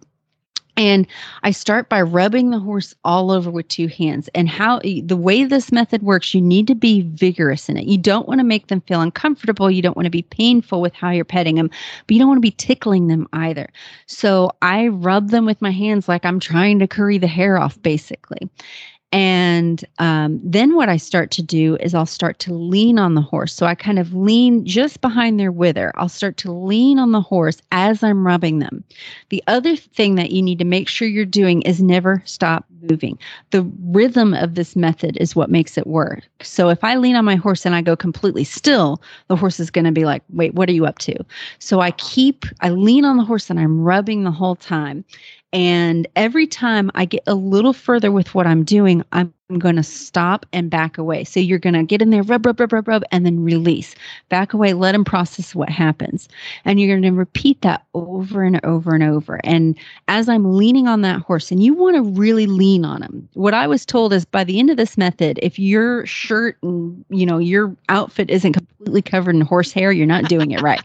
And 0.76 1.06
I 1.42 1.50
start 1.50 1.90
by 1.90 2.00
rubbing 2.00 2.50
the 2.50 2.59
horse 2.59 2.94
all 3.04 3.30
over 3.30 3.50
with 3.50 3.68
two 3.68 3.88
hands. 3.88 4.28
And 4.35 4.48
how 4.48 4.80
the 4.80 5.16
way 5.16 5.44
this 5.44 5.70
method 5.70 6.02
works, 6.02 6.33
you 6.33 6.40
need 6.40 6.66
to 6.68 6.74
be 6.74 7.02
vigorous 7.02 7.68
in 7.68 7.76
it. 7.76 7.85
You 7.85 7.98
don't 7.98 8.26
want 8.26 8.38
to 8.40 8.44
make 8.44 8.68
them 8.68 8.80
feel 8.83 9.02
uncomfortable. 9.02 9.70
You 9.70 9.83
don't 9.83 9.96
want 9.96 10.06
to 10.06 10.11
be 10.11 10.22
painful 10.22 10.80
with 10.80 10.94
how 10.94 11.11
you're 11.11 11.26
petting 11.26 11.56
them, 11.56 11.68
but 11.68 12.14
you 12.14 12.18
don't 12.18 12.28
want 12.28 12.38
to 12.38 12.40
be 12.40 12.52
tickling 12.52 13.09
them 13.09 13.28
either. 13.35 13.68
So 14.06 14.52
I 14.62 14.88
rub 14.88 15.28
them 15.28 15.44
with 15.44 15.61
my 15.61 15.72
hands 15.72 16.09
like 16.09 16.24
I'm 16.24 16.40
trying 16.40 16.78
to 16.78 16.87
curry 16.87 17.18
the 17.18 17.26
hair 17.26 17.59
off, 17.59 17.80
basically. 17.83 18.48
And 19.12 19.84
um, 19.98 20.40
then 20.42 20.76
what 20.76 20.88
I 20.88 20.96
start 20.96 21.32
to 21.32 21.42
do 21.42 21.76
is 21.80 21.94
I'll 21.94 22.06
start 22.06 22.38
to 22.40 22.54
lean 22.54 22.96
on 22.96 23.14
the 23.14 23.20
horse. 23.20 23.52
So 23.52 23.66
I 23.66 23.74
kind 23.74 23.98
of 23.98 24.14
lean 24.14 24.64
just 24.64 25.00
behind 25.00 25.40
their 25.40 25.50
wither. 25.50 25.92
I'll 25.96 26.08
start 26.08 26.36
to 26.38 26.52
lean 26.52 26.98
on 27.00 27.10
the 27.10 27.20
horse 27.20 27.60
as 27.72 28.04
I'm 28.04 28.24
rubbing 28.24 28.60
them. 28.60 28.84
The 29.30 29.42
other 29.48 29.74
thing 29.74 30.14
that 30.14 30.30
you 30.30 30.42
need 30.42 30.60
to 30.60 30.64
make 30.64 30.88
sure 30.88 31.08
you're 31.08 31.24
doing 31.24 31.62
is 31.62 31.82
never 31.82 32.22
stop 32.24 32.66
moving. 32.88 33.18
The 33.50 33.68
rhythm 33.82 34.32
of 34.32 34.54
this 34.54 34.76
method 34.76 35.16
is 35.16 35.34
what 35.34 35.50
makes 35.50 35.76
it 35.76 35.88
work. 35.88 36.22
So 36.40 36.68
if 36.68 36.84
I 36.84 36.94
lean 36.94 37.16
on 37.16 37.24
my 37.24 37.36
horse 37.36 37.66
and 37.66 37.74
I 37.74 37.82
go 37.82 37.96
completely 37.96 38.44
still, 38.44 39.02
the 39.26 39.36
horse 39.36 39.58
is 39.58 39.72
going 39.72 39.86
to 39.86 39.92
be 39.92 40.04
like, 40.04 40.22
wait, 40.30 40.54
what 40.54 40.68
are 40.68 40.72
you 40.72 40.86
up 40.86 40.98
to? 41.00 41.16
So 41.58 41.80
I 41.80 41.90
keep, 41.92 42.46
I 42.60 42.70
lean 42.70 43.04
on 43.04 43.16
the 43.16 43.24
horse 43.24 43.50
and 43.50 43.58
I'm 43.58 43.80
rubbing 43.82 44.22
the 44.22 44.30
whole 44.30 44.56
time. 44.56 45.04
And 45.52 46.06
every 46.14 46.46
time 46.46 46.90
I 46.94 47.04
get 47.04 47.22
a 47.26 47.34
little 47.34 47.72
further 47.72 48.12
with 48.12 48.34
what 48.34 48.46
I'm 48.46 48.62
doing, 48.62 49.04
I'm 49.12 49.34
going 49.58 49.74
to 49.74 49.82
stop 49.82 50.46
and 50.52 50.70
back 50.70 50.96
away. 50.96 51.24
So 51.24 51.40
you're 51.40 51.58
going 51.58 51.74
to 51.74 51.82
get 51.82 52.00
in 52.00 52.10
there, 52.10 52.22
rub, 52.22 52.46
rub, 52.46 52.60
rub, 52.60 52.72
rub, 52.72 52.86
rub, 52.86 53.02
and 53.10 53.26
then 53.26 53.42
release. 53.42 53.96
Back 54.28 54.52
away, 54.52 54.74
let 54.74 54.92
them 54.92 55.04
process 55.04 55.52
what 55.52 55.68
happens. 55.68 56.28
And 56.64 56.78
you're 56.78 56.88
going 56.88 57.02
to 57.02 57.18
repeat 57.18 57.60
that 57.62 57.84
over 57.94 58.44
and 58.44 58.64
over 58.64 58.94
and 58.94 59.02
over. 59.02 59.40
And 59.42 59.76
as 60.06 60.28
I'm 60.28 60.56
leaning 60.56 60.86
on 60.86 61.02
that 61.02 61.20
horse, 61.22 61.50
and 61.50 61.62
you 61.62 61.74
want 61.74 61.96
to 61.96 62.02
really 62.02 62.46
lean 62.46 62.84
on 62.84 63.00
them. 63.00 63.28
What 63.34 63.54
I 63.54 63.66
was 63.66 63.84
told 63.84 64.12
is 64.12 64.24
by 64.24 64.44
the 64.44 64.60
end 64.60 64.70
of 64.70 64.76
this 64.76 64.96
method, 64.96 65.40
if 65.42 65.58
your 65.58 66.06
shirt 66.06 66.56
and, 66.62 67.04
you 67.08 67.26
know, 67.26 67.38
your 67.38 67.74
outfit 67.88 68.30
isn't 68.30 68.52
completely 68.52 69.03
covered 69.03 69.34
in 69.34 69.40
horsehair, 69.40 69.90
you're 69.90 70.07
not 70.07 70.28
doing 70.28 70.53
it 70.53 70.61
right. 70.61 70.82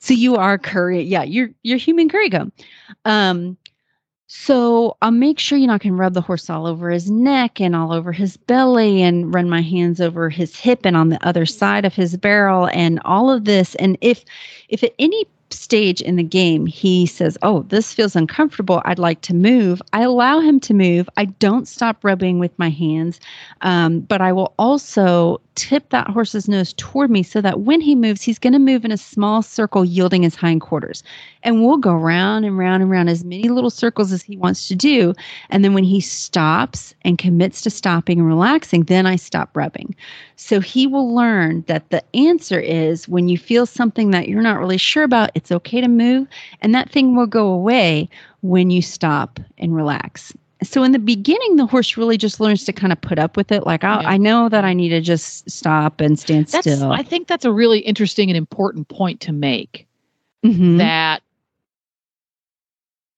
So 0.00 0.14
you 0.14 0.36
are 0.36 0.58
curry. 0.58 1.02
Yeah, 1.02 1.22
you're 1.22 1.50
you're 1.62 1.78
human 1.78 2.08
curry 2.08 2.30
comb. 2.30 2.52
Um, 3.04 3.56
so 4.28 4.96
I'll 5.02 5.12
make 5.12 5.38
sure 5.38 5.56
you 5.56 5.66
know 5.66 5.74
I 5.74 5.78
can 5.78 5.96
rub 5.96 6.14
the 6.14 6.20
horse 6.20 6.50
all 6.50 6.66
over 6.66 6.90
his 6.90 7.10
neck 7.10 7.60
and 7.60 7.76
all 7.76 7.92
over 7.92 8.12
his 8.12 8.36
belly 8.36 9.02
and 9.02 9.32
run 9.32 9.48
my 9.48 9.62
hands 9.62 10.00
over 10.00 10.28
his 10.28 10.56
hip 10.56 10.80
and 10.84 10.96
on 10.96 11.10
the 11.10 11.26
other 11.26 11.46
side 11.46 11.84
of 11.84 11.94
his 11.94 12.16
barrel 12.16 12.68
and 12.72 13.00
all 13.04 13.30
of 13.30 13.44
this. 13.44 13.74
And 13.76 13.96
if 14.00 14.24
if 14.68 14.82
at 14.82 14.94
any 14.98 15.26
stage 15.50 16.00
in 16.00 16.16
the 16.16 16.22
game 16.24 16.66
he 16.66 17.06
says, 17.06 17.38
Oh, 17.42 17.62
this 17.62 17.92
feels 17.92 18.16
uncomfortable, 18.16 18.82
I'd 18.84 18.98
like 18.98 19.20
to 19.22 19.34
move, 19.34 19.80
I 19.92 20.02
allow 20.02 20.40
him 20.40 20.58
to 20.60 20.74
move. 20.74 21.08
I 21.16 21.26
don't 21.26 21.68
stop 21.68 22.04
rubbing 22.04 22.38
with 22.38 22.56
my 22.58 22.68
hands, 22.68 23.20
um, 23.60 24.00
but 24.00 24.20
I 24.20 24.32
will 24.32 24.54
also 24.58 25.40
tip 25.56 25.88
that 25.90 26.08
horse's 26.08 26.48
nose 26.48 26.72
toward 26.74 27.10
me 27.10 27.22
so 27.22 27.40
that 27.40 27.60
when 27.60 27.80
he 27.80 27.94
moves, 27.94 28.22
he's 28.22 28.38
going 28.38 28.52
to 28.52 28.58
move 28.58 28.84
in 28.84 28.92
a 28.92 28.96
small 28.96 29.42
circle, 29.42 29.84
yielding 29.84 30.22
his 30.22 30.36
hindquarters. 30.36 31.02
And 31.42 31.64
we'll 31.64 31.78
go 31.78 31.94
round 31.94 32.44
and 32.44 32.56
round 32.56 32.82
and 32.82 32.90
round 32.90 33.08
as 33.08 33.24
many 33.24 33.48
little 33.48 33.70
circles 33.70 34.12
as 34.12 34.22
he 34.22 34.36
wants 34.36 34.68
to 34.68 34.76
do. 34.76 35.14
And 35.50 35.64
then 35.64 35.74
when 35.74 35.84
he 35.84 36.00
stops 36.00 36.94
and 37.02 37.18
commits 37.18 37.62
to 37.62 37.70
stopping 37.70 38.20
and 38.20 38.28
relaxing, 38.28 38.84
then 38.84 39.06
I 39.06 39.16
stop 39.16 39.56
rubbing. 39.56 39.96
So 40.36 40.60
he 40.60 40.86
will 40.86 41.14
learn 41.14 41.64
that 41.66 41.90
the 41.90 42.04
answer 42.14 42.60
is 42.60 43.08
when 43.08 43.28
you 43.28 43.38
feel 43.38 43.66
something 43.66 44.10
that 44.12 44.28
you're 44.28 44.42
not 44.42 44.60
really 44.60 44.78
sure 44.78 45.02
about, 45.02 45.30
it's 45.34 45.50
okay 45.50 45.80
to 45.80 45.88
move. 45.88 46.28
And 46.60 46.74
that 46.74 46.90
thing 46.90 47.16
will 47.16 47.26
go 47.26 47.48
away 47.48 48.08
when 48.42 48.70
you 48.70 48.82
stop 48.82 49.40
and 49.58 49.74
relax 49.74 50.32
so 50.62 50.82
in 50.82 50.92
the 50.92 50.98
beginning 50.98 51.56
the 51.56 51.66
horse 51.66 51.96
really 51.96 52.16
just 52.16 52.40
learns 52.40 52.64
to 52.64 52.72
kind 52.72 52.92
of 52.92 53.00
put 53.00 53.18
up 53.18 53.36
with 53.36 53.52
it 53.52 53.66
like 53.66 53.84
I, 53.84 54.00
Yeah. 54.02 54.08
I 54.08 54.16
know 54.16 54.48
that 54.48 54.64
i 54.64 54.72
need 54.72 54.88
to 54.90 55.00
just 55.00 55.48
stop 55.50 56.00
and 56.00 56.18
stand 56.18 56.46
That's 56.48 56.72
still 56.72 56.92
I 56.92 57.02
think 57.02 57.28
that's 57.28 57.44
a 57.44 57.52
really 57.52 57.80
interesting 57.80 58.30
and 58.30 58.36
important 58.36 58.88
point 58.88 59.20
to 59.22 59.32
make. 59.32 59.86
Mhm. 60.44 60.78
That 60.78 61.22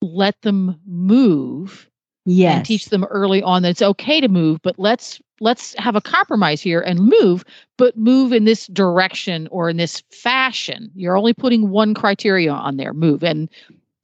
let 0.01 0.41
them 0.41 0.79
move 0.85 1.89
yes 2.25 2.57
and 2.57 2.65
teach 2.65 2.85
them 2.85 3.03
early 3.05 3.41
on 3.41 3.63
that 3.63 3.69
it's 3.69 3.81
okay 3.81 4.21
to 4.21 4.27
move, 4.27 4.61
but 4.61 4.77
let's 4.79 5.21
let's 5.41 5.73
have 5.77 5.95
a 5.95 6.01
compromise 6.01 6.61
here 6.61 6.81
and 6.81 6.99
move, 6.99 7.43
but 7.77 7.97
move 7.97 8.33
in 8.33 8.43
this 8.45 8.67
direction 8.67 9.47
or 9.51 9.69
in 9.69 9.77
this 9.77 10.03
fashion. 10.11 10.91
You're 10.95 11.17
only 11.17 11.33
putting 11.33 11.69
one 11.69 11.93
criteria 11.93 12.51
on 12.51 12.77
there, 12.77 12.93
move. 12.93 13.23
And 13.23 13.49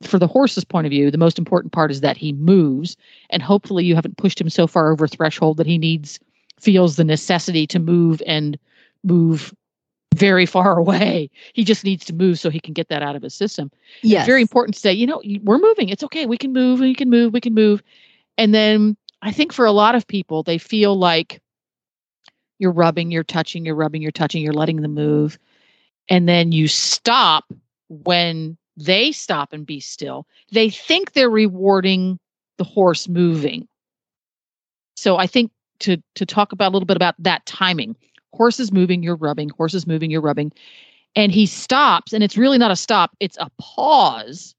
for 0.03 0.19
the 0.19 0.27
horse's 0.27 0.65
point 0.65 0.85
of 0.85 0.91
view, 0.91 1.09
the 1.09 1.17
most 1.17 1.39
important 1.39 1.71
part 1.71 1.91
is 1.91 2.01
that 2.01 2.17
he 2.17 2.33
moves. 2.33 2.97
And 3.29 3.41
hopefully 3.41 3.85
you 3.85 3.95
haven't 3.95 4.17
pushed 4.17 4.39
him 4.39 4.49
so 4.49 4.67
far 4.67 4.91
over 4.91 5.07
threshold 5.07 5.57
that 5.57 5.67
he 5.67 5.77
needs 5.77 6.19
feels 6.59 6.95
the 6.95 7.03
necessity 7.03 7.67
to 7.67 7.79
move 7.79 8.21
and 8.25 8.57
move 9.03 9.53
very 10.15 10.45
far 10.45 10.77
away. 10.77 11.29
He 11.53 11.63
just 11.63 11.83
needs 11.83 12.05
to 12.05 12.13
move 12.13 12.39
so 12.39 12.49
he 12.49 12.59
can 12.59 12.73
get 12.73 12.89
that 12.89 13.01
out 13.01 13.15
of 13.15 13.21
his 13.21 13.33
system 13.33 13.71
yes 14.01 14.21
it's 14.21 14.27
very 14.27 14.41
important 14.41 14.73
to 14.75 14.79
say, 14.79 14.93
you 14.93 15.05
know, 15.05 15.21
we're 15.43 15.57
moving. 15.57 15.89
It's 15.89 16.03
okay. 16.03 16.25
We 16.25 16.37
can 16.37 16.53
move. 16.53 16.79
We 16.79 16.95
can 16.95 17.09
move. 17.09 17.33
We 17.33 17.41
can 17.41 17.53
move. 17.53 17.81
And 18.37 18.53
then 18.53 18.97
I 19.21 19.31
think 19.31 19.53
for 19.53 19.65
a 19.65 19.71
lot 19.71 19.95
of 19.95 20.07
people, 20.07 20.43
they 20.43 20.57
feel 20.57 20.97
like 20.97 21.41
you're 22.59 22.71
rubbing, 22.71 23.11
you're 23.11 23.23
touching, 23.23 23.65
you're 23.65 23.75
rubbing, 23.75 24.01
you're 24.01 24.11
touching, 24.11 24.41
you're 24.41 24.53
letting 24.53 24.81
them 24.81 24.93
move. 24.93 25.37
And 26.09 26.29
then 26.29 26.51
you 26.51 26.67
stop 26.67 27.45
when 27.89 28.57
they 28.77 29.11
stop 29.11 29.53
and 29.53 29.65
be 29.65 29.79
still. 29.79 30.27
They 30.51 30.69
think 30.69 31.13
they're 31.13 31.29
rewarding 31.29 32.19
the 32.57 32.63
horse 32.63 33.07
moving. 33.07 33.67
So 34.95 35.17
I 35.17 35.27
think 35.27 35.51
to 35.79 35.97
to 36.15 36.25
talk 36.25 36.51
about 36.51 36.69
a 36.69 36.73
little 36.73 36.85
bit 36.85 36.97
about 36.97 37.15
that 37.19 37.45
timing. 37.45 37.95
Horse 38.33 38.59
is 38.59 38.71
moving, 38.71 39.01
you're 39.01 39.15
rubbing, 39.15 39.49
horse 39.49 39.73
is 39.73 39.87
moving, 39.87 40.11
you're 40.11 40.21
rubbing 40.21 40.51
and 41.15 41.31
he 41.31 41.45
stops 41.45 42.13
and 42.13 42.23
it's 42.23 42.37
really 42.37 42.57
not 42.57 42.71
a 42.71 42.75
stop 42.75 43.15
it's 43.19 43.37
a 43.39 43.49
pause 43.59 44.55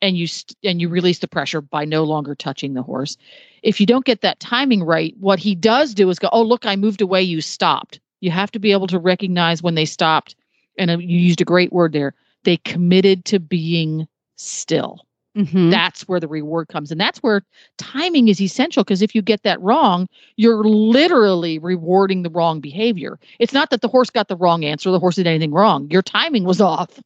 and 0.00 0.16
you 0.16 0.26
st- 0.26 0.56
and 0.64 0.80
you 0.80 0.88
release 0.88 1.20
the 1.20 1.28
pressure 1.28 1.60
by 1.60 1.84
no 1.84 2.04
longer 2.04 2.34
touching 2.34 2.74
the 2.74 2.82
horse 2.82 3.16
if 3.62 3.80
you 3.80 3.86
don't 3.86 4.04
get 4.04 4.20
that 4.20 4.40
timing 4.40 4.82
right 4.82 5.14
what 5.18 5.38
he 5.38 5.54
does 5.54 5.94
do 5.94 6.08
is 6.10 6.18
go 6.18 6.28
oh 6.32 6.42
look 6.42 6.66
i 6.66 6.76
moved 6.76 7.00
away 7.00 7.22
you 7.22 7.40
stopped 7.40 8.00
you 8.20 8.30
have 8.30 8.50
to 8.50 8.58
be 8.58 8.72
able 8.72 8.86
to 8.86 8.98
recognize 8.98 9.62
when 9.62 9.74
they 9.74 9.84
stopped 9.84 10.34
and 10.76 10.90
uh, 10.90 10.98
you 10.98 11.18
used 11.18 11.40
a 11.40 11.46
great 11.46 11.72
word 11.72 11.92
there 11.92 12.14
they 12.48 12.56
committed 12.58 13.26
to 13.26 13.38
being 13.38 14.08
still. 14.36 15.04
Mhm. 15.36 15.70
that's 15.70 16.08
where 16.08 16.18
the 16.18 16.26
reward 16.26 16.66
comes 16.68 16.90
and 16.90 16.98
that's 17.00 17.18
where 17.18 17.42
timing 17.76 18.26
is 18.28 18.40
essential 18.40 18.82
because 18.82 19.02
if 19.02 19.14
you 19.14 19.20
get 19.22 19.42
that 19.44 19.60
wrong 19.60 20.08
you're 20.36 20.64
literally 20.64 21.58
rewarding 21.60 22.22
the 22.22 22.30
wrong 22.30 22.58
behavior. 22.60 23.20
It's 23.38 23.52
not 23.52 23.70
that 23.70 23.82
the 23.82 23.88
horse 23.88 24.10
got 24.10 24.26
the 24.28 24.36
wrong 24.36 24.64
answer 24.64 24.90
the 24.90 24.98
horse 24.98 25.16
did 25.16 25.26
anything 25.28 25.52
wrong. 25.52 25.88
Your 25.90 26.02
timing 26.02 26.44
was 26.44 26.60
off. 26.62 26.98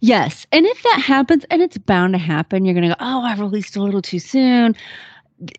Yes 0.00 0.46
and 0.52 0.66
if 0.66 0.82
that 0.82 1.00
happens 1.00 1.44
and 1.50 1.62
it's 1.62 1.78
bound 1.78 2.12
to 2.14 2.18
happen 2.18 2.64
you're 2.64 2.74
going 2.74 2.88
to 2.88 2.94
go 2.94 2.96
oh 3.00 3.22
i 3.24 3.34
released 3.36 3.76
a 3.76 3.82
little 3.82 4.02
too 4.02 4.18
soon 4.18 4.76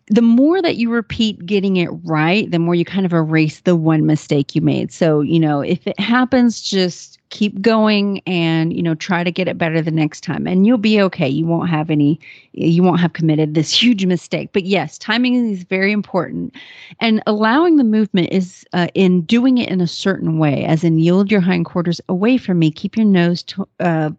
the 0.08 0.22
more 0.22 0.62
that 0.62 0.76
you 0.76 0.90
repeat 0.90 1.44
getting 1.44 1.76
it 1.76 1.90
right, 2.04 2.50
the 2.50 2.58
more 2.58 2.74
you 2.74 2.84
kind 2.84 3.04
of 3.04 3.12
erase 3.12 3.60
the 3.60 3.76
one 3.76 4.06
mistake 4.06 4.54
you 4.54 4.62
made. 4.62 4.90
So, 4.90 5.20
you 5.20 5.38
know, 5.38 5.60
if 5.60 5.86
it 5.86 5.98
happens, 6.00 6.62
just 6.62 7.18
keep 7.28 7.60
going 7.60 8.20
and, 8.20 8.72
you 8.72 8.82
know, 8.82 8.94
try 8.94 9.22
to 9.22 9.30
get 9.30 9.48
it 9.48 9.58
better 9.58 9.82
the 9.82 9.90
next 9.90 10.22
time 10.22 10.46
and 10.46 10.66
you'll 10.66 10.78
be 10.78 11.00
okay. 11.02 11.28
You 11.28 11.44
won't 11.44 11.68
have 11.68 11.90
any, 11.90 12.18
you 12.52 12.82
won't 12.82 13.00
have 13.00 13.12
committed 13.12 13.54
this 13.54 13.70
huge 13.82 14.06
mistake. 14.06 14.50
But 14.52 14.64
yes, 14.64 14.96
timing 14.96 15.50
is 15.50 15.64
very 15.64 15.92
important. 15.92 16.54
And 17.00 17.22
allowing 17.26 17.76
the 17.76 17.84
movement 17.84 18.32
is 18.32 18.64
uh, 18.72 18.88
in 18.94 19.22
doing 19.22 19.58
it 19.58 19.68
in 19.68 19.80
a 19.80 19.86
certain 19.86 20.38
way, 20.38 20.64
as 20.64 20.84
in 20.84 20.98
yield 20.98 21.30
your 21.30 21.42
hindquarters 21.42 22.00
away 22.08 22.38
from 22.38 22.58
me, 22.58 22.70
keep 22.70 22.96
your 22.96 23.06
nose 23.06 23.42
to, 23.44 23.68
uh, 23.80 24.10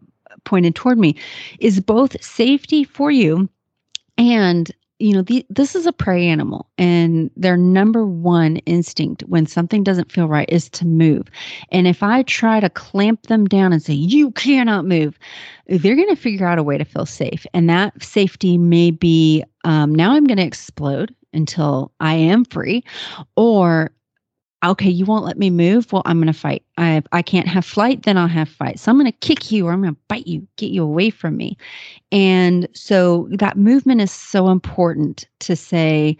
pointed 0.44 0.76
toward 0.76 0.98
me, 0.98 1.16
is 1.58 1.80
both 1.80 2.22
safety 2.22 2.84
for 2.84 3.10
you 3.10 3.48
and 4.18 4.70
you 4.98 5.12
know 5.12 5.22
the, 5.22 5.46
this 5.48 5.74
is 5.74 5.86
a 5.86 5.92
prey 5.92 6.26
animal 6.26 6.68
and 6.76 7.30
their 7.36 7.56
number 7.56 8.04
one 8.04 8.56
instinct 8.58 9.22
when 9.22 9.46
something 9.46 9.84
doesn't 9.84 10.10
feel 10.10 10.26
right 10.28 10.48
is 10.50 10.68
to 10.70 10.86
move. 10.86 11.28
And 11.70 11.86
if 11.86 12.02
i 12.02 12.22
try 12.22 12.60
to 12.60 12.70
clamp 12.70 13.26
them 13.26 13.46
down 13.46 13.72
and 13.72 13.82
say 13.82 13.94
you 13.94 14.30
cannot 14.32 14.84
move 14.84 15.18
they're 15.66 15.96
going 15.96 16.08
to 16.08 16.16
figure 16.16 16.46
out 16.46 16.58
a 16.58 16.62
way 16.62 16.78
to 16.78 16.84
feel 16.84 17.04
safe. 17.04 17.46
And 17.52 17.68
that 17.68 18.02
safety 18.02 18.56
may 18.56 18.90
be 18.90 19.44
um, 19.64 19.94
now 19.94 20.12
i'm 20.12 20.24
going 20.24 20.38
to 20.38 20.44
explode 20.46 21.14
until 21.32 21.92
i 22.00 22.14
am 22.14 22.44
free 22.44 22.82
or 23.36 23.90
okay 24.64 24.90
you 24.90 25.04
won't 25.04 25.24
let 25.24 25.38
me 25.38 25.50
move? 25.50 25.92
Well 25.92 26.02
i'm 26.04 26.18
going 26.18 26.32
to 26.32 26.38
fight. 26.38 26.62
I 26.76 27.02
i 27.12 27.22
can't 27.22 27.48
have 27.48 27.64
flight 27.64 28.02
then 28.02 28.16
i'll 28.16 28.28
have 28.28 28.48
fight. 28.48 28.78
So 28.78 28.90
i'm 28.90 28.98
going 28.98 29.10
to 29.10 29.18
kick 29.18 29.50
you 29.50 29.66
or 29.66 29.72
i'm 29.72 29.82
going 29.82 29.94
to 29.94 30.00
bite 30.08 30.26
you 30.26 30.46
get 30.56 30.70
you 30.70 30.82
away 30.82 31.10
from 31.10 31.36
me. 31.36 31.56
And 32.12 32.68
so 32.74 33.28
that 33.32 33.56
movement 33.56 34.00
is 34.00 34.12
so 34.12 34.48
important 34.48 35.26
to 35.40 35.56
say 35.56 36.16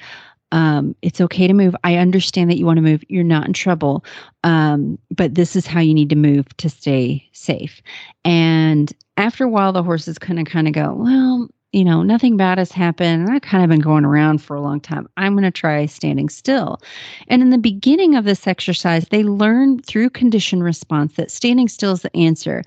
um, 0.51 0.97
it's 1.03 1.21
okay 1.21 1.47
to 1.47 1.53
move. 1.53 1.77
I 1.85 1.97
understand 1.97 2.51
that 2.51 2.57
you 2.57 2.65
want 2.65 2.79
to 2.79 2.83
move. 2.83 3.05
You're 3.09 3.23
not 3.23 3.47
in 3.47 3.53
trouble. 3.53 4.05
Um, 4.45 4.99
but 5.11 5.35
this 5.35 5.55
is 5.55 5.67
how 5.67 5.81
you 5.81 5.93
need 5.93 6.09
to 6.09 6.17
move 6.17 6.47
to 6.57 6.71
stay 6.71 7.29
safe. 7.33 7.83
And 8.25 8.93
after 9.19 9.45
a 9.45 9.49
while 9.49 9.73
the 9.73 9.83
horses 9.83 10.19
kind 10.19 10.39
of 10.39 10.47
kind 10.47 10.67
of 10.69 10.75
go 10.75 10.95
well 10.95 11.49
you 11.73 11.85
know, 11.85 12.03
nothing 12.03 12.37
bad 12.37 12.59
has 12.59 12.73
happened. 12.73 13.27
And 13.27 13.31
I've 13.31 13.43
kind 13.43 13.63
of 13.63 13.69
been 13.69 13.81
going 13.81 14.05
around 14.05 14.43
for 14.43 14.57
a 14.57 14.61
long 14.61 14.81
time. 14.81 15.07
I'm 15.17 15.35
going 15.35 15.45
to 15.45 15.51
try 15.51 15.85
standing 15.87 16.29
still. 16.29 16.81
And 17.29 17.43
in 17.43 17.51
the 17.51 17.59
beginning 17.59 18.15
of 18.15 18.25
this 18.25 18.47
exercise, 18.47 19.07
they 19.09 19.23
learn 19.23 19.81
through 19.81 20.11
condition 20.11 20.63
response 20.63 21.15
that 21.15 21.31
standing 21.31 21.69
still 21.69 21.93
is 21.93 22.03
the 22.03 22.17
answer. 22.17 22.63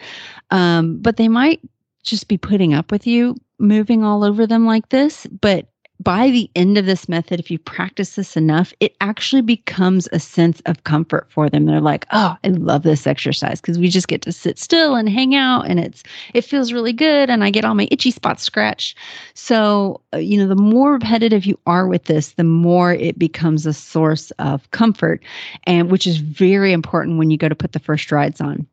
Um, 0.52 1.00
but 1.02 1.18
they 1.18 1.28
might 1.28 1.62
just 2.04 2.28
be 2.28 2.38
putting 2.38 2.74
up 2.74 2.92
with 2.92 3.08
you 3.08 3.36
moving 3.60 4.04
all 4.04 4.24
over 4.24 4.46
them 4.46 4.66
like 4.66 4.90
this. 4.90 5.26
But 5.28 5.68
by 6.02 6.32
the 6.32 6.50
end 6.56 6.78
of 6.78 6.86
this 6.86 7.08
method, 7.08 7.40
if 7.40 7.52
you 7.52 7.60
practice 7.60 8.16
this 8.16 8.36
enough, 8.36 8.74
it 8.80 8.96
actually 9.02 9.42
becomes 9.42 10.08
a 10.12 10.20
sense 10.20 10.62
of 10.66 10.84
comfort 10.84 11.28
for 11.30 11.50
them. 11.50 11.66
They're 11.66 11.82
like, 11.82 12.08
"Oh, 12.12 12.36
I 12.44 12.48
love 12.48 12.84
this 12.84 13.06
exercise 13.06 13.62
because 13.62 13.78
we 13.78 13.88
just 13.88 14.08
get 14.08 14.22
to 14.24 14.32
sit 14.32 14.58
still 14.58 14.96
and 14.96 15.08
hang 15.08 15.36
out, 15.36 15.68
and 15.68 15.80
it's 15.80 16.04
it 16.34 16.42
feels 16.42 16.74
really 16.74 16.94
good, 16.94 17.30
and 17.30 17.44
I 17.44 17.52
get 17.52 17.66
all 17.66 17.76
my 17.76 17.88
itchy 17.92 18.12
spots 18.12 18.44
scratched." 18.44 18.98
So, 19.36 20.02
uh, 20.14 20.18
you 20.18 20.38
know, 20.38 20.48
the 20.48 20.56
more 20.56 20.94
repetitive 20.94 21.46
you 21.46 21.60
are 21.68 21.88
with 21.88 22.06
this, 22.06 22.34
the 22.34 22.44
more 22.44 22.94
it 22.94 23.20
becomes 23.20 23.66
a 23.66 23.74
source 23.74 24.32
of 24.40 24.70
comfort, 24.72 25.22
and 25.66 25.92
which 25.92 26.08
is 26.08 26.18
very 26.18 26.74
important 26.74 27.18
when 27.18 27.30
you 27.30 27.38
go 27.38 27.50
to 27.50 27.56
put 27.56 27.74
the 27.74 27.80
first 27.80 28.12
rides 28.12 28.42
on. 28.42 28.66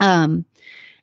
Um, 0.00 0.44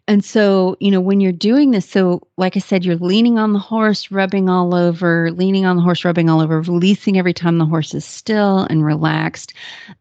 and 0.08 0.24
so, 0.24 0.78
you 0.80 0.90
know, 0.90 1.02
when 1.02 1.20
you're 1.20 1.34
doing 1.34 1.72
this, 1.72 1.90
so 1.90 2.22
like 2.38 2.56
I 2.56 2.60
said, 2.60 2.86
you're 2.86 2.96
leaning 2.96 3.38
on 3.38 3.52
the 3.52 3.60
horse, 3.60 4.10
rubbing 4.10 4.48
all 4.48 4.74
over, 4.74 5.32
leaning 5.32 5.66
on 5.66 5.76
the 5.76 5.82
horse, 5.82 6.06
rubbing 6.06 6.30
all 6.30 6.42
over, 6.42 6.62
releasing 6.62 7.18
every 7.18 7.34
time 7.34 7.58
the 7.58 7.66
horse 7.66 7.94
is 7.94 8.06
still 8.06 8.60
and 8.70 8.86
relaxed. 8.86 9.54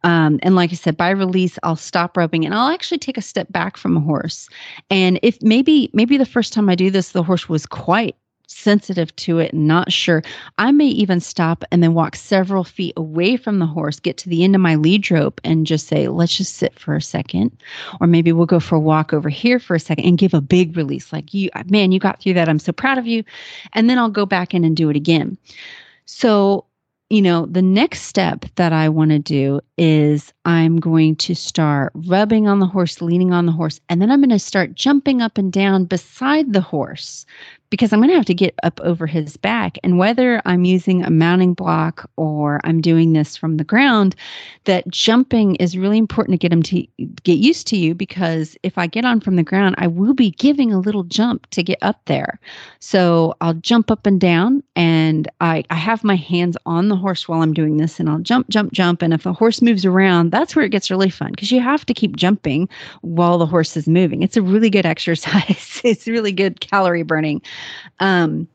Um, 0.05 0.39
and 0.43 0.55
like 0.55 0.71
I 0.71 0.77
said, 0.77 0.97
by 0.97 1.11
release, 1.11 1.59
I'll 1.65 1.75
stop 1.75 2.17
rubbing 2.17 2.45
and 2.45 2.55
I'll 2.55 2.73
actually 2.73 2.99
take 2.99 3.19
a 3.19 3.23
step 3.23 3.51
back 3.51 3.77
from 3.77 3.97
a 3.97 4.01
horse. 4.01 4.49
And 4.91 5.19
if 5.23 5.43
maybe, 5.43 5.91
maybe 5.93 6.17
the 6.17 6.25
first 6.25 6.53
time 6.53 6.69
I 6.69 6.77
do 6.77 6.91
this, 6.91 7.11
the 7.11 7.25
horse 7.25 7.49
was 7.49 7.67
quite 7.67 8.15
sensitive 8.47 9.15
to 9.17 9.39
it 9.39 9.53
and 9.53 9.67
not 9.67 9.93
sure, 9.93 10.23
I 10.59 10.73
may 10.73 10.87
even 10.87 11.21
stop 11.21 11.65
and 11.71 11.83
then 11.83 11.95
walk 11.95 12.17
several 12.17 12.65
feet 12.65 12.95
away 12.97 13.37
from 13.37 13.59
the 13.59 13.67
horse, 13.67 14.01
get 14.01 14.17
to 14.19 14.29
the 14.29 14.45
end 14.45 14.55
of 14.55 14.61
my 14.61 14.77
lead 14.77 15.11
rope 15.11 15.41
and 15.45 15.67
just 15.67 15.89
say, 15.89 16.09
let's 16.09 16.37
just 16.37 16.55
sit 16.55 16.79
for 16.79 16.95
a 16.97 17.03
second. 17.03 17.57
Or 18.01 18.07
maybe 18.07 18.33
we'll 18.33 18.47
go 18.47 18.61
for 18.61 18.77
a 18.77 18.81
walk 18.81 19.13
over 19.13 19.29
here 19.29 19.59
for 19.59 19.77
a 19.77 19.81
second 19.81 20.05
and 20.05 20.19
give 20.19 20.35
a 20.35 20.41
big 20.41 20.77
release 20.77 21.13
like, 21.13 21.35
you, 21.35 21.51
man, 21.67 21.93
you 21.93 21.99
got 21.99 22.21
through 22.21 22.35
that. 22.35 22.49
I'm 22.49 22.59
so 22.59 22.73
proud 22.73 22.99
of 22.99 23.07
you. 23.07 23.25
And 23.73 23.91
then 23.91 23.99
I'll 23.99 24.11
go 24.11 24.27
back 24.27 24.55
in 24.55 24.65
and 24.65 24.77
do 24.77 24.91
it 24.91 24.97
again. 24.97 25.37
So, 26.07 26.65
you 27.09 27.23
know, 27.23 27.47
the 27.47 27.63
next 27.63 28.03
step 28.03 28.45
that 28.57 28.73
I 28.73 28.89
want 28.89 29.13
to 29.13 29.21
do 29.21 29.61
is 29.79 30.33
I'm 30.45 30.81
going 30.81 31.15
to 31.17 31.35
start 31.35 31.93
rubbing 31.95 32.49
on 32.49 32.59
the 32.59 32.67
horse, 32.67 33.01
leaning 33.01 33.33
on 33.33 33.47
the 33.47 33.53
horse, 33.53 33.81
and 33.89 34.03
then 34.03 34.11
I'm 34.11 34.21
going 34.21 34.31
to 34.31 34.41
start 34.41 34.75
jumping 34.75 35.23
up 35.23 35.39
and 35.39 35.53
down 35.53 35.85
beside 35.85 36.53
the 36.53 36.61
horse 36.61 37.25
because 37.71 37.93
I'm 37.93 38.01
going 38.01 38.11
to 38.11 38.17
have 38.17 38.25
to 38.27 38.35
get 38.35 38.55
up 38.63 38.81
over 38.81 39.07
his 39.07 39.37
back. 39.37 39.79
And 39.83 39.99
whether 39.99 40.41
I'm 40.45 40.65
using 40.65 41.03
a 41.03 41.11
mounting 41.11 41.55
block 41.55 42.09
or 42.17 42.61
I'm 42.65 42.81
doing 42.81 43.13
this 43.13 43.37
from 43.37 43.57
the 43.57 43.65
ground, 43.65 44.15
that 44.65 44.89
jumping 44.89 45.57
is 45.57 45.77
really 45.77 45.99
important 45.99 46.35
to 46.35 46.39
get 46.39 46.53
him 46.53 46.63
to 46.65 46.87
get 47.23 47.39
used 47.39 47.67
to 47.69 47.77
you 47.77 47.95
because 47.95 48.57
if 48.63 48.79
I 48.79 48.87
get 48.87 49.05
on 49.05 49.21
from 49.21 49.37
the 49.37 49.43
ground, 49.43 49.75
I 49.79 49.87
will 49.87 50.15
be 50.15 50.31
giving 50.33 50.73
a 50.73 50.79
little 50.79 51.05
jump 51.05 51.49
to 51.51 51.63
get 51.63 51.79
up 51.83 52.01
there. 52.07 52.39
So 52.79 53.35
I'll 53.41 53.55
jump 53.55 53.91
up 53.91 54.07
and 54.07 54.21
down 54.21 54.63
and 54.75 55.29
I, 55.41 55.65
I 55.71 55.75
have 55.75 56.05
my 56.05 56.17
hands 56.17 56.57
on 56.67 56.89
the 56.89 56.97
horse 56.97 57.29
while 57.29 57.43
I'm 57.43 57.55
doing 57.55 57.77
this 57.77 57.99
and 57.99 58.09
I'll 58.09 58.19
jump, 58.19 58.49
jump, 58.49 58.73
jump. 58.73 59.03
And 59.03 59.13
if 59.13 59.25
the 59.25 59.33
horse 59.33 59.61
moves 59.61 59.85
around, 59.85 60.31
that's 60.31 60.55
where 60.55 60.65
it 60.65 60.71
gets 60.71 60.91
really 60.91 61.11
fun 61.11 61.33
because 61.33 61.51
you 61.51 61.61
have 61.61 61.85
to 61.87 61.95
keep 61.95 62.17
jumping 62.17 62.69
while 63.03 63.39
the 63.39 63.47
horse 63.47 63.77
is 63.77 63.89
moving. 63.89 64.23
It's 64.23 64.37
a 64.37 64.43
really 64.43 64.71
good 64.71 64.87
exercise. 64.97 65.81
it's 65.85 66.07
really 66.07 66.33
good 66.33 66.61
calorie 66.61 67.03
burning. 67.03 67.43
Um, 68.01 68.49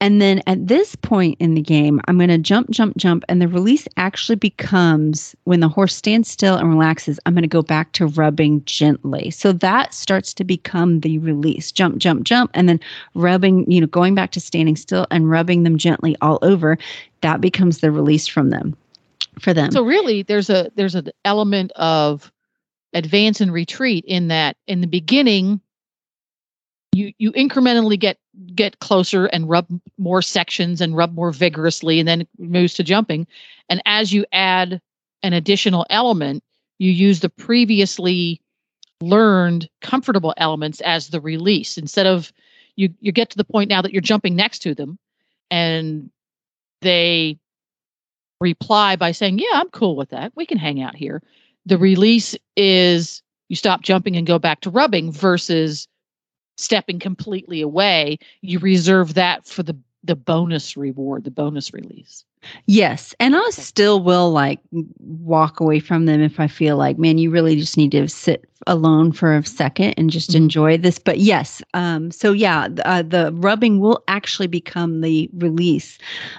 and 0.00 0.22
then 0.22 0.42
at 0.46 0.68
this 0.68 0.94
point 0.94 1.36
in 1.40 1.54
the 1.54 1.60
game, 1.60 2.00
I'm 2.06 2.18
going 2.18 2.28
to 2.28 2.38
jump, 2.38 2.70
jump, 2.70 2.96
jump. 2.96 3.24
And 3.28 3.42
the 3.42 3.48
release 3.48 3.88
actually 3.96 4.36
becomes 4.36 5.34
when 5.44 5.58
the 5.58 5.68
horse 5.68 5.94
stands 5.94 6.30
still 6.30 6.56
and 6.56 6.68
relaxes, 6.68 7.18
I'm 7.26 7.34
going 7.34 7.42
to 7.42 7.48
go 7.48 7.62
back 7.62 7.92
to 7.92 8.06
rubbing 8.06 8.64
gently. 8.64 9.30
So 9.30 9.52
that 9.52 9.92
starts 9.92 10.32
to 10.34 10.44
become 10.44 11.00
the 11.00 11.18
release 11.18 11.72
jump, 11.72 11.98
jump, 11.98 12.22
jump. 12.22 12.52
And 12.54 12.68
then 12.68 12.78
rubbing, 13.14 13.68
you 13.70 13.80
know, 13.80 13.88
going 13.88 14.14
back 14.14 14.30
to 14.32 14.40
standing 14.40 14.76
still 14.76 15.06
and 15.10 15.28
rubbing 15.28 15.64
them 15.64 15.78
gently 15.78 16.16
all 16.20 16.38
over. 16.42 16.78
That 17.22 17.40
becomes 17.40 17.78
the 17.78 17.90
release 17.90 18.28
from 18.28 18.50
them 18.50 18.76
for 19.40 19.52
them. 19.52 19.72
So 19.72 19.82
really 19.82 20.22
there's 20.22 20.48
a 20.48 20.70
there's 20.76 20.94
an 20.94 21.10
element 21.24 21.72
of 21.72 22.32
advance 22.92 23.40
and 23.40 23.52
retreat 23.52 24.04
in 24.06 24.28
that 24.28 24.56
in 24.68 24.80
the 24.80 24.86
beginning 24.86 25.60
you 26.92 27.12
you 27.18 27.32
incrementally 27.32 27.98
get 27.98 28.18
get 28.54 28.78
closer 28.80 29.26
and 29.26 29.48
rub 29.48 29.66
more 29.98 30.22
sections 30.22 30.80
and 30.80 30.96
rub 30.96 31.14
more 31.14 31.32
vigorously 31.32 31.98
and 31.98 32.08
then 32.08 32.22
it 32.22 32.28
moves 32.38 32.74
to 32.74 32.84
jumping. 32.84 33.26
And 33.68 33.82
as 33.86 34.12
you 34.12 34.24
add 34.32 34.80
an 35.22 35.32
additional 35.32 35.86
element 35.90 36.42
you 36.78 36.90
use 36.90 37.20
the 37.20 37.28
previously 37.28 38.40
learned 39.00 39.68
comfortable 39.80 40.34
elements 40.36 40.80
as 40.80 41.08
the 41.08 41.20
release. 41.20 41.78
Instead 41.78 42.06
of 42.06 42.32
you 42.76 42.88
you 43.00 43.12
get 43.12 43.30
to 43.30 43.36
the 43.36 43.44
point 43.44 43.68
now 43.68 43.82
that 43.82 43.92
you're 43.92 44.00
jumping 44.00 44.36
next 44.36 44.60
to 44.60 44.74
them 44.74 44.98
and 45.50 46.10
they 46.80 47.38
reply 48.40 48.94
by 48.94 49.10
saying 49.10 49.38
yeah 49.38 49.54
i'm 49.54 49.70
cool 49.70 49.96
with 49.96 50.10
that. 50.10 50.32
We 50.36 50.46
can 50.46 50.58
hang 50.58 50.82
out 50.82 50.96
here. 50.96 51.22
The 51.66 51.78
release 51.78 52.34
is 52.56 53.22
you 53.48 53.56
stop 53.56 53.82
jumping 53.82 54.16
and 54.16 54.26
go 54.26 54.38
back 54.38 54.60
to 54.62 54.70
rubbing 54.70 55.12
versus 55.12 55.88
stepping 56.58 56.98
completely 56.98 57.62
away, 57.62 58.18
you 58.42 58.58
reserve 58.58 59.14
that 59.14 59.46
for 59.46 59.62
the 59.62 59.76
the 60.04 60.16
bonus 60.16 60.76
reward, 60.76 61.24
the 61.24 61.30
bonus 61.30 61.72
release. 61.72 62.24
Yes. 62.66 63.14
And 63.18 63.34
I 63.36 63.50
still 63.50 64.00
will 64.02 64.30
like 64.30 64.60
walk 65.00 65.60
away 65.60 65.80
from 65.80 66.06
them 66.06 66.22
if 66.22 66.38
I 66.38 66.46
feel 66.46 66.76
like, 66.76 66.98
man, 66.98 67.18
you 67.18 67.30
really 67.30 67.56
just 67.56 67.76
need 67.76 67.90
to 67.92 68.08
sit 68.08 68.48
alone 68.66 69.12
for 69.12 69.36
a 69.36 69.44
second 69.44 69.94
and 69.96 70.08
just 70.08 70.30
mm-hmm. 70.30 70.44
enjoy 70.44 70.78
this. 70.78 70.98
But 70.98 71.18
yes. 71.18 71.62
Um, 71.74 72.10
so 72.10 72.32
yeah, 72.32 72.68
uh, 72.84 73.02
the 73.02 73.32
rubbing 73.34 73.80
will 73.80 74.02
actually 74.06 74.46
become 74.46 75.00
the 75.00 75.28
release. 75.34 75.98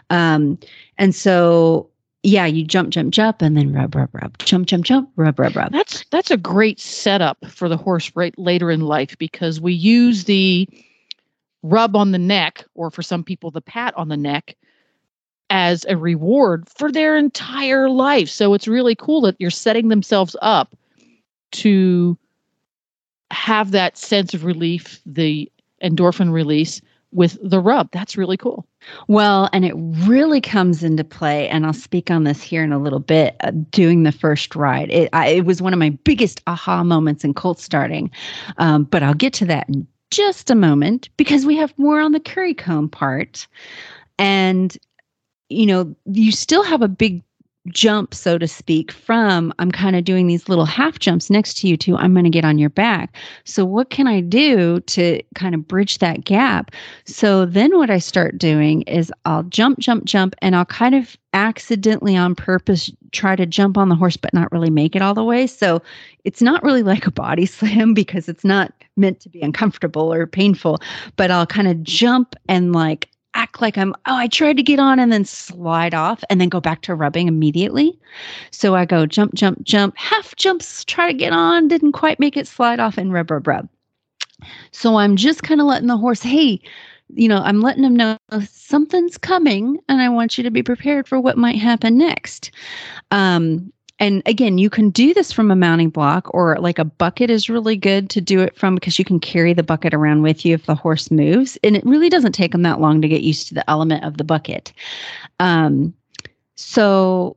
Um, 0.10 0.58
and 0.98 1.14
so 1.14 1.90
yeah, 2.24 2.46
you 2.46 2.66
jump, 2.66 2.90
jump, 2.90 3.14
jump, 3.14 3.42
and 3.42 3.56
then 3.56 3.72
rub, 3.72 3.96
rub, 3.96 4.10
rub, 4.14 4.38
jump, 4.40 4.68
jump, 4.68 4.84
jump, 4.84 5.10
rub, 5.16 5.40
rub, 5.40 5.56
rub. 5.56 5.72
That's 5.72 6.04
that's 6.12 6.32
a 6.32 6.38
great 6.38 6.80
setup 6.80 7.38
for 7.48 7.70
the 7.70 7.78
horse 7.78 8.12
right 8.16 8.38
later 8.38 8.70
in 8.70 8.82
life 8.82 9.18
because 9.18 9.62
we 9.62 9.74
use 9.74 10.26
the 10.26 10.68
rub 11.64 11.96
on 11.96 12.12
the 12.12 12.18
neck, 12.18 12.66
or 12.76 12.92
for 12.92 13.02
some 13.02 13.24
people, 13.24 13.52
the 13.52 13.62
pat 13.62 13.94
on 13.98 14.10
the 14.10 14.18
neck, 14.18 14.56
as 15.50 15.86
a 15.88 15.96
reward 15.96 16.68
for 16.70 16.92
their 16.92 17.18
entire 17.18 17.90
life. 17.90 18.30
So 18.30 18.54
it's 18.54 18.68
really 18.68 18.96
cool 18.96 19.22
that 19.22 19.36
you're 19.40 19.50
setting 19.50 19.88
themselves 19.88 20.36
up 20.42 20.76
to 21.52 22.18
have 23.32 23.72
that 23.72 23.98
sense 23.98 24.34
of 24.34 24.44
relief, 24.44 25.00
the 25.06 25.50
endorphin 25.82 26.32
release 26.32 26.82
with 27.12 27.38
the 27.42 27.60
rub. 27.60 27.90
That's 27.92 28.18
really 28.18 28.38
cool. 28.38 28.66
Well, 29.08 29.50
and 29.52 29.66
it 29.66 29.74
really 29.76 30.42
comes 30.42 30.84
into 30.84 31.04
play, 31.04 31.50
and 31.50 31.66
I'll 31.66 31.74
speak 31.74 32.12
on 32.12 32.24
this 32.24 32.42
here 32.42 32.64
in 32.64 32.72
a 32.72 32.80
little 32.80 33.00
bit. 33.00 33.36
Uh, 33.42 33.52
doing 33.72 34.04
the 34.04 34.12
first 34.12 34.56
ride, 34.56 34.92
it, 34.92 35.10
I, 35.14 35.30
it 35.30 35.46
was 35.46 35.62
one 35.62 35.74
of 35.74 35.80
my 35.80 35.90
biggest 35.90 36.42
aha 36.48 36.84
moments 36.84 37.24
in 37.24 37.34
colt 37.34 37.60
starting, 37.60 38.12
um, 38.58 38.84
but 38.84 39.04
I'll 39.04 39.14
get 39.14 39.34
to 39.34 39.46
that 39.46 39.68
in 39.70 39.88
just 40.12 40.50
a 40.50 40.56
moment 40.56 41.10
because 41.18 41.46
we 41.46 41.56
have 41.58 41.78
more 41.78 42.00
on 42.00 42.12
the 42.12 42.20
curry 42.20 42.54
comb 42.54 42.90
part, 42.90 43.48
and 44.18 44.78
you 45.50 45.66
know 45.66 45.96
you 46.06 46.32
still 46.32 46.64
have 46.64 46.82
a 46.82 46.88
big 46.88 47.24
jump, 47.72 48.14
so 48.14 48.38
to 48.38 48.48
speak, 48.48 48.92
from 48.92 49.54
I'm 49.60 49.72
kind 49.72 49.96
of 49.96 50.04
doing 50.04 50.28
these 50.28 50.50
little 50.50 50.66
half 50.66 51.00
jumps 51.00 51.30
next 51.30 51.58
to 51.58 51.68
you 51.68 51.78
to 51.78 51.96
I'm 51.98 52.14
going 52.14 52.26
to 52.26 52.30
get 52.30 52.46
on 52.46 52.58
your 52.58 52.70
back. 52.70 53.16
So, 53.46 53.66
what 53.66 53.90
can 53.90 54.08
I 54.08 54.22
do 54.22 54.80
to 54.82 55.22
kind 55.36 55.56
of 55.56 55.68
bridge 55.68 56.00
that 56.00 56.26
gap? 56.26 56.72
So, 57.06 57.46
then 57.46 57.78
what 57.78 57.90
I 57.90 58.00
start 58.00 58.38
doing 58.38 58.82
is 58.84 59.12
I'll 59.26 59.44
jump, 59.44 59.80
jump, 59.80 60.06
jump, 60.06 60.36
and 60.42 60.56
I'll 60.56 60.66
kind 60.66 60.96
of 60.96 61.18
accidentally 61.34 62.18
on 62.18 62.36
purpose 62.36 62.92
try 63.12 63.36
to 63.36 63.46
jump 63.46 63.78
on 63.78 63.90
the 63.90 63.96
horse, 63.96 64.18
but 64.18 64.34
not 64.34 64.52
really 64.52 64.70
make 64.70 64.96
it 64.96 65.02
all 65.02 65.14
the 65.14 65.24
way. 65.24 65.48
So, 65.48 65.82
it's 66.24 66.42
not 66.42 66.64
really 66.64 66.84
like 66.84 67.08
a 67.08 67.12
body 67.12 67.46
slam 67.48 67.94
because 67.94 68.30
it's 68.30 68.46
not 68.46 68.74
meant 68.98 69.20
to 69.22 69.30
be 69.30 69.42
uncomfortable 69.42 70.14
or 70.14 70.28
painful, 70.28 70.80
but 71.16 71.32
I'll 71.32 71.48
kind 71.48 71.68
of 71.68 71.82
jump 71.84 72.36
and 72.48 72.74
like 72.74 73.10
act 73.40 73.62
like 73.62 73.78
I'm, 73.78 73.94
oh, 74.06 74.16
I 74.16 74.28
tried 74.28 74.58
to 74.58 74.64
get 74.64 74.80
on 74.80 75.00
and 75.00 75.14
then 75.14 75.24
slide 75.24 75.94
off 75.94 76.22
and 76.30 76.42
then 76.42 76.50
go 76.50 76.60
back 76.60 76.82
to 76.82 76.94
rubbing 76.94 77.30
immediately. 77.30 77.98
So 78.52 78.76
I 78.76 78.84
go 78.84 79.06
jump, 79.06 79.34
jump, 79.34 79.64
jump, 79.64 79.98
half 79.98 80.36
jumps, 80.36 80.84
try 80.84 81.10
to 81.10 81.18
get 81.18 81.32
on, 81.32 81.70
didn't 81.70 81.94
quite 81.94 82.20
make 82.20 82.36
it, 82.36 82.48
slide 82.48 82.82
off 82.82 82.98
and 82.98 83.14
rub, 83.14 83.32
rub, 83.32 83.48
rub. 83.48 83.70
So 84.72 84.98
I'm 84.98 85.16
just 85.16 85.44
kind 85.44 85.62
of 85.62 85.68
letting 85.68 85.88
the 85.88 85.98
horse, 85.98 86.22
hey, 86.22 86.60
you 87.16 87.30
know, 87.30 87.42
I'm 87.42 87.62
letting 87.62 87.84
him 87.84 87.96
know 87.96 88.18
something's 88.46 89.18
coming 89.18 89.80
and 89.88 90.02
I 90.02 90.10
want 90.10 90.38
you 90.38 90.44
to 90.44 90.52
be 90.52 90.62
prepared 90.62 91.08
for 91.08 91.20
what 91.20 91.38
might 91.38 91.58
happen 91.58 91.98
next. 91.98 92.52
Um, 93.12 93.72
and 94.00 94.22
again, 94.26 94.58
you 94.58 94.70
can 94.70 94.90
do 94.90 95.14
this 95.14 95.32
from 95.32 95.52
a 95.52 95.56
mounting 95.56 95.90
block 95.90 96.34
or 96.34 96.58
like 96.60 96.80
a 96.80 96.86
bucket 96.86 97.30
is 97.30 97.50
really 97.50 97.76
good 97.76 98.10
to 98.12 98.22
do 98.22 98.40
it 98.40 98.56
from 98.56 98.76
because 98.76 98.98
you 98.98 99.04
can 99.04 99.20
carry 99.20 99.54
the 99.54 99.64
bucket 99.64 99.94
around 99.94 100.22
with 100.22 100.46
you 100.46 100.54
if 100.54 100.66
the 100.66 100.76
horse 100.76 101.12
moves. 101.12 101.58
And 101.64 101.76
it 101.76 101.86
really 101.86 102.10
doesn't 102.10 102.32
take 102.32 102.54
them 102.54 102.62
that 102.62 102.80
long 102.80 103.02
to 103.02 103.10
get 103.10 103.22
used 103.22 103.50
to 103.50 103.54
the 103.54 103.70
element 103.70 104.06
of 104.06 104.18
the 104.18 104.24
bucket. 104.24 104.72
Um, 105.42 105.94
so 106.56 107.36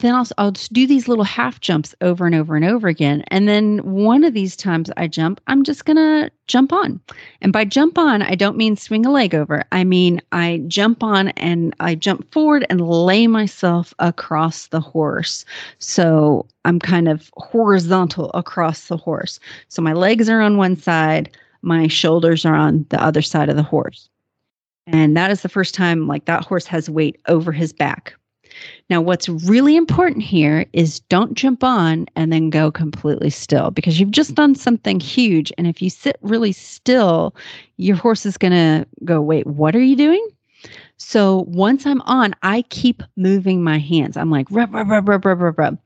then 0.00 0.14
I'll, 0.14 0.26
I'll 0.38 0.50
do 0.50 0.86
these 0.86 1.06
little 1.06 1.24
half 1.24 1.60
jumps 1.60 1.94
over 2.00 2.26
and 2.26 2.34
over 2.34 2.56
and 2.56 2.64
over 2.64 2.88
again. 2.88 3.22
And 3.28 3.48
then 3.48 3.78
one 3.78 4.24
of 4.24 4.34
these 4.34 4.56
times 4.56 4.90
I 4.96 5.06
jump, 5.06 5.40
I'm 5.46 5.62
just 5.62 5.84
going 5.84 5.96
to 5.96 6.30
jump 6.48 6.72
on. 6.72 7.00
And 7.40 7.52
by 7.52 7.64
jump 7.64 7.96
on, 7.96 8.20
I 8.20 8.34
don't 8.34 8.56
mean 8.56 8.76
swing 8.76 9.06
a 9.06 9.10
leg 9.10 9.34
over. 9.34 9.62
I 9.70 9.84
mean, 9.84 10.20
I 10.32 10.62
jump 10.66 11.02
on 11.02 11.28
and 11.30 11.74
I 11.78 11.94
jump 11.94 12.30
forward 12.32 12.66
and 12.68 12.80
lay 12.80 13.28
myself 13.28 13.94
across 14.00 14.66
the 14.68 14.80
horse. 14.80 15.44
So 15.78 16.46
I'm 16.64 16.80
kind 16.80 17.08
of 17.08 17.30
horizontal 17.36 18.30
across 18.32 18.88
the 18.88 18.96
horse. 18.96 19.38
So 19.68 19.80
my 19.80 19.92
legs 19.92 20.28
are 20.28 20.40
on 20.40 20.56
one 20.56 20.76
side, 20.76 21.30
my 21.62 21.86
shoulders 21.86 22.44
are 22.44 22.56
on 22.56 22.84
the 22.88 23.02
other 23.02 23.22
side 23.22 23.48
of 23.48 23.56
the 23.56 23.62
horse. 23.62 24.10
And 24.86 25.16
that 25.16 25.30
is 25.30 25.40
the 25.40 25.48
first 25.48 25.72
time 25.72 26.08
like 26.08 26.26
that 26.26 26.44
horse 26.44 26.66
has 26.66 26.90
weight 26.90 27.18
over 27.26 27.52
his 27.52 27.72
back 27.72 28.14
now, 28.90 29.00
what's 29.00 29.28
really 29.28 29.76
important 29.76 30.22
here 30.22 30.66
is 30.72 31.00
don't 31.00 31.34
jump 31.34 31.64
on 31.64 32.06
and 32.16 32.32
then 32.32 32.50
go 32.50 32.70
completely 32.70 33.30
still 33.30 33.70
because 33.70 33.98
you've 33.98 34.10
just 34.10 34.34
done 34.34 34.54
something 34.54 35.00
huge. 35.00 35.52
And 35.56 35.66
if 35.66 35.80
you 35.80 35.90
sit 35.90 36.16
really 36.20 36.52
still, 36.52 37.34
your 37.76 37.96
horse 37.96 38.26
is 38.26 38.36
going 38.36 38.52
to 38.52 38.86
go, 39.04 39.20
Wait, 39.20 39.46
what 39.46 39.74
are 39.74 39.82
you 39.82 39.96
doing? 39.96 40.26
So 40.96 41.44
once 41.48 41.86
I'm 41.86 42.00
on, 42.02 42.34
I 42.42 42.62
keep 42.70 43.02
moving 43.16 43.62
my 43.62 43.78
hands. 43.78 44.16
I'm 44.16 44.30
like, 44.30 44.46
rub, 44.50 44.72
rub, 44.72 44.88
rub, 44.88 45.08
rub, 45.08 45.24
rub, 45.24 45.40
rub, 45.40 45.58
rub. 45.58 45.78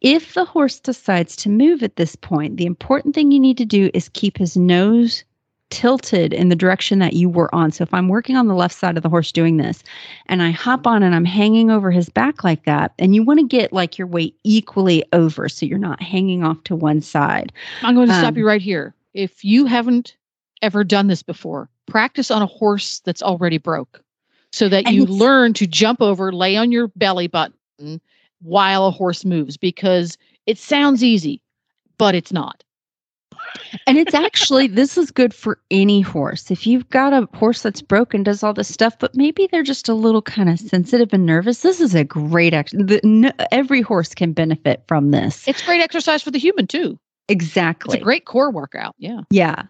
If 0.00 0.34
the 0.34 0.44
horse 0.44 0.80
decides 0.80 1.36
to 1.36 1.48
move 1.48 1.82
at 1.82 1.96
this 1.96 2.16
point, 2.16 2.56
the 2.56 2.66
important 2.66 3.14
thing 3.14 3.30
you 3.30 3.38
need 3.38 3.58
to 3.58 3.64
do 3.64 3.90
is 3.92 4.08
keep 4.08 4.38
his 4.38 4.56
nose 4.56 5.24
tilted 5.70 6.32
in 6.32 6.48
the 6.48 6.56
direction 6.56 6.98
that 7.00 7.14
you 7.14 7.28
were 7.28 7.52
on. 7.54 7.72
So 7.72 7.82
if 7.82 7.92
I'm 7.92 8.08
working 8.08 8.36
on 8.36 8.46
the 8.46 8.54
left 8.54 8.74
side 8.74 8.96
of 8.96 9.02
the 9.02 9.08
horse 9.08 9.32
doing 9.32 9.56
this 9.56 9.82
and 10.26 10.42
I 10.42 10.50
hop 10.50 10.86
on 10.86 11.02
and 11.02 11.14
I'm 11.14 11.24
hanging 11.24 11.70
over 11.70 11.90
his 11.90 12.08
back 12.08 12.44
like 12.44 12.64
that, 12.64 12.92
and 12.98 13.14
you 13.14 13.22
want 13.22 13.40
to 13.40 13.46
get 13.46 13.72
like 13.72 13.98
your 13.98 14.06
weight 14.06 14.36
equally 14.44 15.04
over 15.12 15.48
so 15.48 15.66
you're 15.66 15.78
not 15.78 16.00
hanging 16.00 16.44
off 16.44 16.62
to 16.64 16.76
one 16.76 17.00
side. 17.00 17.52
I'm 17.82 17.94
going 17.94 18.08
to 18.08 18.14
um, 18.14 18.20
stop 18.20 18.36
you 18.36 18.46
right 18.46 18.62
here. 18.62 18.94
If 19.14 19.44
you 19.44 19.66
haven't 19.66 20.16
ever 20.62 20.84
done 20.84 21.08
this 21.08 21.22
before, 21.22 21.68
practice 21.86 22.30
on 22.30 22.42
a 22.42 22.46
horse 22.46 23.00
that's 23.00 23.22
already 23.22 23.58
broke 23.58 24.02
so 24.52 24.68
that 24.68 24.92
you 24.92 25.04
learn 25.04 25.52
to 25.54 25.66
jump 25.66 26.00
over, 26.00 26.32
lay 26.32 26.56
on 26.56 26.72
your 26.72 26.88
belly 26.88 27.26
button 27.26 28.00
while 28.40 28.86
a 28.86 28.90
horse 28.90 29.24
moves 29.24 29.56
because 29.56 30.16
it 30.46 30.58
sounds 30.58 31.02
easy, 31.02 31.42
but 31.98 32.14
it's 32.14 32.32
not. 32.32 32.62
And 33.86 33.98
it's 33.98 34.14
actually 34.14 34.66
this 34.66 34.96
is 34.96 35.10
good 35.10 35.34
for 35.34 35.58
any 35.70 36.00
horse. 36.00 36.50
If 36.50 36.66
you've 36.66 36.88
got 36.90 37.12
a 37.12 37.28
horse 37.36 37.62
that's 37.62 37.82
broken, 37.82 38.22
does 38.22 38.42
all 38.42 38.54
this 38.54 38.72
stuff, 38.72 38.98
but 38.98 39.14
maybe 39.14 39.48
they're 39.50 39.62
just 39.62 39.88
a 39.88 39.94
little 39.94 40.22
kind 40.22 40.48
of 40.48 40.58
sensitive 40.58 41.12
and 41.12 41.26
nervous. 41.26 41.60
This 41.60 41.80
is 41.80 41.94
a 41.94 42.04
great 42.04 42.54
ex- 42.54 42.72
the, 42.72 43.00
n- 43.04 43.32
every 43.50 43.82
horse 43.82 44.14
can 44.14 44.32
benefit 44.32 44.82
from 44.86 45.10
this. 45.10 45.46
It's 45.46 45.62
great 45.62 45.80
exercise 45.80 46.22
for 46.22 46.30
the 46.30 46.38
human 46.38 46.66
too. 46.66 46.98
Exactly. 47.28 47.96
It's 47.96 48.02
a 48.02 48.04
great 48.04 48.24
core 48.24 48.50
workout. 48.50 48.94
Yeah. 48.98 49.20
Yeah. 49.30 49.64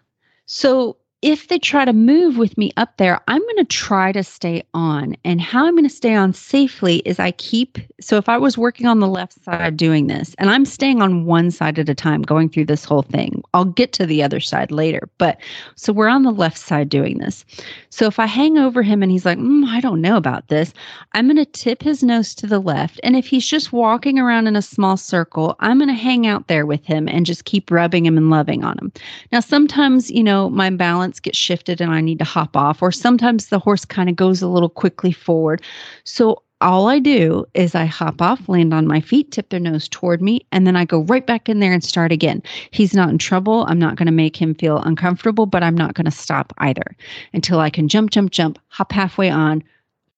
So 0.45 0.97
if 1.23 1.47
they 1.47 1.57
try 1.57 1.83
to 1.83 1.93
move 1.93 2.37
with 2.37 2.55
me 2.59 2.71
up 2.77 2.97
there, 2.97 3.19
I'm 3.27 3.41
going 3.41 3.57
to 3.57 3.65
try 3.65 4.11
to 4.11 4.23
stay 4.23 4.61
on. 4.75 5.15
And 5.25 5.41
how 5.41 5.65
I'm 5.65 5.73
going 5.73 5.83
to 5.83 5.89
stay 5.89 6.13
on 6.13 6.31
safely 6.31 6.97
is 7.05 7.19
I 7.19 7.31
keep, 7.31 7.79
so 7.99 8.17
if 8.17 8.29
I 8.29 8.37
was 8.37 8.55
working 8.55 8.85
on 8.85 8.99
the 8.99 9.07
left 9.07 9.43
side 9.43 9.77
doing 9.77 10.05
this, 10.05 10.35
and 10.37 10.51
I'm 10.51 10.63
staying 10.63 11.01
on 11.01 11.25
one 11.25 11.49
side 11.49 11.79
at 11.79 11.89
a 11.89 11.95
time 11.95 12.21
going 12.21 12.49
through 12.49 12.65
this 12.65 12.85
whole 12.85 13.01
thing, 13.01 13.41
I'll 13.55 13.65
get 13.65 13.93
to 13.93 14.05
the 14.05 14.21
other 14.21 14.39
side 14.39 14.71
later. 14.71 15.09
But 15.17 15.39
so 15.75 15.91
we're 15.91 16.07
on 16.07 16.21
the 16.21 16.31
left 16.31 16.59
side 16.59 16.87
doing 16.87 17.17
this. 17.17 17.43
So 17.89 18.05
if 18.05 18.19
I 18.19 18.27
hang 18.27 18.59
over 18.59 18.83
him 18.83 19.01
and 19.01 19.11
he's 19.11 19.25
like, 19.25 19.39
mm, 19.39 19.65
I 19.65 19.79
don't 19.79 20.01
know 20.01 20.17
about 20.17 20.49
this, 20.49 20.71
I'm 21.13 21.25
going 21.25 21.37
to 21.37 21.45
tip 21.45 21.81
his 21.81 22.03
nose 22.03 22.35
to 22.35 22.45
the 22.45 22.59
left. 22.59 22.99
And 23.01 23.15
if 23.15 23.25
he's 23.25 23.47
just 23.47 23.73
walking 23.73 24.19
around 24.19 24.45
in 24.45 24.55
a 24.55 24.61
small 24.61 24.97
circle, 24.97 25.55
I'm 25.61 25.79
going 25.79 25.87
to 25.87 25.95
hang 25.95 26.27
out 26.27 26.47
there 26.47 26.67
with 26.67 26.85
him 26.85 27.07
and 27.07 27.25
just 27.25 27.45
keep 27.45 27.71
rubbing 27.71 28.05
him 28.05 28.17
and 28.17 28.29
loving 28.29 28.63
on 28.63 28.77
him. 28.77 28.91
Now, 29.31 29.39
sometimes, 29.39 30.11
you 30.11 30.23
know, 30.23 30.51
my 30.51 30.69
balance 30.69 31.06
gets 31.19 31.37
shifted 31.37 31.81
and 31.81 31.91
I 31.91 32.01
need 32.01 32.19
to 32.19 32.25
hop 32.25 32.55
off, 32.55 32.81
or 32.81 32.91
sometimes 32.91 33.47
the 33.47 33.59
horse 33.59 33.85
kind 33.85 34.09
of 34.09 34.15
goes 34.15 34.41
a 34.41 34.47
little 34.47 34.69
quickly 34.69 35.11
forward. 35.11 35.61
So 36.03 36.43
all 36.59 36.87
I 36.87 36.99
do 36.99 37.45
is 37.53 37.75
I 37.75 37.85
hop 37.85 38.21
off, 38.21 38.49
land 38.49 38.73
on 38.73 38.87
my 38.87 38.99
feet, 38.99 39.31
tip 39.31 39.49
their 39.49 39.59
nose 39.59 39.87
toward 39.87 40.21
me, 40.21 40.45
and 40.51 40.65
then 40.65 40.75
I 40.75 40.85
go 40.85 41.01
right 41.01 41.25
back 41.25 41.49
in 41.49 41.59
there 41.59 41.71
and 41.71 41.83
start 41.83 42.11
again. 42.11 42.41
He's 42.71 42.95
not 42.95 43.09
in 43.09 43.19
trouble. 43.19 43.65
I'm 43.67 43.79
not 43.79 43.95
going 43.95 44.07
to 44.07 44.11
make 44.11 44.35
him 44.35 44.55
feel 44.55 44.79
uncomfortable, 44.79 45.45
but 45.45 45.61
I'm 45.61 45.75
not 45.75 45.93
going 45.93 46.05
to 46.05 46.11
stop 46.11 46.53
either 46.57 46.95
until 47.33 47.59
I 47.59 47.69
can 47.69 47.87
jump, 47.87 48.09
jump, 48.09 48.31
jump, 48.31 48.57
hop 48.69 48.91
halfway 48.91 49.29
on, 49.29 49.63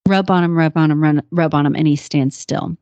rub 0.07 0.31
on 0.31 0.43
him, 0.43 0.57
rub 0.57 0.77
on 0.77 0.91
him, 0.91 1.03
run, 1.03 1.21
rub 1.31 1.53
on 1.53 1.65
him, 1.65 1.75
and 1.75 1.87
he 1.87 1.95
stands 1.95 2.37
still. 2.37 2.75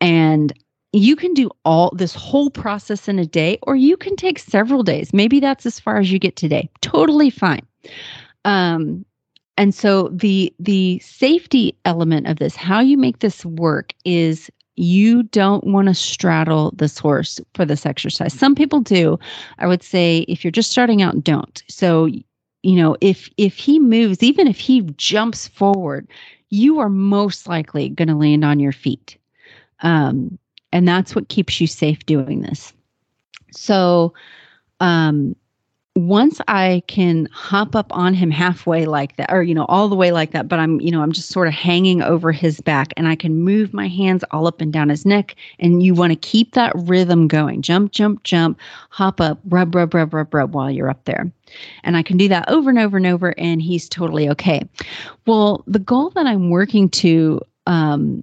And 0.00 0.52
you 0.92 1.16
can 1.16 1.34
do 1.34 1.50
all 1.64 1.92
this 1.94 2.14
whole 2.14 2.50
process 2.50 3.08
in 3.08 3.18
a 3.18 3.26
day, 3.26 3.58
or 3.62 3.76
you 3.76 3.96
can 3.96 4.16
take 4.16 4.38
several 4.38 4.82
days. 4.82 5.12
Maybe 5.12 5.40
that's 5.40 5.66
as 5.66 5.78
far 5.78 5.98
as 5.98 6.10
you 6.10 6.18
get 6.18 6.36
today. 6.36 6.70
Totally 6.80 7.30
fine. 7.30 7.66
Um, 8.44 9.04
and 9.56 9.74
so 9.74 10.08
the 10.08 10.54
the 10.58 10.98
safety 11.00 11.76
element 11.84 12.26
of 12.26 12.38
this, 12.38 12.56
how 12.56 12.80
you 12.80 12.96
make 12.96 13.18
this 13.18 13.44
work, 13.44 13.92
is 14.04 14.50
you 14.76 15.24
don't 15.24 15.64
want 15.64 15.88
to 15.88 15.94
straddle 15.94 16.72
this 16.76 16.98
horse 16.98 17.40
for 17.54 17.64
this 17.64 17.84
exercise. 17.84 18.32
Some 18.32 18.54
people 18.54 18.80
do. 18.80 19.18
I 19.58 19.66
would 19.66 19.82
say 19.82 20.24
if 20.28 20.44
you're 20.44 20.52
just 20.52 20.70
starting 20.70 21.02
out, 21.02 21.22
don't. 21.24 21.62
So 21.68 22.06
you 22.06 22.76
know 22.76 22.96
if 23.00 23.28
if 23.36 23.56
he 23.56 23.78
moves, 23.78 24.22
even 24.22 24.46
if 24.46 24.58
he 24.58 24.82
jumps 24.96 25.48
forward, 25.48 26.08
you 26.50 26.78
are 26.78 26.88
most 26.88 27.48
likely 27.48 27.90
going 27.90 28.08
to 28.08 28.14
land 28.14 28.44
on 28.44 28.60
your 28.60 28.72
feet. 28.72 29.18
Um, 29.80 30.38
and 30.72 30.86
that's 30.86 31.14
what 31.14 31.28
keeps 31.28 31.60
you 31.60 31.66
safe 31.66 32.04
doing 32.06 32.42
this. 32.42 32.72
So, 33.52 34.12
um, 34.80 35.34
once 35.98 36.40
I 36.46 36.82
can 36.86 37.28
hop 37.32 37.74
up 37.74 37.86
on 37.90 38.14
him 38.14 38.30
halfway 38.30 38.86
like 38.86 39.16
that, 39.16 39.32
or, 39.32 39.42
you 39.42 39.54
know, 39.54 39.64
all 39.64 39.88
the 39.88 39.96
way 39.96 40.12
like 40.12 40.30
that, 40.30 40.46
but 40.46 40.60
I'm, 40.60 40.80
you 40.80 40.92
know, 40.92 41.02
I'm 41.02 41.10
just 41.10 41.30
sort 41.30 41.48
of 41.48 41.54
hanging 41.54 42.02
over 42.02 42.30
his 42.30 42.60
back 42.60 42.92
and 42.96 43.08
I 43.08 43.16
can 43.16 43.34
move 43.42 43.74
my 43.74 43.88
hands 43.88 44.24
all 44.30 44.46
up 44.46 44.60
and 44.60 44.72
down 44.72 44.90
his 44.90 45.04
neck. 45.04 45.34
And 45.58 45.82
you 45.82 45.94
want 45.94 46.12
to 46.12 46.16
keep 46.16 46.52
that 46.52 46.72
rhythm 46.76 47.26
going 47.26 47.62
jump, 47.62 47.90
jump, 47.90 48.22
jump, 48.22 48.58
hop 48.90 49.20
up, 49.20 49.40
rub, 49.48 49.74
rub, 49.74 49.92
rub, 49.92 50.14
rub, 50.14 50.32
rub 50.32 50.54
while 50.54 50.70
you're 50.70 50.90
up 50.90 51.04
there. 51.04 51.30
And 51.82 51.96
I 51.96 52.02
can 52.02 52.16
do 52.16 52.28
that 52.28 52.48
over 52.48 52.70
and 52.70 52.78
over 52.78 52.96
and 52.96 53.06
over, 53.06 53.34
and 53.36 53.60
he's 53.60 53.88
totally 53.88 54.28
okay. 54.28 54.62
Well, 55.26 55.64
the 55.66 55.80
goal 55.80 56.10
that 56.10 56.26
I'm 56.26 56.50
working 56.50 56.90
to, 56.90 57.40
um, 57.66 58.22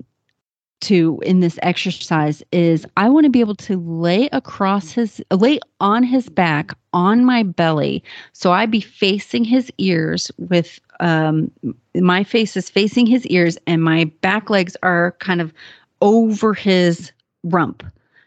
to 0.82 1.19
in 1.23 1.39
this 1.39 1.57
exercise 1.61 2.43
is 2.51 2.86
I 2.97 3.09
want 3.09 3.26
to 3.26 3.30
be 3.30 3.39
able 3.39 3.55
to 3.55 3.78
lay 3.78 4.28
across 4.32 4.91
his 4.91 5.21
lay 5.32 5.59
on 5.80 6.03
his 6.03 6.30
back 6.30 6.71
on 6.93 7.26
my 7.26 7.43
belly 7.43 8.03
so 8.34 8.51
I 8.51 8.65
be 8.65 8.82
facing 8.82 9.43
his 9.43 9.71
ears 9.78 10.32
with 10.38 10.80
um 10.99 11.51
my 11.95 12.23
face 12.23 12.57
is 12.57 12.69
facing 12.69 13.05
his 13.07 13.26
ears 13.28 13.57
and 13.65 13.84
my 13.84 14.05
back 14.21 14.49
legs 14.49 14.76
are 14.84 15.15
kind 15.19 15.41
of 15.41 15.53
over 16.01 16.53
his 16.53 17.11
rump 17.43 17.84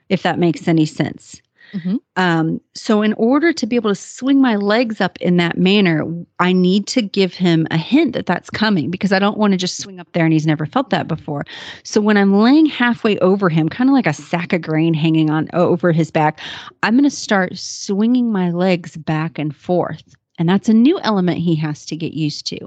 if 0.09 0.23
that 0.23 0.39
makes 0.39 0.67
any 0.67 0.87
sense. 0.87 1.41
Mm-hmm. 1.73 1.97
Um, 2.17 2.61
so, 2.75 3.03
in 3.03 3.13
order 3.15 3.53
to 3.53 3.67
be 3.67 3.77
able 3.77 3.91
to 3.91 3.95
swing 3.95 4.41
my 4.41 4.57
legs 4.57 5.01
up 5.01 5.19
in 5.21 5.37
that 5.37 5.59
manner, 5.59 6.05
I 6.39 6.53
need 6.53 6.87
to 6.89 7.03
give 7.03 7.35
him 7.35 7.67
a 7.71 7.77
hint 7.77 8.15
that 8.15 8.27
that's 8.27 8.51
coming 8.51 8.91
because 8.91 9.13
I 9.13 9.19
don't 9.19 9.39
want 9.39 9.53
to 9.53 9.57
just 9.57 9.79
swing 9.79 10.01
up 10.01 10.11
there 10.13 10.25
and 10.25 10.33
he's 10.33 10.47
never 10.47 10.67
felt 10.67 10.91
that 10.91 11.09
before. 11.09 11.45
So, 11.83 12.01
when 12.01 12.17
I'm 12.17 12.35
laying 12.35 12.67
halfway 12.67 13.19
over 13.19 13.49
him, 13.49 13.69
kind 13.69 13.91
of 13.91 13.95
like 13.95 14.07
a 14.07 14.15
sack 14.15 14.53
of 14.53 14.63
grain 14.63 14.95
hanging 14.95 15.31
on 15.31 15.49
over 15.53 15.93
his 15.93 16.11
back, 16.11 16.41
I'm 16.83 16.95
going 16.95 17.05
to 17.05 17.11
start 17.11 17.57
swinging 17.59 18.33
my 18.33 18.51
legs 18.51 18.97
back 18.97 19.39
and 19.39 19.55
forth. 19.55 20.17
And 20.39 20.49
that's 20.49 20.69
a 20.69 20.75
new 20.75 21.01
element 21.01 21.39
he 21.39 21.57
has 21.57 21.85
to 21.87 21.97
get 21.97 22.15
used 22.15 22.47
to. 22.47 22.59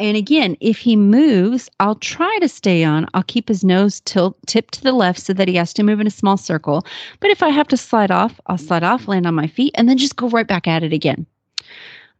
And 0.00 0.16
again, 0.16 0.56
if 0.60 0.78
he 0.78 0.96
moves, 0.96 1.68
I'll 1.78 1.96
try 1.96 2.38
to 2.40 2.48
stay 2.48 2.82
on. 2.84 3.06
I'll 3.12 3.22
keep 3.22 3.48
his 3.48 3.62
nose 3.62 4.00
tilt 4.00 4.34
tipped 4.46 4.72
to 4.74 4.82
the 4.82 4.92
left 4.92 5.20
so 5.20 5.34
that 5.34 5.46
he 5.46 5.54
has 5.56 5.74
to 5.74 5.82
move 5.82 6.00
in 6.00 6.06
a 6.06 6.10
small 6.10 6.38
circle. 6.38 6.86
But 7.20 7.30
if 7.30 7.42
I 7.42 7.50
have 7.50 7.68
to 7.68 7.76
slide 7.76 8.10
off, 8.10 8.40
I'll 8.46 8.56
slide 8.56 8.82
off, 8.82 9.08
land 9.08 9.26
on 9.26 9.34
my 9.34 9.46
feet, 9.46 9.74
and 9.76 9.90
then 9.90 9.98
just 9.98 10.16
go 10.16 10.30
right 10.30 10.46
back 10.46 10.66
at 10.66 10.82
it 10.82 10.94
again. 10.94 11.26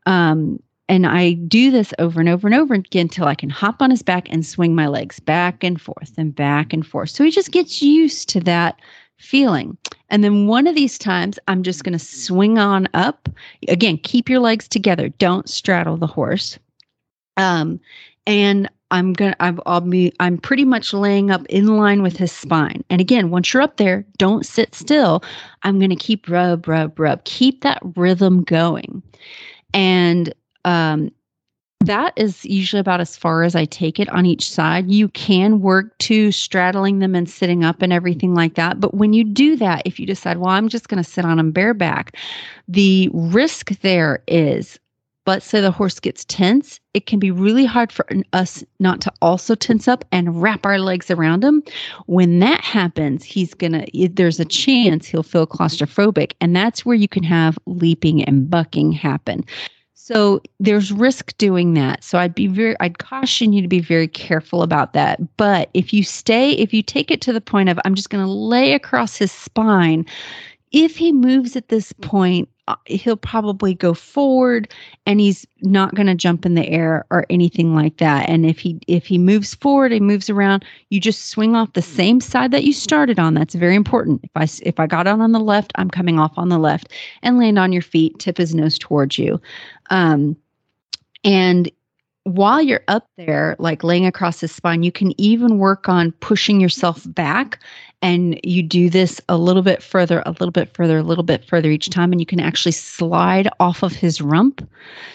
Um, 0.05 0.63
and 0.91 1.07
I 1.07 1.33
do 1.33 1.71
this 1.71 1.95
over 1.99 2.21
and 2.21 2.29
over 2.29 2.47
and 2.47 2.55
over 2.55 2.75
again 2.75 3.07
until 3.07 3.27
I 3.27 3.35
can 3.35 3.49
hop 3.49 3.81
on 3.81 3.91
his 3.91 4.03
back 4.03 4.29
and 4.31 4.45
swing 4.45 4.75
my 4.75 4.87
legs 4.87 5.19
back 5.19 5.65
and 5.65 5.81
forth 5.81 6.13
and 6.19 6.35
back 6.35 6.75
and 6.75 6.87
forth. 6.87 7.09
So 7.09 7.25
he 7.25 7.31
just 7.31 7.51
gets 7.51 7.81
used 7.81 8.29
to 8.29 8.41
that 8.41 8.79
feeling. 9.17 9.79
And 10.11 10.23
then 10.23 10.47
one 10.47 10.67
of 10.67 10.75
these 10.75 10.99
times, 10.99 11.39
I'm 11.49 11.63
just 11.63 11.83
going 11.85 11.99
to 11.99 12.05
swing 12.05 12.59
on 12.59 12.89
up. 12.93 13.31
Again, 13.69 13.97
keep 13.97 14.29
your 14.29 14.41
legs 14.41 14.69
together. 14.69 15.09
Don't 15.09 15.49
straddle 15.49 15.97
the 15.97 16.07
horse. 16.07 16.59
Um, 17.37 17.81
and 18.27 18.69
I'm 18.91 19.13
gonna 19.13 19.37
I've, 19.41 19.61
I'll 19.67 19.81
be 19.81 20.13
I'm 20.21 20.39
pretty 20.39 20.65
much 20.65 20.93
laying 20.93 21.31
up 21.31 21.47
in 21.47 21.77
line 21.77 22.03
with 22.03 22.17
his 22.17 22.33
spine. 22.33 22.85
And 22.91 23.01
again, 23.01 23.31
once 23.31 23.53
you're 23.53 23.63
up 23.63 23.77
there, 23.77 24.05
don't 24.19 24.45
sit 24.45 24.75
still. 24.75 25.23
I'm 25.63 25.79
gonna 25.79 25.97
keep 25.97 26.29
rub, 26.29 26.67
rub, 26.67 26.99
rub. 26.99 27.25
Keep 27.25 27.63
that 27.63 27.81
rhythm 27.97 28.43
going. 28.43 29.03
And 29.73 30.35
um 30.65 31.13
that 31.83 32.13
is 32.17 32.45
usually 32.45 32.81
about 32.81 33.01
as 33.01 33.17
far 33.17 33.43
as 33.43 33.55
I 33.55 33.65
take 33.65 33.99
it 33.99 34.09
on 34.11 34.27
each 34.27 34.51
side. 34.51 34.91
You 34.91 35.09
can 35.09 35.61
work 35.61 35.97
to 36.01 36.31
straddling 36.31 36.99
them 36.99 37.15
and 37.15 37.29
sitting 37.29 37.65
up 37.65 37.81
and 37.81 37.91
everything 37.91 38.35
like 38.35 38.55
that. 38.57 38.81
But 38.81 38.95
when 38.95 39.15
you 39.15 39.25
do 39.25 39.57
that, 39.57 39.83
if 39.87 39.99
you 39.99 40.05
decide, 40.05 40.37
well, 40.37 40.51
I'm 40.51 40.69
just 40.69 40.91
going 40.91 41.03
to 41.03 41.09
sit 41.09 41.25
on 41.25 41.39
them 41.39 41.53
bareback, 41.53 42.17
the 42.69 43.09
risk 43.15 43.71
there 43.81 44.23
is 44.29 44.79
let's 45.31 45.47
say 45.47 45.61
the 45.61 45.71
horse 45.71 45.99
gets 46.01 46.25
tense, 46.27 46.81
it 46.93 47.07
can 47.07 47.19
be 47.19 47.31
really 47.31 47.65
hard 47.65 47.91
for 47.93 48.07
us 48.33 48.63
not 48.81 49.01
to 49.01 49.13
also 49.23 49.55
tense 49.55 49.89
up 49.89 50.05
and 50.13 50.43
wrap 50.43 50.67
our 50.67 50.79
legs 50.79 51.11
around 51.11 51.43
him. 51.43 51.63
When 52.07 52.41
that 52.41 52.61
happens, 52.63 53.25
he's 53.25 53.55
going 53.55 53.73
to, 53.73 54.09
there's 54.09 54.41
a 54.41 54.45
chance 54.45 55.07
he'll 55.07 55.23
feel 55.23 55.47
claustrophobic. 55.47 56.33
And 56.41 56.55
that's 56.55 56.85
where 56.85 56.97
you 56.97 57.09
can 57.09 57.23
have 57.23 57.59
leaping 57.67 58.23
and 58.25 58.51
bucking 58.51 58.93
happen. 58.93 59.45
So 59.95 60.43
there's 60.59 60.91
risk 60.91 61.37
doing 61.39 61.75
that. 61.75 62.03
So 62.03 62.19
I'd 62.19 62.35
be 62.35 62.49
very, 62.49 62.75
I'd 62.81 62.99
caution 62.99 63.53
you 63.53 63.63
to 63.63 63.69
be 63.69 63.79
very 63.79 64.09
careful 64.09 64.63
about 64.63 64.93
that. 64.93 65.21
But 65.37 65.71
if 65.73 65.93
you 65.93 66.03
stay, 66.03 66.51
if 66.53 66.75
you 66.75 66.83
take 66.83 67.13
it 67.13 67.21
to 67.21 67.33
the 67.33 67.41
point 67.41 67.69
of, 67.69 67.79
I'm 67.85 67.95
just 67.95 68.11
going 68.11 68.25
to 68.25 68.31
lay 68.31 68.73
across 68.73 69.17
his 69.17 69.31
spine, 69.31 70.05
if 70.73 70.97
he 70.97 71.13
moves 71.13 71.57
at 71.57 71.69
this 71.69 71.93
point, 71.93 72.49
uh, 72.69 72.77
he'll 72.87 73.17
probably 73.17 73.75
go 73.75 73.93
forward 73.93 74.73
and 75.05 75.19
he's 75.19 75.45
not 75.63 75.95
going 75.95 76.07
to 76.07 76.15
jump 76.15 76.47
in 76.47 76.55
the 76.55 76.69
air 76.69 77.05
or 77.11 77.27
anything 77.29 77.75
like 77.75 77.97
that. 77.97 78.29
And 78.29 78.47
if 78.47 78.61
he 78.61 78.79
if 78.87 79.07
he 79.07 79.19
moves 79.19 79.55
forward 79.55 79.93
and 79.93 80.07
moves 80.07 80.31
around 80.31 80.65
you 80.91 81.01
just 81.01 81.31
swing 81.31 81.57
off 81.57 81.73
the 81.73 81.83
same 81.83 82.21
side 82.21 82.53
that 82.53 82.63
you 82.63 82.73
started 82.73 83.19
on. 83.19 83.35
That's 83.35 83.55
very 83.55 83.75
important. 83.75 84.21
If 84.23 84.31
i 84.37 84.47
if 84.63 84.79
i 84.79 84.87
got 84.87 85.09
out 85.09 85.21
on 85.21 85.33
the 85.33 85.41
left 85.41 85.73
i'm 85.75 85.91
coming 85.91 86.21
off 86.21 86.33
on 86.37 86.49
the 86.49 86.59
left 86.59 86.93
and 87.23 87.39
land 87.39 87.59
on 87.59 87.73
your 87.73 87.83
feet 87.83 88.19
tip 88.21 88.39
his 88.39 88.55
nose 88.55 88.79
towards 88.79 89.19
you. 89.19 89.41
Um, 89.91 90.37
and 91.25 91.71
while 92.25 92.61
you're 92.63 92.85
up 92.89 93.07
there, 93.17 93.57
like 93.59 93.83
laying 93.83 94.07
across 94.07 94.41
his 94.41 94.53
spine, 94.53 94.83
you 94.83 94.93
can 94.93 95.19
even 95.21 95.59
work 95.59 95.89
on 95.89 96.13
pushing 96.13 96.61
yourself 96.61 97.03
back. 97.07 97.59
And 98.03 98.41
you 98.43 98.63
do 98.63 98.89
this 98.89 99.21
a 99.29 99.37
little 99.37 99.63
bit 99.63 99.83
further, 99.83 100.23
a 100.25 100.31
little 100.31 100.51
bit 100.51 100.75
further, 100.75 100.99
a 100.99 101.03
little 101.03 101.25
bit 101.25 101.45
further 101.45 101.71
each 101.71 101.91
time. 101.91 102.13
And 102.13 102.21
you 102.21 102.27
can 102.27 102.41
actually 102.41 102.73
slide 102.73 103.49
off 103.61 103.83
of 103.83 103.93
his 103.93 104.21
rump. 104.21 104.67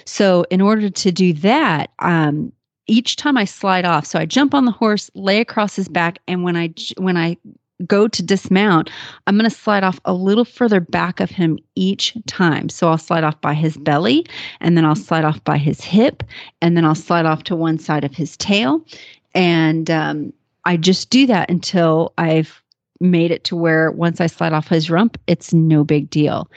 So, 0.05 0.45
in 0.51 0.61
order 0.61 0.89
to 0.89 1.11
do 1.11 1.33
that, 1.33 1.89
um, 1.99 2.51
each 2.88 3.15
time 3.15 3.38
I 3.38 3.45
slide 3.45 3.86
off, 3.86 4.05
so 4.05 4.19
I 4.19 4.25
jump 4.25 4.53
on 4.53 4.65
the 4.65 4.71
horse, 4.71 5.09
lay 5.15 5.39
across 5.39 5.75
his 5.75 5.89
back, 5.89 6.19
and 6.27 6.43
when 6.43 6.55
I 6.55 6.73
when 6.97 7.17
I 7.17 7.38
go 7.86 8.07
to 8.07 8.23
dismount, 8.23 8.89
I'm 9.27 9.38
going 9.38 9.49
to 9.49 9.55
slide 9.55 9.83
off 9.83 9.99
a 10.05 10.13
little 10.13 10.45
further 10.45 10.79
back 10.79 11.19
of 11.19 11.29
him 11.29 11.59
each 11.75 12.15
time. 12.25 12.69
So 12.69 12.88
I'll 12.88 12.97
slide 12.97 13.23
off 13.23 13.39
by 13.41 13.53
his 13.53 13.75
belly, 13.77 14.25
and 14.61 14.77
then 14.77 14.86
I'll 14.86 14.95
slide 14.95 15.25
off 15.25 15.43
by 15.43 15.57
his 15.57 15.81
hip, 15.81 16.23
and 16.61 16.77
then 16.77 16.86
I'll 16.86 16.95
slide 16.95 17.25
off 17.25 17.43
to 17.43 17.55
one 17.55 17.77
side 17.77 18.03
of 18.03 18.15
his 18.15 18.38
tail. 18.38 18.86
And 19.33 19.91
um, 19.91 20.31
I 20.63 20.77
just 20.77 21.09
do 21.09 21.27
that 21.27 21.49
until 21.49 22.13
I've 22.17 22.61
made 22.99 23.31
it 23.31 23.43
to 23.45 23.55
where 23.55 23.91
once 23.91 24.21
I 24.21 24.27
slide 24.27 24.53
off 24.53 24.67
his 24.67 24.89
rump, 24.89 25.19
it's 25.27 25.53
no 25.53 25.83
big 25.83 26.09
deal 26.09 26.49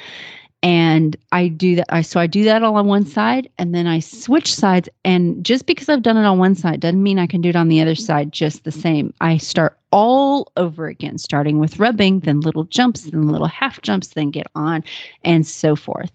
and 0.62 1.16
I 1.30 1.48
do 1.48 1.76
that. 1.76 1.86
I 1.88 2.02
so 2.02 2.18
I 2.18 2.26
do 2.26 2.44
that 2.44 2.62
all 2.62 2.76
on 2.76 2.86
one 2.86 3.06
side, 3.06 3.48
and 3.58 3.74
then 3.74 3.86
I 3.86 4.00
switch 4.00 4.52
sides. 4.52 4.88
And 5.04 5.44
just 5.44 5.66
because 5.66 5.88
I've 5.88 6.02
done 6.02 6.16
it 6.16 6.24
on 6.24 6.38
one 6.38 6.54
side 6.54 6.80
doesn't 6.80 7.02
mean 7.02 7.18
I 7.18 7.26
can 7.26 7.40
do 7.40 7.48
it 7.50 7.56
on 7.56 7.68
the 7.68 7.80
other 7.80 7.94
side 7.94 8.32
just 8.32 8.64
the 8.64 8.72
same. 8.72 9.14
I 9.20 9.36
start 9.36 9.78
all 9.90 10.52
over 10.56 10.86
again, 10.86 11.18
starting 11.18 11.58
with 11.58 11.78
rubbing, 11.78 12.20
then 12.20 12.40
little 12.40 12.64
jumps, 12.64 13.02
then 13.02 13.28
little 13.28 13.46
half 13.46 13.80
jumps, 13.82 14.08
then 14.08 14.30
get 14.30 14.46
on, 14.54 14.84
and 15.24 15.46
so 15.46 15.74
forth. 15.74 16.12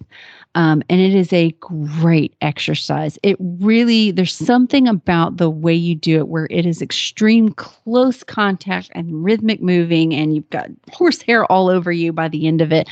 Um, 0.56 0.84
and 0.90 1.02
it 1.02 1.16
is 1.16 1.34
a 1.34 1.52
great 1.60 2.36
exercise. 2.42 3.18
It 3.24 3.38
really, 3.40 4.12
there's 4.12 4.36
something 4.36 4.88
about 4.88 5.38
the 5.38 5.50
way 5.50 5.74
you 5.74 5.96
do 5.96 6.18
it 6.20 6.28
where 6.28 6.48
it 6.52 6.66
is 6.66 6.82
extreme 6.82 7.50
close 7.54 8.24
contact 8.24 8.92
and 8.94 9.24
rhythmic 9.24 9.62
moving, 9.62 10.14
and 10.14 10.36
you've 10.36 10.50
got 10.52 10.70
horsehair 10.92 11.52
all 11.52 11.70
over 11.70 11.92
you 11.92 12.14
by 12.14 12.28
the 12.28 12.48
end 12.48 12.62
of 12.62 12.72
it. 12.72 12.88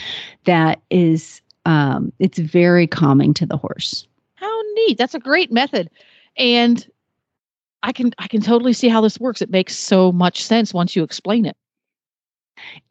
That 0.45 0.81
is, 0.89 1.41
um, 1.65 2.11
it's 2.17 2.39
very 2.39 2.87
calming 2.87 3.33
to 3.35 3.45
the 3.45 3.57
horse. 3.57 4.07
How 4.35 4.61
neat! 4.73 4.97
That's 4.97 5.13
a 5.13 5.19
great 5.19 5.51
method, 5.51 5.91
and 6.37 6.89
I 7.83 7.91
can 7.91 8.11
I 8.17 8.27
can 8.27 8.41
totally 8.41 8.73
see 8.73 8.89
how 8.89 9.01
this 9.01 9.19
works. 9.19 9.41
It 9.41 9.49
makes 9.49 9.75
so 9.77 10.11
much 10.11 10.43
sense 10.43 10.73
once 10.73 10.95
you 10.95 11.03
explain 11.03 11.45
it. 11.45 11.55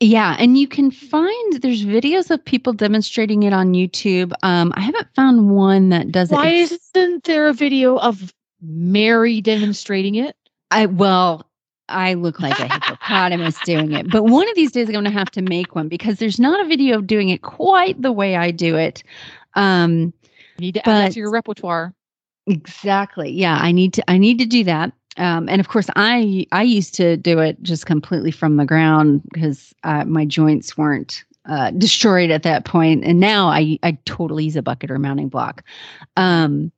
Yeah, 0.01 0.36
and 0.38 0.59
you 0.59 0.66
can 0.66 0.91
find 0.91 1.62
there's 1.62 1.84
videos 1.84 2.30
of 2.30 2.45
people 2.45 2.72
demonstrating 2.72 3.45
it 3.45 3.53
on 3.53 3.72
YouTube. 3.72 4.32
Um, 4.43 4.72
I 4.74 4.80
haven't 4.80 5.09
found 5.14 5.51
one 5.51 5.91
that 5.91 6.11
does 6.11 6.32
it. 6.32 6.34
Why 6.34 6.49
it. 6.49 6.72
isn't 6.72 7.24
there 7.24 7.47
a 7.47 7.53
video 7.53 7.99
of 7.99 8.32
Mary 8.61 9.41
demonstrating 9.41 10.16
it? 10.16 10.36
I 10.70 10.86
well, 10.86 11.47
I 11.88 12.14
look 12.14 12.41
like 12.41 12.59
a 12.59 12.68
hippopotamus 12.72 13.59
doing 13.64 13.93
it, 13.93 14.11
but 14.11 14.24
one 14.24 14.49
of 14.49 14.55
these 14.55 14.72
days 14.72 14.88
I'm 14.88 14.93
going 14.93 15.05
to 15.05 15.11
have 15.11 15.30
to 15.32 15.43
make 15.43 15.74
one 15.74 15.88
because 15.88 16.18
there's 16.18 16.41
not 16.41 16.64
a 16.64 16.68
video 16.68 16.99
of 16.99 17.07
doing 17.07 17.28
it 17.28 17.43
quite 17.43 18.01
the 18.01 18.12
way 18.12 18.36
I 18.36 18.51
do 18.51 18.76
it. 18.76 19.03
Um, 19.55 20.12
you 20.59 20.66
need 20.66 20.74
to 20.74 20.88
add 20.88 21.07
that 21.07 21.12
to 21.12 21.20
your 21.20 21.30
repertoire. 21.30 21.95
Exactly. 22.51 23.30
Yeah, 23.30 23.59
I 23.61 23.72
need 23.72 23.92
to. 23.94 24.11
I 24.11 24.18
need 24.18 24.38
to 24.38 24.46
do 24.46 24.64
that. 24.64 24.92
Um, 25.16 25.48
and 25.48 25.61
of 25.61 25.68
course, 25.68 25.88
I 25.96 26.46
I 26.53 26.62
used 26.62 26.94
to 26.96 27.16
do 27.16 27.38
it 27.38 27.62
just 27.62 27.86
completely 27.86 28.30
from 28.30 28.57
the 28.57 28.64
ground 28.64 29.22
because 29.32 29.74
uh, 29.84 30.05
my 30.05 30.24
joints 30.24 30.76
weren't 30.76 31.24
uh, 31.48 31.70
destroyed 31.72 32.30
at 32.30 32.42
that 32.44 32.64
point, 32.64 33.05
and 33.05 33.20
now 33.20 33.48
I 33.48 33.78
I 33.82 33.98
totally 34.05 34.44
use 34.44 34.57
a 34.57 34.62
bucket 34.62 34.90
or 34.90 34.98
mounting 34.98 35.28
block. 35.28 35.62
Um, 36.16 36.72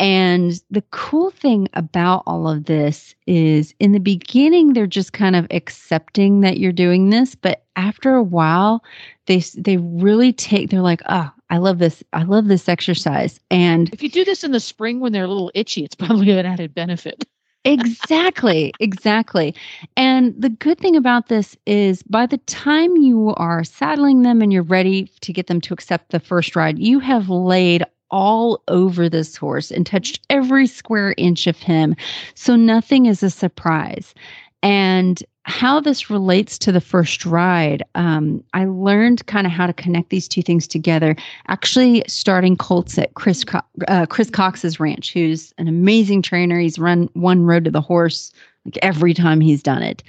and 0.00 0.62
the 0.70 0.82
cool 0.92 1.30
thing 1.30 1.68
about 1.74 2.24
all 2.26 2.48
of 2.48 2.64
this 2.66 3.14
is 3.26 3.74
in 3.80 3.92
the 3.92 4.00
beginning 4.00 4.74
they're 4.74 4.86
just 4.86 5.12
kind 5.14 5.36
of 5.36 5.46
accepting 5.52 6.42
that 6.42 6.58
you're 6.58 6.72
doing 6.72 7.10
this, 7.10 7.34
but 7.36 7.64
after 7.76 8.14
a 8.16 8.24
while 8.24 8.84
they 9.26 9.40
they 9.58 9.78
really 9.78 10.32
take 10.32 10.70
they're 10.70 10.82
like, 10.82 11.02
"Oh, 11.08 11.30
I 11.50 11.58
love 11.58 11.78
this. 11.78 12.02
I 12.12 12.22
love 12.24 12.48
this 12.48 12.68
exercise." 12.68 13.40
And 13.50 13.88
if 13.92 14.02
you 14.02 14.08
do 14.10 14.24
this 14.24 14.44
in 14.44 14.52
the 14.52 14.60
spring 14.60 15.00
when 15.00 15.12
they're 15.12 15.24
a 15.24 15.28
little 15.28 15.50
itchy, 15.54 15.84
it's 15.84 15.94
probably 15.96 16.30
an 16.30 16.46
added 16.46 16.74
benefit. 16.74 17.24
exactly, 17.64 18.72
exactly. 18.80 19.54
And 19.96 20.34
the 20.40 20.48
good 20.48 20.78
thing 20.78 20.96
about 20.96 21.28
this 21.28 21.56
is 21.66 22.02
by 22.04 22.26
the 22.26 22.38
time 22.38 22.96
you 22.96 23.34
are 23.36 23.64
saddling 23.64 24.22
them 24.22 24.40
and 24.40 24.52
you're 24.52 24.62
ready 24.62 25.10
to 25.20 25.32
get 25.32 25.48
them 25.48 25.60
to 25.62 25.74
accept 25.74 26.10
the 26.10 26.20
first 26.20 26.56
ride, 26.56 26.78
you 26.78 26.98
have 27.00 27.28
laid 27.28 27.84
all 28.10 28.62
over 28.68 29.08
this 29.08 29.36
horse 29.36 29.70
and 29.70 29.84
touched 29.86 30.20
every 30.30 30.66
square 30.66 31.14
inch 31.18 31.46
of 31.46 31.58
him. 31.58 31.94
So 32.34 32.56
nothing 32.56 33.06
is 33.06 33.22
a 33.22 33.30
surprise. 33.30 34.14
And 34.62 35.22
how 35.48 35.80
this 35.80 36.10
relates 36.10 36.58
to 36.58 36.70
the 36.70 36.80
first 36.80 37.24
ride, 37.24 37.82
um, 37.94 38.44
I 38.52 38.66
learned 38.66 39.26
kind 39.26 39.46
of 39.46 39.52
how 39.52 39.66
to 39.66 39.72
connect 39.72 40.10
these 40.10 40.28
two 40.28 40.42
things 40.42 40.68
together. 40.68 41.16
Actually, 41.48 42.04
starting 42.06 42.54
colts 42.54 42.98
at 42.98 43.14
Chris 43.14 43.44
Co- 43.44 43.62
uh, 43.88 44.04
Chris 44.06 44.28
Cox's 44.28 44.78
ranch, 44.78 45.12
who's 45.12 45.54
an 45.56 45.66
amazing 45.66 46.20
trainer. 46.20 46.60
He's 46.60 46.78
run 46.78 47.08
one 47.14 47.44
road 47.44 47.64
to 47.64 47.70
the 47.70 47.80
horse 47.80 48.30
like 48.66 48.78
every 48.82 49.14
time 49.14 49.40
he's 49.40 49.62
done 49.62 49.82
it, 49.82 50.02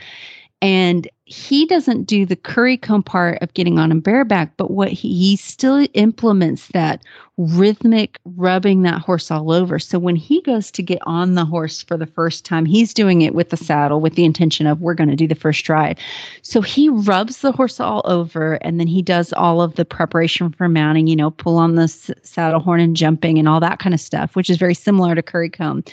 and 0.61 1.09
he 1.23 1.65
doesn't 1.67 2.03
do 2.03 2.25
the 2.25 2.35
curry 2.35 2.75
comb 2.75 3.03
part 3.03 3.37
of 3.41 3.53
getting 3.53 3.79
on 3.79 3.91
a 3.91 3.95
bareback, 3.95 4.57
but 4.57 4.71
what 4.71 4.89
he, 4.89 5.13
he 5.13 5.35
still 5.35 5.87
implements 5.93 6.67
that 6.73 7.03
rhythmic 7.37 8.19
rubbing 8.25 8.81
that 8.81 8.99
horse 8.99 9.31
all 9.31 9.51
over. 9.51 9.79
So 9.79 9.99
when 9.99 10.17
he 10.17 10.41
goes 10.41 10.69
to 10.71 10.83
get 10.83 10.99
on 11.03 11.35
the 11.35 11.45
horse 11.45 11.83
for 11.83 11.95
the 11.95 12.07
first 12.07 12.43
time, 12.43 12.65
he's 12.65 12.93
doing 12.93 13.21
it 13.21 13.35
with 13.35 13.51
the 13.51 13.57
saddle 13.57 14.01
with 14.01 14.15
the 14.15 14.25
intention 14.25 14.67
of 14.67 14.81
we're 14.81 14.95
going 14.95 15.09
to 15.09 15.15
do 15.15 15.27
the 15.27 15.35
first 15.35 15.69
ride. 15.69 15.97
So 16.41 16.61
he 16.61 16.89
rubs 16.89 17.37
the 17.37 17.53
horse 17.53 17.79
all 17.79 18.01
over 18.03 18.55
and 18.55 18.79
then 18.79 18.87
he 18.87 19.01
does 19.01 19.31
all 19.33 19.61
of 19.61 19.75
the 19.75 19.85
preparation 19.85 20.51
for 20.51 20.67
mounting, 20.67 21.07
you 21.07 21.15
know, 21.15 21.31
pull 21.31 21.57
on 21.57 21.75
the 21.75 21.83
s- 21.83 22.11
saddle 22.23 22.59
horn 22.59 22.81
and 22.81 22.97
jumping 22.97 23.37
and 23.37 23.47
all 23.47 23.61
that 23.61 23.79
kind 23.79 23.93
of 23.93 24.01
stuff, 24.01 24.35
which 24.35 24.49
is 24.49 24.57
very 24.57 24.73
similar 24.73 25.15
to 25.15 25.21
curry 25.21 25.49
comb. 25.49 25.83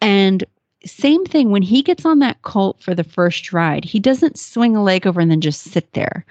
And 0.00 0.44
same 0.88 1.24
thing 1.24 1.50
when 1.50 1.62
he 1.62 1.82
gets 1.82 2.04
on 2.04 2.18
that 2.20 2.42
colt 2.42 2.82
for 2.82 2.94
the 2.94 3.04
first 3.04 3.52
ride, 3.52 3.84
he 3.84 4.00
doesn't 4.00 4.38
swing 4.38 4.74
a 4.74 4.82
leg 4.82 5.06
over 5.06 5.20
and 5.20 5.30
then 5.30 5.40
just 5.40 5.62
sit 5.62 5.92
there 5.92 6.24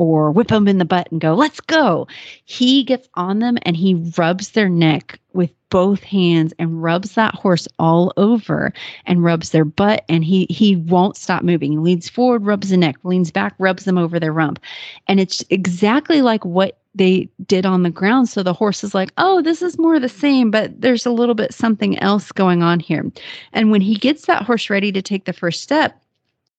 or 0.00 0.30
whip 0.30 0.48
them 0.48 0.66
in 0.66 0.78
the 0.78 0.84
butt 0.86 1.06
and 1.12 1.20
go, 1.20 1.34
let's 1.34 1.60
go. 1.60 2.08
He 2.46 2.84
gets 2.84 3.06
on 3.14 3.40
them 3.40 3.58
and 3.62 3.76
he 3.76 3.94
rubs 4.16 4.52
their 4.52 4.68
neck 4.70 5.20
with 5.34 5.52
both 5.68 6.02
hands 6.02 6.54
and 6.58 6.82
rubs 6.82 7.14
that 7.14 7.34
horse 7.34 7.68
all 7.78 8.12
over 8.16 8.72
and 9.04 9.22
rubs 9.22 9.50
their 9.50 9.64
butt 9.64 10.04
and 10.08 10.24
he 10.24 10.46
he 10.48 10.74
won't 10.74 11.18
stop 11.18 11.42
moving. 11.42 11.72
He 11.72 11.78
leans 11.78 12.08
forward, 12.08 12.46
rubs 12.46 12.70
the 12.70 12.78
neck, 12.78 12.96
leans 13.04 13.30
back, 13.30 13.54
rubs 13.58 13.84
them 13.84 13.98
over 13.98 14.18
their 14.18 14.32
rump. 14.32 14.58
And 15.06 15.20
it's 15.20 15.44
exactly 15.50 16.22
like 16.22 16.46
what 16.46 16.79
they 16.94 17.28
did 17.46 17.66
on 17.66 17.82
the 17.82 17.90
ground. 17.90 18.28
So 18.28 18.42
the 18.42 18.52
horse 18.52 18.82
is 18.82 18.94
like, 18.94 19.12
oh, 19.16 19.42
this 19.42 19.62
is 19.62 19.78
more 19.78 20.00
the 20.00 20.08
same, 20.08 20.50
but 20.50 20.80
there's 20.80 21.06
a 21.06 21.10
little 21.10 21.34
bit 21.34 21.54
something 21.54 21.98
else 22.00 22.32
going 22.32 22.62
on 22.62 22.80
here. 22.80 23.10
And 23.52 23.70
when 23.70 23.80
he 23.80 23.94
gets 23.94 24.26
that 24.26 24.42
horse 24.42 24.70
ready 24.70 24.90
to 24.92 25.02
take 25.02 25.24
the 25.24 25.32
first 25.32 25.62
step, 25.62 26.00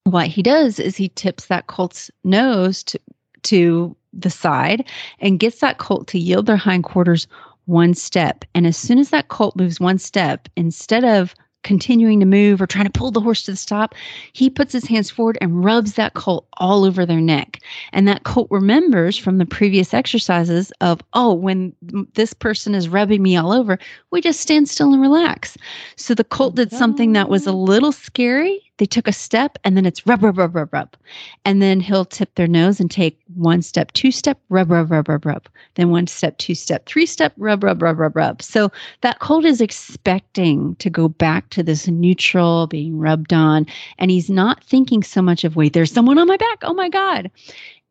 what 0.05 0.27
he 0.27 0.41
does 0.41 0.79
is 0.79 0.95
he 0.95 1.09
tips 1.09 1.47
that 1.47 1.67
colt's 1.67 2.09
nose 2.23 2.83
to, 2.83 2.99
to 3.43 3.95
the 4.13 4.29
side 4.29 4.87
and 5.19 5.39
gets 5.39 5.59
that 5.59 5.77
colt 5.77 6.07
to 6.07 6.19
yield 6.19 6.45
their 6.45 6.57
hindquarters 6.57 7.27
one 7.65 7.93
step. 7.93 8.43
And 8.55 8.65
as 8.65 8.77
soon 8.77 8.97
as 8.97 9.09
that 9.11 9.27
colt 9.27 9.55
moves 9.55 9.79
one 9.79 9.99
step, 9.99 10.49
instead 10.55 11.03
of 11.03 11.35
continuing 11.63 12.19
to 12.19 12.25
move 12.25 12.61
or 12.61 12.67
trying 12.67 12.85
to 12.85 12.91
pull 12.91 13.11
the 13.11 13.21
horse 13.21 13.43
to 13.43 13.51
the 13.51 13.57
stop, 13.57 13.95
he 14.33 14.49
puts 14.49 14.73
his 14.73 14.85
hands 14.85 15.09
forward 15.09 15.37
and 15.41 15.63
rubs 15.63 15.93
that 15.93 16.13
colt 16.13 16.47
all 16.57 16.83
over 16.83 17.05
their 17.05 17.21
neck. 17.21 17.59
And 17.93 18.07
that 18.07 18.23
colt 18.23 18.47
remembers 18.49 19.17
from 19.17 19.37
the 19.37 19.45
previous 19.45 19.93
exercises 19.93 20.71
of, 20.81 21.01
oh, 21.13 21.33
when 21.33 21.73
this 22.13 22.33
person 22.33 22.75
is 22.75 22.89
rubbing 22.89 23.21
me 23.21 23.35
all 23.35 23.51
over, 23.51 23.77
we 24.11 24.21
just 24.21 24.39
stand 24.39 24.69
still 24.69 24.93
and 24.93 25.01
relax. 25.01 25.57
So 25.95 26.13
the 26.13 26.23
colt 26.23 26.55
did 26.55 26.71
something 26.71 27.13
that 27.13 27.29
was 27.29 27.47
a 27.47 27.51
oh. 27.51 27.55
little 27.55 27.91
scary. 27.91 28.70
They 28.81 28.87
took 28.87 29.07
a 29.07 29.13
step 29.13 29.59
and 29.63 29.77
then 29.77 29.85
it's 29.85 30.07
rub, 30.07 30.23
rub, 30.23 30.39
rub, 30.39 30.55
rub, 30.55 30.73
rub. 30.73 30.97
And 31.45 31.61
then 31.61 31.81
he'll 31.81 32.03
tip 32.03 32.33
their 32.33 32.47
nose 32.47 32.79
and 32.79 32.89
take 32.89 33.19
one 33.35 33.61
step, 33.61 33.91
two 33.91 34.09
step, 34.09 34.39
rub, 34.49 34.71
rub, 34.71 34.89
rub, 34.89 35.07
rub, 35.07 35.23
rub. 35.23 35.47
Then 35.75 35.91
one 35.91 36.07
step, 36.07 36.39
two 36.39 36.55
step, 36.55 36.87
three 36.87 37.05
step, 37.05 37.31
rub, 37.37 37.63
rub, 37.63 37.79
rub, 37.79 37.99
rub, 37.99 38.15
rub. 38.15 38.41
So 38.41 38.71
that 39.01 39.19
colt 39.19 39.45
is 39.45 39.61
expecting 39.61 40.75
to 40.77 40.89
go 40.89 41.09
back 41.09 41.51
to 41.51 41.61
this 41.61 41.87
neutral 41.87 42.65
being 42.65 42.97
rubbed 42.97 43.33
on. 43.33 43.67
And 43.99 44.09
he's 44.09 44.31
not 44.31 44.63
thinking 44.63 45.03
so 45.03 45.21
much 45.21 45.43
of, 45.43 45.55
wait, 45.55 45.73
there's 45.73 45.91
someone 45.91 46.17
on 46.17 46.27
my 46.27 46.37
back. 46.37 46.63
Oh 46.63 46.73
my 46.73 46.89
God. 46.89 47.29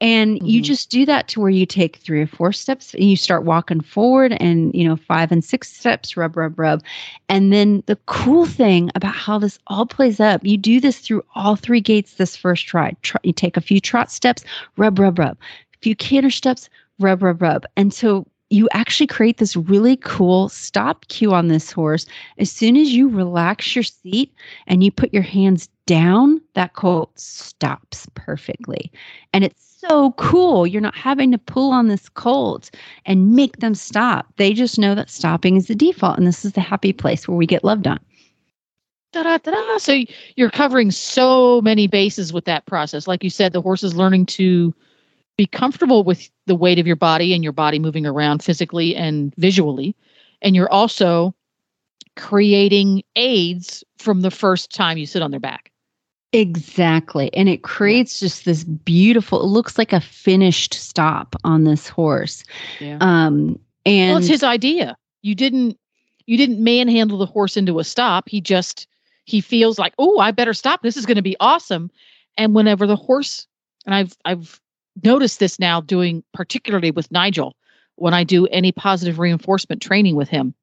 And 0.01 0.36
mm-hmm. 0.36 0.46
you 0.46 0.62
just 0.62 0.90
do 0.90 1.05
that 1.07 1.28
to 1.28 1.40
where 1.40 1.51
you 1.51 1.66
take 1.66 1.96
three 1.96 2.22
or 2.22 2.26
four 2.26 2.53
steps 2.53 2.94
and 2.94 3.05
you 3.05 3.16
start 3.16 3.44
walking 3.44 3.80
forward 3.80 4.32
and, 4.40 4.74
you 4.74 4.88
know, 4.88 4.96
five 4.96 5.30
and 5.30 5.44
six 5.44 5.72
steps, 5.72 6.16
rub, 6.16 6.36
rub, 6.36 6.59
rub. 6.59 6.82
And 7.28 7.53
then 7.53 7.82
the 7.86 7.96
cool 8.07 8.46
thing 8.46 8.90
about 8.94 9.14
how 9.14 9.38
this 9.38 9.59
all 9.66 9.86
plays 9.86 10.20
up, 10.20 10.44
you 10.44 10.57
do 10.57 10.80
this 10.80 11.01
through 11.01 11.24
all 11.34 11.57
three 11.57 11.80
gaits 11.80 12.14
this 12.14 12.36
first 12.36 12.72
ride. 12.72 12.96
You 13.22 13.32
take 13.32 13.57
a 13.57 13.62
few 13.62 13.80
trot 13.80 14.11
steps, 14.11 14.42
rub, 14.76 14.98
rub, 14.98 15.18
rub. 15.18 15.36
A 15.74 15.78
few 15.82 15.94
canter 15.94 16.30
steps, 16.30 16.70
rub, 16.98 17.22
rub, 17.22 17.42
rub. 17.42 17.66
And 17.76 17.92
so 17.92 18.26
you 18.51 18.68
actually 18.72 19.07
create 19.07 19.38
this 19.38 19.55
really 19.55 19.96
cool 19.96 20.48
stop 20.48 21.07
cue 21.09 21.32
on 21.32 21.48
this 21.48 21.70
horse. 21.70 22.05
As 22.38 22.51
soon 22.51 22.76
as 22.76 22.92
you 22.92 23.09
relax 23.09 23.76
your 23.76 23.84
seat 23.84 24.34
and 24.66 24.82
you 24.82 24.90
put 24.90 25.14
your 25.14 25.22
hands 25.22 25.68
down, 25.86 26.40
that 26.55 26.74
colt 26.74 27.16
stops 27.18 28.07
perfectly. 28.14 28.90
And 29.32 29.44
it's 29.44 29.69
so 29.80 30.12
cool. 30.12 30.66
You're 30.66 30.80
not 30.80 30.94
having 30.94 31.32
to 31.32 31.38
pull 31.38 31.72
on 31.72 31.88
this 31.88 32.08
colt 32.08 32.70
and 33.06 33.34
make 33.34 33.58
them 33.58 33.74
stop. 33.74 34.26
They 34.36 34.52
just 34.52 34.78
know 34.78 34.94
that 34.94 35.08
stopping 35.10 35.56
is 35.56 35.66
the 35.66 35.74
default 35.74 36.18
and 36.18 36.26
this 36.26 36.44
is 36.44 36.52
the 36.52 36.60
happy 36.60 36.92
place 36.92 37.26
where 37.26 37.36
we 37.36 37.46
get 37.46 37.64
loved 37.64 37.86
on. 37.86 37.98
Da-da-da-da. 39.12 39.78
So 39.78 40.04
you're 40.36 40.50
covering 40.50 40.90
so 40.90 41.60
many 41.62 41.86
bases 41.86 42.32
with 42.32 42.44
that 42.44 42.66
process. 42.66 43.08
Like 43.08 43.24
you 43.24 43.30
said, 43.30 43.52
the 43.52 43.62
horse 43.62 43.82
is 43.82 43.96
learning 43.96 44.26
to 44.26 44.74
be 45.36 45.46
comfortable 45.46 46.04
with 46.04 46.30
the 46.46 46.54
weight 46.54 46.78
of 46.78 46.86
your 46.86 46.96
body 46.96 47.34
and 47.34 47.42
your 47.42 47.52
body 47.52 47.78
moving 47.78 48.06
around 48.06 48.44
physically 48.44 48.94
and 48.94 49.34
visually. 49.36 49.96
And 50.42 50.54
you're 50.54 50.70
also 50.70 51.34
creating 52.16 53.02
aids 53.16 53.82
from 53.98 54.20
the 54.20 54.30
first 54.30 54.72
time 54.72 54.98
you 54.98 55.06
sit 55.06 55.22
on 55.22 55.30
their 55.30 55.40
back. 55.40 55.69
Exactly. 56.32 57.32
And 57.34 57.48
it 57.48 57.62
creates 57.62 58.20
just 58.20 58.44
this 58.44 58.62
beautiful, 58.64 59.40
it 59.42 59.46
looks 59.46 59.76
like 59.78 59.92
a 59.92 60.00
finished 60.00 60.74
stop 60.74 61.34
on 61.42 61.64
this 61.64 61.88
horse. 61.88 62.44
Yeah. 62.78 62.98
Um, 63.00 63.58
and 63.84 64.10
well, 64.10 64.18
it's 64.18 64.28
his 64.28 64.44
idea. 64.44 64.96
You 65.22 65.34
didn't 65.34 65.76
you 66.26 66.36
didn't 66.36 66.62
manhandle 66.62 67.18
the 67.18 67.26
horse 67.26 67.56
into 67.56 67.80
a 67.80 67.84
stop. 67.84 68.28
He 68.28 68.40
just 68.40 68.86
he 69.24 69.40
feels 69.40 69.78
like, 69.78 69.94
oh, 69.98 70.18
I 70.20 70.30
better 70.30 70.54
stop. 70.54 70.82
This 70.82 70.96
is 70.96 71.06
going 71.06 71.16
to 71.16 71.22
be 71.22 71.36
awesome. 71.40 71.90
And 72.36 72.54
whenever 72.54 72.86
the 72.86 72.96
horse, 72.96 73.48
and 73.84 73.94
I've 73.94 74.16
I've 74.24 74.60
noticed 75.02 75.40
this 75.40 75.58
now 75.58 75.80
doing 75.80 76.22
particularly 76.32 76.92
with 76.92 77.10
Nigel, 77.10 77.56
when 77.96 78.14
I 78.14 78.22
do 78.22 78.46
any 78.46 78.70
positive 78.70 79.18
reinforcement 79.18 79.82
training 79.82 80.14
with 80.14 80.28
him, 80.28 80.54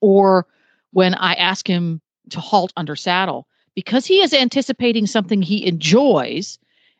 or 0.00 0.46
when 0.92 1.14
I 1.14 1.34
ask 1.34 1.66
him 1.66 2.00
to 2.30 2.38
halt 2.38 2.72
under 2.76 2.94
saddle, 2.94 3.48
because 3.74 4.06
he 4.06 4.20
is 4.20 4.32
anticipating 4.32 5.06
something 5.06 5.42
he 5.42 5.66
enjoys. 5.66 6.58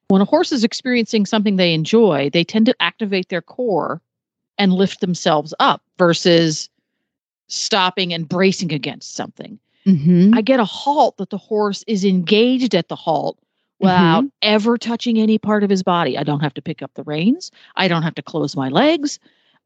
When 0.08 0.22
a 0.22 0.26
horse 0.26 0.52
is 0.52 0.64
experiencing 0.64 1.26
something 1.26 1.56
they 1.56 1.72
enjoy, 1.72 2.30
they 2.32 2.44
tend 2.44 2.66
to 2.66 2.74
activate 2.80 3.28
their 3.28 3.42
core 3.42 4.00
and 4.58 4.72
lift 4.72 5.00
themselves 5.00 5.54
up 5.60 5.82
versus 5.98 6.68
stopping 7.48 8.12
and 8.12 8.28
bracing 8.28 8.72
against 8.72 9.14
something. 9.14 9.58
Mhm. 9.86 10.36
I 10.36 10.42
get 10.42 10.60
a 10.60 10.64
halt 10.64 11.16
that 11.16 11.30
the 11.30 11.38
horse 11.38 11.82
is 11.86 12.04
engaged 12.04 12.74
at 12.74 12.88
the 12.88 12.96
halt 12.96 13.38
without 13.78 14.24
ever 14.42 14.76
touching 14.76 15.18
any 15.18 15.38
part 15.38 15.64
of 15.64 15.70
his 15.70 15.82
body. 15.82 16.18
I 16.18 16.22
don't 16.22 16.40
have 16.40 16.54
to 16.54 16.62
pick 16.62 16.82
up 16.82 16.92
the 16.94 17.02
reins. 17.04 17.50
I 17.76 17.88
don't 17.88 18.02
have 18.02 18.14
to 18.16 18.22
close 18.22 18.54
my 18.54 18.68
legs. 18.68 19.18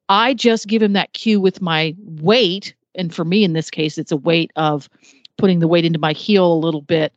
I 0.09 0.34
just 0.34 0.68
give 0.68 0.82
him 0.82 0.92
that 0.92 1.12
cue 1.14 1.40
with 1.40 1.61
my 1.61 1.96
weight. 1.98 2.74
And 2.94 3.12
for 3.12 3.24
me, 3.24 3.42
in 3.42 3.55
this 3.55 3.70
case, 3.70 3.98
it's 3.98 4.12
a 4.12 4.16
weight 4.16 4.52
of 4.55 4.88
putting 5.37 5.59
the 5.59 5.68
weight 5.68 5.85
into 5.85 5.99
my 5.99 6.12
heel 6.12 6.53
a 6.53 6.55
little 6.55 6.82
bit 6.82 7.12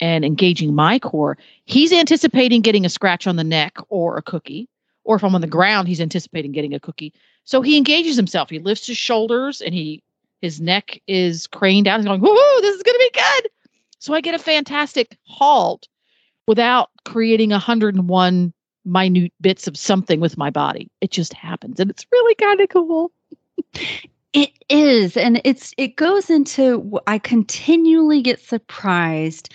and 0.00 0.24
engaging 0.24 0.74
my 0.74 0.98
core. 0.98 1.38
He's 1.64 1.92
anticipating 1.92 2.60
getting 2.60 2.84
a 2.84 2.88
scratch 2.88 3.26
on 3.26 3.36
the 3.36 3.44
neck 3.44 3.76
or 3.88 4.16
a 4.16 4.22
cookie. 4.22 4.68
Or 5.04 5.16
if 5.16 5.24
I'm 5.24 5.34
on 5.34 5.40
the 5.40 5.46
ground, 5.46 5.88
he's 5.88 6.00
anticipating 6.00 6.52
getting 6.52 6.74
a 6.74 6.80
cookie. 6.80 7.12
So 7.44 7.60
he 7.60 7.76
engages 7.76 8.16
himself. 8.16 8.50
He 8.50 8.58
lifts 8.58 8.86
his 8.86 8.96
shoulders 8.96 9.60
and 9.60 9.74
he 9.74 10.02
his 10.40 10.60
neck 10.60 11.00
is 11.06 11.46
craned 11.46 11.84
down. 11.84 12.00
He's 12.00 12.06
going, 12.06 12.20
woohoo, 12.20 12.60
this 12.60 12.74
is 12.74 12.82
gonna 12.82 12.98
be 12.98 13.10
good. 13.14 13.50
So 14.00 14.14
I 14.14 14.20
get 14.20 14.34
a 14.34 14.38
fantastic 14.38 15.16
halt 15.24 15.86
without 16.46 16.90
creating 17.04 17.50
101 17.50 18.52
minute 18.84 19.32
bits 19.40 19.68
of 19.68 19.76
something 19.76 20.18
with 20.18 20.36
my 20.36 20.50
body. 20.50 20.90
It 21.00 21.12
just 21.12 21.32
happens. 21.32 21.78
And 21.78 21.90
it's 21.90 22.06
really 22.10 22.34
kind 22.34 22.60
of 22.60 22.68
cool. 22.68 23.12
It 24.32 24.50
is, 24.70 25.16
and 25.16 25.40
it's 25.44 25.74
it 25.76 25.96
goes 25.96 26.30
into. 26.30 27.00
I 27.06 27.18
continually 27.18 28.22
get 28.22 28.40
surprised 28.40 29.52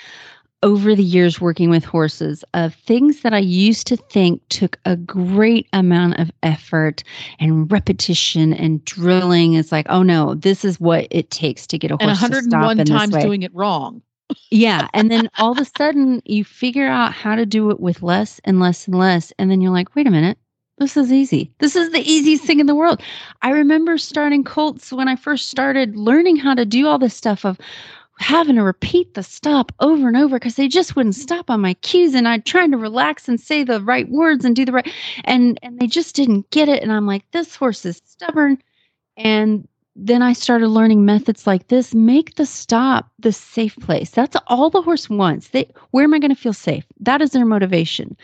over 0.63 0.95
the 0.95 1.03
years 1.03 1.39
working 1.39 1.69
with 1.69 1.83
horses 1.85 2.43
of 2.53 2.73
things 2.75 3.21
that 3.21 3.33
I 3.33 3.39
used 3.39 3.87
to 3.87 3.97
think 3.97 4.41
took 4.49 4.79
a 4.85 4.95
great 4.95 5.67
amount 5.73 6.19
of 6.19 6.31
effort 6.43 7.03
and 7.39 7.71
repetition 7.71 8.53
and 8.53 8.83
drilling. 8.85 9.53
It's 9.53 9.71
like, 9.71 9.85
oh 9.89 10.03
no, 10.03 10.35
this 10.35 10.65
is 10.65 10.79
what 10.79 11.07
it 11.11 11.29
takes 11.31 11.67
to 11.67 11.77
get 11.77 11.91
a 11.91 11.97
And 11.99 12.11
horse 12.11 12.23
to 12.25 12.35
stop 12.35 12.75
101 12.75 12.79
in 12.79 12.85
times 12.85 13.11
this 13.11 13.11
way. 13.11 13.21
doing 13.21 13.43
it 13.43 13.53
wrong. 13.53 14.01
Yeah. 14.51 14.87
And 14.93 15.11
then 15.11 15.29
all 15.37 15.51
of 15.51 15.59
a 15.59 15.65
sudden 15.65 16.21
you 16.25 16.43
figure 16.43 16.87
out 16.87 17.13
how 17.13 17.35
to 17.35 17.45
do 17.45 17.69
it 17.71 17.79
with 17.79 18.01
less 18.03 18.41
and 18.43 18.59
less 18.59 18.87
and 18.87 18.97
less. 18.97 19.31
And 19.39 19.49
then 19.51 19.61
you're 19.61 19.71
like, 19.71 19.95
wait 19.95 20.07
a 20.07 20.11
minute. 20.11 20.37
This 20.77 20.95
is 20.95 21.11
easy. 21.11 21.51
This 21.59 21.75
is 21.75 21.91
the 21.91 22.01
easiest 22.01 22.43
thing 22.43 22.59
in 22.59 22.67
the 22.67 22.75
world. 22.75 23.01
I 23.41 23.49
remember 23.49 23.97
starting 23.97 24.43
colts 24.43 24.93
when 24.93 25.07
I 25.07 25.15
first 25.15 25.49
started 25.49 25.95
learning 25.95 26.37
how 26.37 26.53
to 26.53 26.65
do 26.65 26.87
all 26.87 26.99
this 26.99 27.15
stuff 27.15 27.45
of 27.45 27.57
having 28.19 28.55
to 28.55 28.63
repeat 28.63 29.13
the 29.13 29.23
stop 29.23 29.71
over 29.79 30.07
and 30.07 30.17
over 30.17 30.37
because 30.37 30.55
they 30.55 30.67
just 30.67 30.95
wouldn't 30.95 31.15
stop 31.15 31.49
on 31.49 31.61
my 31.61 31.73
cues 31.75 32.13
and 32.13 32.27
I'd 32.27 32.45
trying 32.45 32.71
to 32.71 32.77
relax 32.77 33.27
and 33.27 33.39
say 33.39 33.63
the 33.63 33.81
right 33.81 34.09
words 34.09 34.43
and 34.45 34.55
do 34.55 34.65
the 34.65 34.71
right 34.71 34.91
and 35.25 35.59
and 35.61 35.79
they 35.79 35.87
just 35.87 36.15
didn't 36.15 36.49
get 36.49 36.69
it 36.69 36.81
and 36.81 36.91
I'm 36.91 37.05
like 37.05 37.29
this 37.31 37.55
horse 37.55 37.85
is 37.85 38.01
stubborn 38.05 38.57
and 39.17 39.67
then 39.99 40.21
I 40.21 40.33
started 40.33 40.67
learning 40.67 41.05
methods 41.05 41.47
like 41.47 41.67
this. 41.67 41.95
Make 41.95 42.35
the 42.35 42.45
stop 42.45 43.09
the 43.19 43.33
safe 43.33 43.75
place. 43.77 44.11
That's 44.11 44.37
all 44.45 44.69
the 44.69 44.81
horse 44.83 45.09
wants. 45.09 45.49
They, 45.49 45.69
where 45.91 46.03
am 46.03 46.13
I 46.13 46.19
going 46.19 46.33
to 46.33 46.39
feel 46.39 46.53
safe? 46.53 46.85
That 46.99 47.21
is 47.21 47.31
their 47.31 47.45
motivation. 47.45 48.15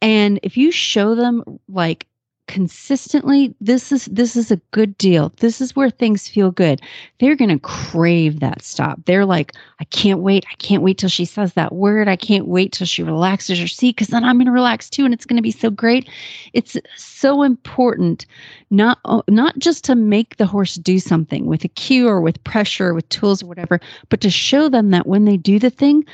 And 0.00 0.38
if 0.44 0.56
you 0.56 0.70
show 0.70 1.16
them 1.16 1.42
like 1.68 2.06
consistently, 2.46 3.54
this 3.60 3.92
is 3.92 4.06
this 4.06 4.36
is 4.36 4.50
a 4.50 4.60
good 4.70 4.96
deal. 4.98 5.32
This 5.36 5.60
is 5.60 5.74
where 5.74 5.90
things 5.90 6.28
feel 6.28 6.50
good. 6.50 6.80
They're 7.18 7.36
going 7.36 7.50
to 7.50 7.58
crave 7.58 8.40
that 8.40 8.62
stop. 8.62 9.00
They're 9.04 9.26
like, 9.26 9.52
I 9.80 9.84
can't 9.84 10.20
wait. 10.20 10.44
I 10.50 10.54
can't 10.56 10.82
wait 10.82 10.98
till 10.98 11.08
she 11.08 11.24
says 11.24 11.54
that 11.54 11.74
word. 11.74 12.08
I 12.08 12.16
can't 12.16 12.46
wait 12.46 12.72
till 12.72 12.86
she 12.86 13.02
relaxes 13.02 13.58
her 13.58 13.66
seat 13.66 13.96
because 13.96 14.08
then 14.08 14.24
I'm 14.24 14.36
going 14.36 14.46
to 14.46 14.52
relax 14.52 14.88
too, 14.88 15.04
and 15.04 15.12
it's 15.12 15.26
going 15.26 15.36
to 15.36 15.42
be 15.42 15.50
so 15.50 15.70
great. 15.70 16.08
It's 16.52 16.76
so 16.96 17.42
important 17.42 18.26
not 18.70 18.98
uh, 19.04 19.22
not 19.28 19.58
just 19.58 19.84
to 19.84 19.94
make 19.94 20.36
the 20.36 20.46
horse 20.46 20.74
do 20.74 20.98
something 20.98 21.46
with 21.46 21.64
a 21.64 21.68
cue 21.68 22.08
or 22.08 22.20
with 22.20 22.42
pressure 22.44 22.88
or 22.88 22.94
with 22.94 23.08
tools 23.08 23.42
or 23.42 23.46
whatever 23.46 23.80
but 24.08 24.20
to 24.20 24.30
show 24.30 24.68
them 24.68 24.90
that 24.90 25.06
when 25.06 25.24
they 25.24 25.36
do 25.36 25.58
the 25.58 25.70
thing 25.70 26.04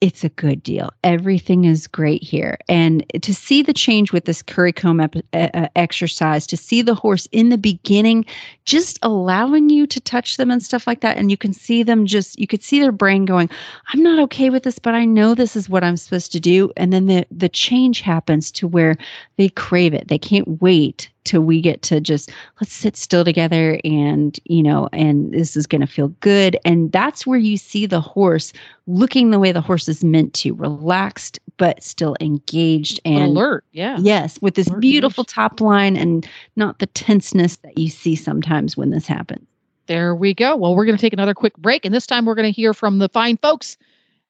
it's 0.00 0.22
a 0.22 0.28
good 0.28 0.62
deal. 0.62 0.90
Everything 1.02 1.64
is 1.64 1.88
great 1.88 2.22
here. 2.22 2.58
And 2.68 3.04
to 3.20 3.34
see 3.34 3.62
the 3.62 3.72
change 3.72 4.12
with 4.12 4.26
this 4.26 4.42
curry 4.42 4.72
comb 4.72 5.00
ep- 5.00 5.16
uh, 5.32 5.68
exercise 5.74 6.46
to 6.46 6.56
see 6.56 6.82
the 6.82 6.94
horse 6.94 7.26
in 7.32 7.48
the 7.48 7.58
beginning 7.58 8.24
just 8.64 8.98
allowing 9.02 9.70
you 9.70 9.86
to 9.88 10.00
touch 10.00 10.36
them 10.36 10.50
and 10.50 10.62
stuff 10.62 10.86
like 10.86 11.00
that 11.00 11.16
and 11.16 11.30
you 11.30 11.36
can 11.36 11.52
see 11.52 11.82
them 11.82 12.06
just 12.06 12.38
you 12.38 12.46
could 12.46 12.62
see 12.62 12.78
their 12.78 12.92
brain 12.92 13.24
going 13.24 13.48
i'm 13.94 14.02
not 14.02 14.18
okay 14.18 14.50
with 14.50 14.62
this 14.62 14.78
but 14.78 14.94
i 14.94 15.06
know 15.06 15.34
this 15.34 15.56
is 15.56 15.70
what 15.70 15.82
i'm 15.82 15.96
supposed 15.96 16.30
to 16.32 16.40
do. 16.40 16.70
And 16.76 16.92
then 16.92 17.06
the 17.06 17.26
the 17.30 17.48
change 17.48 18.00
happens 18.00 18.50
to 18.52 18.68
where 18.68 18.96
they 19.36 19.48
crave 19.48 19.94
it. 19.94 20.08
They 20.08 20.18
can't 20.18 20.60
wait 20.60 21.08
till 21.24 21.42
we 21.42 21.60
get 21.60 21.82
to 21.82 22.00
just 22.00 22.30
let's 22.60 22.72
sit 22.72 22.96
still 22.96 23.24
together 23.24 23.78
and 23.84 24.38
you 24.44 24.62
know 24.62 24.88
and 24.92 25.32
this 25.32 25.56
is 25.56 25.66
going 25.66 25.80
to 25.80 25.86
feel 25.86 26.08
good 26.20 26.58
and 26.64 26.90
that's 26.92 27.26
where 27.26 27.38
you 27.38 27.56
see 27.56 27.86
the 27.86 28.00
horse 28.00 28.52
looking 28.86 29.30
the 29.30 29.38
way 29.38 29.52
the 29.52 29.60
horse 29.60 29.88
is 29.88 30.02
meant 30.02 30.32
to 30.32 30.52
relaxed 30.54 31.38
but 31.56 31.82
still 31.82 32.16
engaged 32.20 33.00
and 33.04 33.24
alert. 33.24 33.64
Yeah. 33.72 33.98
yes 34.00 34.38
with 34.40 34.54
this 34.54 34.68
Alert, 34.68 34.80
beautiful 34.80 35.24
top 35.24 35.60
line 35.60 35.96
and 35.96 36.26
not 36.56 36.78
the 36.78 36.86
tenseness 36.86 37.56
that 37.56 37.76
you 37.76 37.88
see 37.90 38.14
sometimes 38.14 38.76
when 38.76 38.90
this 38.90 39.06
happens 39.06 39.46
There 39.86 40.14
we 40.14 40.34
go. 40.34 40.56
Well, 40.56 40.74
we're 40.74 40.84
going 40.84 40.96
to 40.96 41.00
take 41.00 41.12
another 41.12 41.34
quick 41.34 41.56
break, 41.56 41.84
and 41.84 41.94
this 41.94 42.06
time 42.06 42.26
we're 42.26 42.34
going 42.34 42.52
to 42.52 42.56
hear 42.56 42.74
from 42.74 42.98
the 42.98 43.08
fine 43.08 43.38
folks 43.38 43.76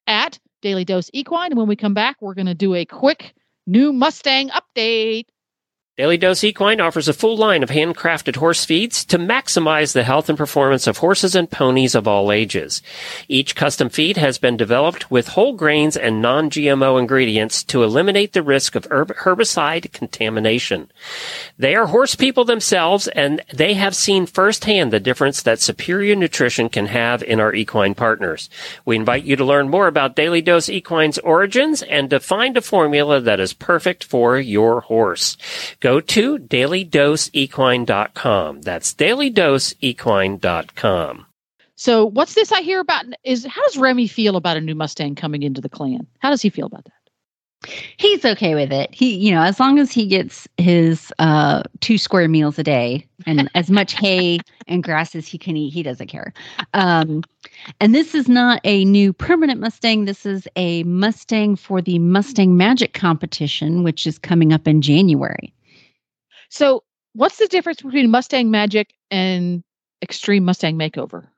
at 0.07 0.39
Daily 0.63 0.85
Dose 0.85 1.11
Equine. 1.13 1.51
And 1.53 1.59
when 1.59 1.69
we 1.69 1.77
come 1.77 1.95
back, 1.95 2.17
we're 2.21 2.35
going 2.35 2.47
to 2.47 2.55
do 2.55 2.75
a 2.75 2.85
quick 2.85 3.35
new 3.67 3.93
Mustang 3.93 4.51
update. 4.51 5.27
Daily 5.99 6.17
Dose 6.17 6.45
Equine 6.45 6.81
offers 6.81 7.09
a 7.09 7.13
full 7.13 7.37
line 7.37 7.65
of 7.65 7.71
handcrafted 7.71 8.37
horse 8.37 8.65
feeds 8.65 9.05
to 9.07 9.19
maximize 9.19 9.95
the 9.95 10.05
health 10.05 10.29
and 10.29 10.39
performance 10.39 10.87
of 10.87 10.99
horses 10.99 11.35
and 11.35 11.51
ponies 11.51 11.97
of 11.97 12.07
all 12.07 12.31
ages. 12.31 12.83
Each 13.27 13.57
custom 13.57 13.89
feed 13.89 14.17
has 14.17 14.39
been 14.39 14.57
developed 14.57 15.11
with 15.11 15.27
whole 15.27 15.55
grains 15.55 15.97
and 15.97 16.23
non-GMO 16.23 17.01
ingredients 17.01 17.65
to 17.65 17.83
eliminate 17.83 18.33
the 18.33 18.45
risk 18.45 18.77
of 18.77 18.87
herb- 18.93 19.17
herbicide 19.23 19.93
contamination. 19.93 20.89
They 21.59 21.75
are 21.75 21.87
horse 21.87 22.15
people 22.15 22.45
themselves 22.45 23.09
and 23.09 23.43
they 23.53 23.75
have 23.75 23.97
seen 23.97 24.27
firsthand 24.27 24.93
the 24.93 25.01
difference 25.01 25.43
that 25.43 25.59
superior 25.59 26.15
nutrition 26.15 26.69
can 26.69 26.87
have 26.87 27.25
in 27.25 27.41
our 27.41 27.53
equine 27.53 27.97
partners. 27.97 28.49
We 28.85 28.95
invite 28.95 29.25
you 29.25 29.35
to 29.35 29.45
learn 29.45 29.69
more 29.69 29.89
about 29.89 30.15
Daily 30.15 30.43
Dose 30.43 30.69
Equine's 30.69 31.19
origins 31.19 31.83
and 31.83 32.09
to 32.11 32.21
find 32.21 32.57
a 32.57 32.61
formula 32.63 33.21
that 33.21 33.41
is 33.41 33.53
perfect 33.53 34.05
for 34.05 34.39
your 34.39 34.83
horse. 34.83 35.37
Go 35.81 35.88
to 36.01 36.39
dailydoseequine.com. 36.39 38.63
That's 38.63 38.95
dailydoseequine.com. 38.95 41.27
So, 41.77 42.07
what's 42.07 42.35
this 42.35 42.51
I 42.51 42.63
hear 42.63 42.81
about? 42.81 43.05
Is 43.23 43.47
how 43.47 43.63
does 43.63 43.79
Remy 43.79 44.09
feel 44.09 44.35
about 44.37 44.57
a 44.57 44.61
new 44.61 44.75
Mustang 44.75 45.15
coming 45.15 45.45
into 45.45 45.61
the 45.61 45.69
clan? 45.69 46.09
How 46.19 46.31
does 46.31 46.43
he 46.43 46.51
feel 46.51 46.67
about 46.67 46.83
that? 46.85 46.93
he's 47.97 48.25
okay 48.25 48.55
with 48.55 48.73
it 48.73 48.95
he 48.95 49.17
you 49.17 49.33
know 49.33 49.43
as 49.43 49.59
long 49.59 49.79
as 49.79 49.91
he 49.91 50.07
gets 50.07 50.47
his 50.59 51.13
uh 51.19 51.63
two 51.81 51.99
square 51.99 52.29
meals 52.29 52.59
a 52.59 52.63
day 52.63 53.05
and 53.27 53.51
as 53.55 53.69
much 53.69 53.95
hay 53.95 54.39
and 54.69 54.85
grass 54.85 55.17
as 55.17 55.27
he 55.27 55.39
can 55.39 55.57
eat 55.57 55.71
he 55.71 55.83
doesn't 55.83 56.07
care 56.07 56.33
um 56.75 57.23
and 57.81 57.95
this 57.95 58.15
is 58.15 58.29
not 58.29 58.61
a 58.63 58.85
new 58.85 59.13
permanent 59.13 59.61
mustang 59.61 60.05
this 60.05 60.25
is 60.25 60.47
a 60.55 60.85
mustang 60.85 61.57
for 61.57 61.83
the 61.83 61.99
mustang 61.99 62.57
magic 62.57 62.95
competition 62.95 63.83
which 63.83 64.07
is 64.07 64.19
coming 64.19 64.53
up 64.53 64.69
in 64.69 64.81
january 64.81 65.53
So, 66.49 66.85
what's 67.15 67.39
the 67.39 67.49
difference 67.49 67.83
between 67.83 68.11
Mustang 68.11 68.51
Magic 68.51 68.95
and 69.11 69.63
Extreme 70.03 70.45
Mustang 70.45 70.77
Makeover? 70.77 71.29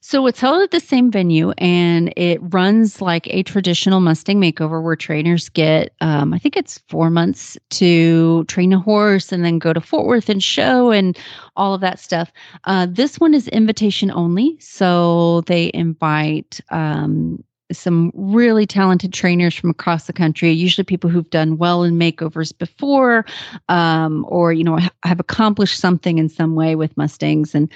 So 0.00 0.26
it's 0.26 0.40
held 0.40 0.62
at 0.62 0.70
the 0.70 0.80
same 0.80 1.10
venue 1.10 1.52
and 1.58 2.12
it 2.16 2.38
runs 2.40 3.00
like 3.00 3.26
a 3.28 3.42
traditional 3.42 4.00
Mustang 4.00 4.40
makeover 4.40 4.82
where 4.82 4.96
trainers 4.96 5.48
get, 5.48 5.92
um, 6.00 6.32
I 6.32 6.38
think 6.38 6.56
it's 6.56 6.78
four 6.88 7.10
months 7.10 7.56
to 7.70 8.44
train 8.44 8.72
a 8.72 8.78
horse 8.78 9.32
and 9.32 9.44
then 9.44 9.58
go 9.58 9.72
to 9.72 9.80
Fort 9.80 10.06
Worth 10.06 10.28
and 10.28 10.42
show 10.42 10.90
and 10.90 11.18
all 11.56 11.74
of 11.74 11.80
that 11.80 11.98
stuff. 11.98 12.30
Uh, 12.64 12.86
this 12.88 13.18
one 13.18 13.34
is 13.34 13.48
invitation 13.48 14.10
only. 14.10 14.56
So 14.60 15.42
they 15.42 15.70
invite, 15.74 16.60
um, 16.70 17.42
some 17.78 18.10
really 18.14 18.66
talented 18.66 19.12
trainers 19.12 19.54
from 19.54 19.70
across 19.70 20.06
the 20.06 20.12
country 20.12 20.50
usually 20.50 20.84
people 20.84 21.10
who've 21.10 21.30
done 21.30 21.56
well 21.58 21.82
in 21.82 21.94
makeovers 21.98 22.56
before 22.56 23.24
um, 23.68 24.24
or 24.28 24.52
you 24.52 24.64
know 24.64 24.78
have 25.02 25.20
accomplished 25.20 25.78
something 25.78 26.18
in 26.18 26.28
some 26.28 26.54
way 26.54 26.74
with 26.76 26.96
mustangs 26.96 27.54
and 27.54 27.70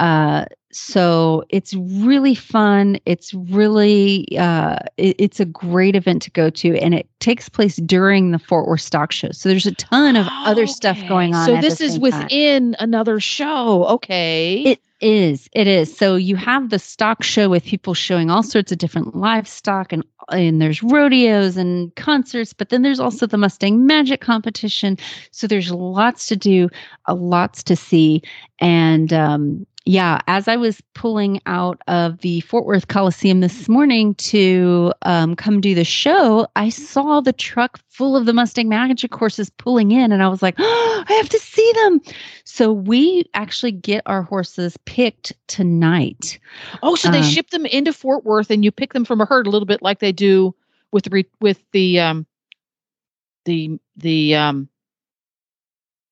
uh, 0.00 0.46
so 0.72 1.44
it's 1.50 1.74
really 1.74 2.34
fun 2.34 2.98
it's 3.04 3.34
really 3.34 4.26
uh, 4.38 4.78
it, 4.96 5.14
it's 5.18 5.40
a 5.40 5.44
great 5.44 5.94
event 5.96 6.22
to 6.22 6.30
go 6.30 6.48
to 6.48 6.78
and 6.78 6.94
it 6.94 7.06
takes 7.18 7.48
place 7.48 7.76
during 7.76 8.30
the 8.30 8.38
fort 8.38 8.66
worth 8.66 8.80
stock 8.80 9.12
show 9.12 9.30
so 9.32 9.48
there's 9.48 9.66
a 9.66 9.74
ton 9.74 10.16
of 10.16 10.26
other 10.30 10.66
stuff 10.66 10.98
going 11.08 11.34
on 11.34 11.46
So 11.46 11.56
at 11.56 11.60
this 11.62 11.78
the 11.78 11.84
is 11.84 11.92
same 11.94 12.10
time. 12.10 12.22
within 12.22 12.76
another 12.78 13.20
show. 13.20 13.84
Okay. 13.86 14.62
It 14.64 14.80
is. 15.00 15.48
It 15.52 15.66
is. 15.66 15.96
So 15.96 16.16
you 16.16 16.36
have 16.36 16.70
the 16.70 16.78
stock 16.78 17.22
show 17.22 17.48
with 17.48 17.64
people 17.64 17.94
showing 17.94 18.30
all 18.30 18.42
sorts 18.42 18.72
of 18.72 18.78
different 18.78 19.16
livestock 19.16 19.92
and 19.92 20.04
and 20.30 20.62
there's 20.62 20.80
rodeos 20.82 21.56
and 21.56 21.92
concerts, 21.96 22.52
but 22.52 22.68
then 22.68 22.82
there's 22.82 23.00
also 23.00 23.26
the 23.26 23.36
Mustang 23.36 23.84
Magic 23.86 24.20
competition. 24.20 24.96
So 25.32 25.48
there's 25.48 25.72
lots 25.72 26.26
to 26.26 26.36
do, 26.36 26.68
uh, 27.08 27.14
lots 27.14 27.64
to 27.64 27.74
see. 27.74 28.22
And 28.60 29.12
um 29.12 29.66
yeah, 29.86 30.20
as 30.26 30.46
I 30.46 30.56
was 30.56 30.82
pulling 30.94 31.40
out 31.46 31.80
of 31.88 32.18
the 32.18 32.40
Fort 32.42 32.66
Worth 32.66 32.88
Coliseum 32.88 33.40
this 33.40 33.66
morning 33.66 34.14
to 34.16 34.92
um, 35.02 35.34
come 35.34 35.60
do 35.60 35.74
the 35.74 35.84
show, 35.84 36.46
I 36.54 36.68
saw 36.68 37.20
the 37.20 37.32
truck 37.32 37.80
full 37.88 38.14
of 38.14 38.26
the 38.26 38.34
Mustang 38.34 38.68
Magic 38.68 39.14
horses 39.14 39.48
pulling 39.48 39.90
in, 39.90 40.12
and 40.12 40.22
I 40.22 40.28
was 40.28 40.42
like, 40.42 40.54
oh, 40.58 41.04
I 41.08 41.14
have 41.14 41.30
to 41.30 41.38
see 41.38 41.72
them. 41.76 42.00
So 42.44 42.72
we 42.72 43.24
actually 43.32 43.72
get 43.72 44.02
our 44.04 44.22
horses 44.22 44.76
picked 44.84 45.32
tonight. 45.46 46.38
oh, 46.82 46.94
so 46.94 47.10
they 47.10 47.18
um, 47.18 47.24
ship 47.24 47.50
them 47.50 47.64
into 47.64 47.92
Fort 47.92 48.24
Worth 48.24 48.50
and 48.50 48.62
you 48.64 48.70
pick 48.70 48.92
them 48.92 49.06
from 49.06 49.20
a 49.20 49.24
herd 49.24 49.46
a 49.46 49.50
little 49.50 49.66
bit 49.66 49.80
like 49.80 50.00
they 50.00 50.12
do 50.12 50.54
with 50.92 51.04
the 51.04 51.24
with 51.40 51.62
the 51.72 52.00
um 52.00 52.26
the 53.44 53.78
the 53.96 54.34
um 54.34 54.68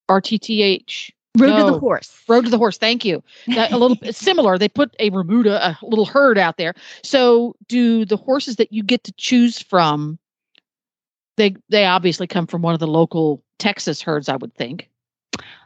RTTH 0.08 1.10
Road 1.36 1.56
to 1.56 1.72
the 1.72 1.78
horse. 1.78 2.22
Road 2.26 2.44
to 2.44 2.50
the 2.50 2.58
Horse. 2.58 2.78
Thank 2.78 3.04
you. 3.04 3.22
That, 3.48 3.70
a 3.72 3.78
little 3.78 3.96
bit 3.96 4.14
similar. 4.16 4.58
They 4.58 4.68
put 4.68 4.94
a 4.98 5.10
remuda, 5.10 5.76
a 5.80 5.86
little 5.86 6.06
herd 6.06 6.38
out 6.38 6.56
there. 6.56 6.74
So, 7.02 7.54
do 7.68 8.04
the 8.04 8.16
horses 8.16 8.56
that 8.56 8.72
you 8.72 8.82
get 8.82 9.04
to 9.04 9.12
choose 9.12 9.60
from? 9.60 10.18
They 11.36 11.54
they 11.68 11.84
obviously 11.84 12.26
come 12.26 12.46
from 12.46 12.62
one 12.62 12.74
of 12.74 12.80
the 12.80 12.88
local 12.88 13.42
Texas 13.58 14.02
herds, 14.02 14.28
I 14.28 14.36
would 14.36 14.54
think. 14.54 14.88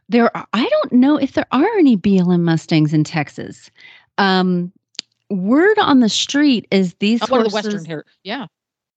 There, 0.09 0.37
are, 0.37 0.47
I 0.53 0.69
don't 0.69 0.93
know 0.93 1.17
if 1.17 1.33
there 1.33 1.47
are 1.53 1.79
any 1.79 1.97
BLM 1.97 2.41
Mustangs 2.41 2.93
in 2.93 3.05
Texas. 3.05 3.71
Um, 4.19 4.73
word 5.31 5.79
on 5.79 6.01
the 6.01 6.09
street 6.09 6.67
is 6.71 6.95
these 6.95 7.23
one 7.29 7.41
of 7.41 7.51
the. 7.51 7.55
Western 7.55 7.85
here. 7.85 8.05
Yeah. 8.23 8.47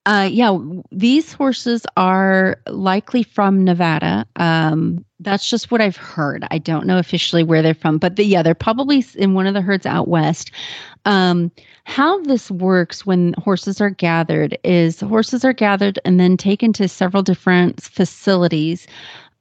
Uh, 0.06 0.28
yeah, 0.30 0.56
these 0.92 1.32
horses 1.32 1.84
are 1.96 2.58
likely 2.68 3.24
from 3.24 3.64
Nevada. 3.64 4.24
Um, 4.36 5.04
that's 5.18 5.50
just 5.50 5.72
what 5.72 5.80
I've 5.80 5.96
heard. 5.96 6.46
I 6.52 6.58
don't 6.58 6.86
know 6.86 6.98
officially 6.98 7.42
where 7.42 7.60
they're 7.60 7.74
from, 7.74 7.98
but 7.98 8.14
the, 8.14 8.24
yeah, 8.24 8.40
they're 8.42 8.54
probably 8.54 9.04
in 9.16 9.34
one 9.34 9.48
of 9.48 9.54
the 9.54 9.60
herds 9.60 9.84
out 9.84 10.06
west. 10.06 10.52
Um, 11.06 11.50
how 11.84 12.20
this 12.22 12.52
works 12.52 13.04
when 13.04 13.34
horses 13.38 13.80
are 13.80 13.90
gathered 13.90 14.56
is 14.62 15.00
horses 15.00 15.44
are 15.44 15.52
gathered 15.52 15.98
and 16.04 16.20
then 16.20 16.36
taken 16.36 16.72
to 16.74 16.88
several 16.88 17.24
different 17.24 17.82
facilities 17.82 18.86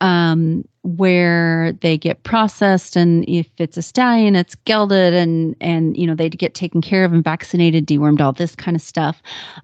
um, 0.01 0.67
where 0.83 1.71
they 1.81 1.97
get 1.97 2.23
processed, 2.23 2.95
and 2.95 3.27
if 3.27 3.47
it's 3.57 3.77
a 3.77 3.81
stallion, 3.81 4.35
it's 4.35 4.55
gelded, 4.65 5.13
and 5.13 5.55
and 5.61 5.97
you 5.97 6.05
know 6.05 6.15
they 6.15 6.29
get 6.29 6.53
taken 6.53 6.81
care 6.81 7.05
of 7.05 7.13
and 7.13 7.23
vaccinated, 7.23 7.87
dewormed, 7.87 8.21
all 8.21 8.33
this 8.33 8.55
kind 8.55 8.75
of 8.75 8.81
stuff. 8.81 9.21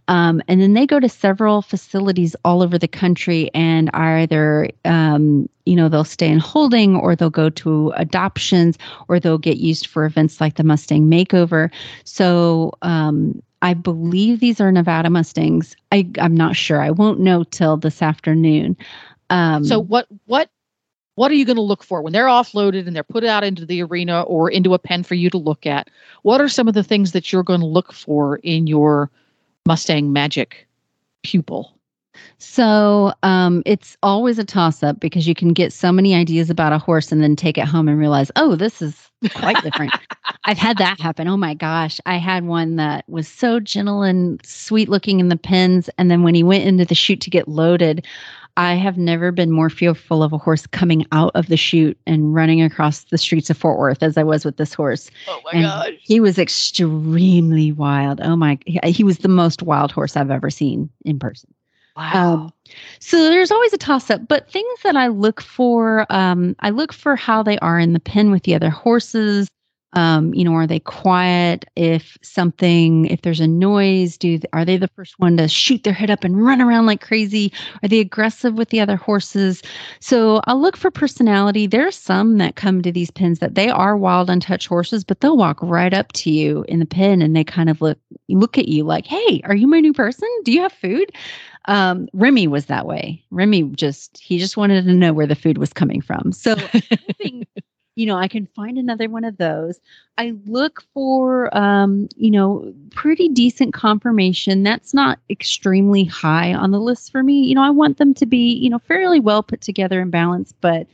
Um, 0.08 0.42
and 0.48 0.62
then 0.62 0.74
they 0.74 0.88
go 0.88 1.00
to 1.00 1.10
several 1.10 1.62
facilities 1.62 2.36
all 2.44 2.64
over 2.64 2.78
the 2.78 2.88
country 2.88 3.52
and 3.54 3.90
are 3.94 4.20
either, 4.20 4.70
um, 4.86 5.48
you 5.66 5.76
know, 5.76 5.90
they'll 5.90 6.04
stay 6.04 6.30
in 6.30 6.40
holding 6.40 6.96
or 6.96 7.16
they'll 7.16 7.30
go 7.30 7.50
to 7.50 7.92
adoptions 7.96 8.78
or 9.08 9.20
they'll 9.20 9.38
get 9.38 9.58
used 9.58 9.88
for 9.88 10.06
events 10.06 10.42
like 10.42 10.56
the 10.56 10.64
Mustang 10.64 11.08
Makeover. 11.10 11.70
So, 12.04 12.74
um, 12.82 13.42
I 13.62 13.76
believe 13.76 14.40
these 14.40 14.60
are 14.60 14.72
Nevada 14.72 15.10
Mustangs. 15.10 15.76
I, 15.92 16.10
I'm 16.20 16.36
not 16.36 16.56
sure. 16.56 16.82
I 16.82 16.90
won't 16.90 17.20
know 17.20 17.44
till 17.44 17.78
this 17.78 18.02
afternoon. 18.02 18.76
Um, 19.32 19.64
So 19.64 19.80
what 19.80 20.08
what 20.26 20.50
what 21.16 21.32
are 21.32 21.36
you 21.36 21.46
going 21.46 21.58
to 21.58 21.62
look 21.62 21.84
for 21.84 22.02
when 22.02 22.14
they're 22.14 22.28
offloaded 22.28 22.88
and 22.88 22.96
they're 22.96 23.04
put 23.04 23.24
out 23.24 23.44
into 23.44 23.66
the 23.66 23.84
arena 23.84 24.22
or 24.24 24.50
into 24.50 24.74
a 24.74 24.80
pen 24.80 25.04
for 25.04 25.16
you 25.16 25.30
to 25.30 25.38
look 25.38 25.66
at? 25.66 25.90
What 26.24 26.40
are 26.42 26.50
some 26.50 26.68
of 26.68 26.74
the 26.74 26.84
things 26.84 27.12
that 27.12 27.32
you're 27.32 27.44
going 27.44 27.60
to 27.60 27.66
look 27.66 27.92
for 27.92 28.38
in 28.38 28.68
your 28.68 29.12
Mustang 29.66 30.14
Magic 30.14 30.68
pupil? 31.24 31.78
So 32.38 33.14
um, 33.24 33.62
it's 33.66 33.98
always 34.04 34.40
a 34.40 34.44
toss 34.44 34.84
up 34.84 35.00
because 35.00 35.28
you 35.28 35.36
can 35.36 35.54
get 35.54 35.74
so 35.74 35.92
many 35.92 36.16
ideas 36.16 36.50
about 36.50 36.74
a 36.74 36.78
horse 36.78 37.12
and 37.12 37.22
then 37.22 37.36
take 37.36 37.58
it 37.58 37.66
home 37.66 37.88
and 37.88 38.00
realize, 38.00 38.32
oh, 38.36 38.56
this 38.56 38.82
is 38.82 39.10
quite 39.34 39.62
different. 39.64 39.94
I've 40.46 40.58
had 40.58 40.78
that 40.78 41.00
happen. 41.00 41.28
Oh 41.28 41.38
my 41.38 41.54
gosh. 41.54 42.00
I 42.06 42.18
had 42.18 42.46
one 42.46 42.78
that 42.78 43.08
was 43.08 43.28
so 43.28 43.60
gentle 43.60 44.02
and 44.02 44.44
sweet 44.46 44.90
looking 44.90 45.20
in 45.20 45.28
the 45.30 45.38
pens. 45.38 45.90
And 45.98 46.10
then 46.10 46.24
when 46.24 46.36
he 46.36 46.44
went 46.44 46.64
into 46.64 46.86
the 46.86 46.96
chute 46.96 47.22
to 47.22 47.30
get 47.30 47.48
loaded, 47.48 48.06
I 48.58 48.76
have 48.76 48.98
never 48.98 49.32
been 49.32 49.52
more 49.52 49.70
fearful 49.70 50.24
of 50.24 50.34
a 50.34 50.38
horse 50.38 50.68
coming 50.68 51.06
out 51.12 51.32
of 51.36 51.48
the 51.48 51.58
chute 51.58 51.98
and 52.06 52.34
running 52.34 52.62
across 52.62 53.06
the 53.06 53.18
streets 53.18 53.50
of 53.50 53.58
Fort 53.58 53.80
Worth 53.80 54.04
as 54.04 54.18
I 54.18 54.24
was 54.24 54.44
with 54.46 54.58
this 54.58 54.74
horse. 54.74 55.10
Oh 55.28 55.42
my 55.46 55.60
And 55.60 55.98
He 56.02 56.20
was 56.20 56.38
extremely 56.38 57.72
wild. 57.72 58.20
Oh 58.22 58.36
my, 58.36 58.60
he, 58.66 58.80
he 58.92 59.04
was 59.04 59.20
the 59.20 59.28
most 59.28 59.64
wild 59.64 59.92
horse 59.92 60.18
I've 60.18 60.32
ever 60.32 60.50
seen 60.50 60.90
in 61.06 61.20
person. 61.20 61.54
Wow. 61.96 62.34
Um, 62.34 62.54
so 63.00 63.18
there's 63.18 63.52
always 63.52 63.74
a 63.74 63.78
toss 63.78 64.10
up, 64.10 64.28
but 64.28 64.50
things 64.50 64.80
that 64.84 64.96
I 64.96 65.08
look 65.08 65.42
for, 65.42 66.06
um, 66.10 66.56
I 66.60 66.70
look 66.70 66.94
for 66.94 67.16
how 67.16 67.44
they 67.44 67.58
are 67.60 67.80
in 67.80 67.94
the 67.94 68.00
pen 68.00 68.32
with 68.32 68.44
the 68.44 68.56
other 68.56 68.70
horses. 68.70 69.48
Um, 69.94 70.34
you 70.34 70.44
know, 70.44 70.54
are 70.54 70.68
they 70.68 70.80
quiet? 70.80 71.66
If 71.76 72.18
something, 72.22 73.06
if 73.08 73.22
there's 73.22 73.40
a 73.40 73.48
noise, 73.48 74.18
do 74.18 74.40
are 74.54 74.64
they 74.66 74.78
the 74.78 74.88
first 74.90 75.20
one 75.20 75.38
to 75.38 75.48
shoot 75.48 75.84
their 75.84 75.94
head 75.94 76.10
up 76.10 76.24
and 76.24 76.44
run 76.44 76.62
around 76.62 76.86
like 76.86 77.02
crazy? 77.02 77.52
Are 77.84 77.90
they 77.90 78.00
aggressive 78.00 78.54
with 78.56 78.70
the 78.70 78.80
other 78.80 78.96
horses? 78.96 79.62
So 80.00 80.42
I'll 80.46 80.62
look 80.62 80.78
for 80.78 80.92
personality. 80.92 81.68
There's 81.68 81.96
some 81.96 82.38
that 82.38 82.56
come 82.56 82.82
to 82.82 82.92
these 82.92 83.12
pens 83.12 83.40
that 83.40 83.56
they 83.56 83.70
are 83.70 83.98
wild, 83.98 84.30
untouched 84.30 84.68
horses, 84.68 85.04
but 85.04 85.20
they'll 85.20 85.38
walk 85.38 85.60
right 85.62 85.94
up 85.94 86.12
to 86.14 86.30
you 86.30 86.66
in 86.68 86.80
the 86.80 86.86
pen 86.86 87.22
and 87.22 87.36
they 87.36 87.44
kind 87.44 87.70
of 87.70 87.82
look 87.82 87.98
look 88.30 88.58
at 88.58 88.68
you 88.70 88.84
like, 88.84 89.06
"Hey, 89.06 89.42
are 89.44 89.56
you 89.56 89.68
my 89.68 89.80
new 89.82 89.94
person? 89.94 90.30
Do 90.46 90.52
you 90.52 90.62
have 90.62 90.74
food?" 90.74 91.12
um 91.66 92.08
remy 92.14 92.48
was 92.48 92.66
that 92.66 92.88
way 92.88 93.24
remy 93.30 93.62
just 93.76 94.18
he 94.18 94.40
just 94.40 94.58
wanted 94.58 94.84
to 94.84 94.94
know 94.94 95.14
where 95.14 95.28
the 95.28 95.36
food 95.36 95.60
was 95.60 95.72
coming 95.74 96.02
from 96.02 96.32
so 96.32 96.56
you 98.02 98.08
know 98.08 98.18
i 98.18 98.28
can 98.28 98.48
find 98.48 98.80
another 98.80 99.08
one 99.08 99.24
of 99.24 99.38
those 99.38 99.80
i 100.18 100.34
look 100.46 100.84
for 100.94 101.56
um 101.56 102.10
you 102.16 102.32
know 102.32 102.74
pretty 102.90 103.30
decent 103.30 103.74
conformation 103.74 104.64
that's 104.64 104.94
not 104.94 105.20
extremely 105.30 106.04
high 106.04 106.52
on 106.54 106.72
the 106.72 106.80
list 106.80 107.12
for 107.12 107.22
me 107.22 107.44
you 107.44 107.54
know 107.54 107.62
i 107.62 107.70
want 107.70 107.98
them 107.98 108.14
to 108.14 108.26
be 108.26 108.54
you 108.56 108.70
know 108.70 108.80
fairly 108.80 109.20
well 109.20 109.44
put 109.44 109.62
together 109.62 110.02
and 110.02 110.12
balanced 110.12 110.56
but 110.62 110.88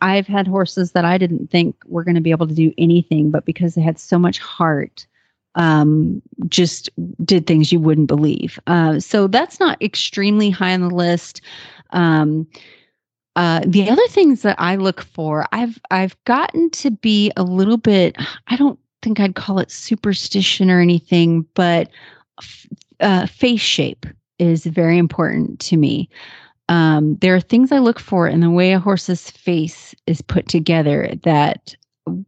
i've 0.00 0.26
had 0.26 0.48
horses 0.48 0.90
that 0.92 1.04
i 1.04 1.16
didn't 1.16 1.48
think 1.48 1.76
were 1.86 2.02
going 2.02 2.16
to 2.16 2.20
be 2.20 2.32
able 2.32 2.48
to 2.48 2.54
do 2.54 2.74
anything 2.76 3.30
but 3.30 3.44
because 3.44 3.76
they 3.76 3.82
had 3.82 3.98
so 3.98 4.18
much 4.18 4.40
heart 4.40 5.06
um, 5.54 6.22
just 6.48 6.88
did 7.24 7.46
things 7.46 7.70
you 7.70 7.78
wouldn't 7.78 8.06
believe. 8.06 8.58
Uh, 8.66 8.98
so 9.00 9.26
that's 9.26 9.60
not 9.60 9.80
extremely 9.82 10.48
high 10.48 10.72
on 10.72 10.80
the 10.80 10.88
list. 10.88 11.42
Um, 11.90 12.46
uh, 13.36 13.60
the 13.66 13.88
other 13.88 14.06
things 14.08 14.42
that 14.42 14.56
I 14.58 14.76
look 14.76 15.02
for, 15.02 15.46
I've 15.52 15.80
I've 15.90 16.22
gotten 16.24 16.70
to 16.70 16.90
be 16.90 17.32
a 17.36 17.42
little 17.42 17.78
bit. 17.78 18.16
I 18.48 18.56
don't 18.56 18.78
think 19.00 19.20
I'd 19.20 19.34
call 19.34 19.58
it 19.58 19.70
superstition 19.70 20.70
or 20.70 20.80
anything, 20.80 21.46
but 21.54 21.90
f- 22.40 22.66
uh, 23.00 23.26
face 23.26 23.60
shape 23.60 24.06
is 24.38 24.66
very 24.66 24.98
important 24.98 25.60
to 25.60 25.76
me. 25.76 26.08
Um, 26.68 27.16
there 27.16 27.34
are 27.34 27.40
things 27.40 27.72
I 27.72 27.78
look 27.78 27.98
for 27.98 28.28
in 28.28 28.40
the 28.40 28.50
way 28.50 28.72
a 28.72 28.78
horse's 28.78 29.30
face 29.30 29.94
is 30.06 30.22
put 30.22 30.48
together 30.48 31.12
that 31.24 31.74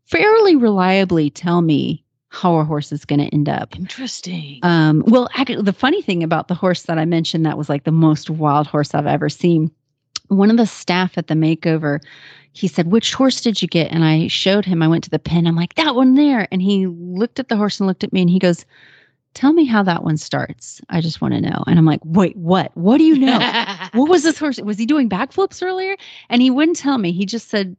fairly 0.07 0.57
reliably 0.57 1.31
tell 1.31 1.63
me 1.63 2.05
how 2.29 2.57
a 2.57 2.65
horse 2.65 2.91
is 2.91 3.05
going 3.05 3.21
to 3.21 3.33
end 3.33 3.49
up. 3.49 3.77
Interesting. 3.77 4.59
Um, 4.63 5.05
well, 5.07 5.29
actually, 5.35 5.63
the 5.63 5.73
funny 5.73 6.03
thing 6.03 6.23
about 6.23 6.49
the 6.49 6.55
horse 6.55 6.83
that 6.83 6.99
I 6.99 7.05
mentioned 7.05 7.47
that 7.47 7.57
was 7.57 7.69
like 7.69 7.85
the 7.85 7.93
most 7.93 8.29
wild 8.29 8.67
horse 8.67 8.95
I've 8.95 9.07
ever 9.07 9.29
seen. 9.29 9.71
One 10.29 10.51
of 10.51 10.57
the 10.57 10.67
staff 10.67 11.17
at 11.17 11.27
the 11.27 11.35
makeover, 11.35 12.01
he 12.53 12.69
said, 12.69 12.91
Which 12.91 13.15
horse 13.15 13.41
did 13.41 13.61
you 13.61 13.69
get? 13.69 13.91
And 13.91 14.05
I 14.05 14.29
showed 14.29 14.65
him, 14.65 14.83
I 14.83 14.89
went 14.89 15.05
to 15.05 15.11
the 15.11 15.19
pen. 15.19 15.47
I'm 15.47 15.57
like, 15.57 15.75
That 15.75 15.95
one 15.95 16.15
there. 16.15 16.49
And 16.51 16.63
he 16.63 16.87
looked 16.87 17.39
at 17.39 17.49
the 17.49 17.57
horse 17.57 17.81
and 17.81 17.87
looked 17.87 18.05
at 18.05 18.13
me 18.13 18.21
and 18.23 18.31
he 18.31 18.39
goes, 18.39 18.65
Tell 19.35 19.53
me 19.53 19.65
how 19.65 19.83
that 19.83 20.05
one 20.05 20.17
starts. 20.17 20.81
I 20.91 21.01
just 21.01 21.21
want 21.21 21.35
to 21.35 21.41
know. 21.41 21.65
And 21.67 21.79
I'm 21.79 21.87
like, 21.87 22.01
Wait, 22.05 22.37
what? 22.37 22.71
What 22.75 22.99
do 22.99 23.05
you 23.05 23.19
know? 23.19 23.39
what 23.93 24.09
was 24.09 24.23
this 24.23 24.39
horse? 24.39 24.61
Was 24.61 24.79
he 24.79 24.87
doing 24.87 25.09
backflips 25.09 25.63
earlier? 25.63 25.97
And 26.29 26.41
he 26.41 26.51
wouldn't 26.51 26.79
tell 26.79 26.99
me. 26.99 27.13
He 27.13 27.27
just 27.27 27.49
said, 27.49 27.77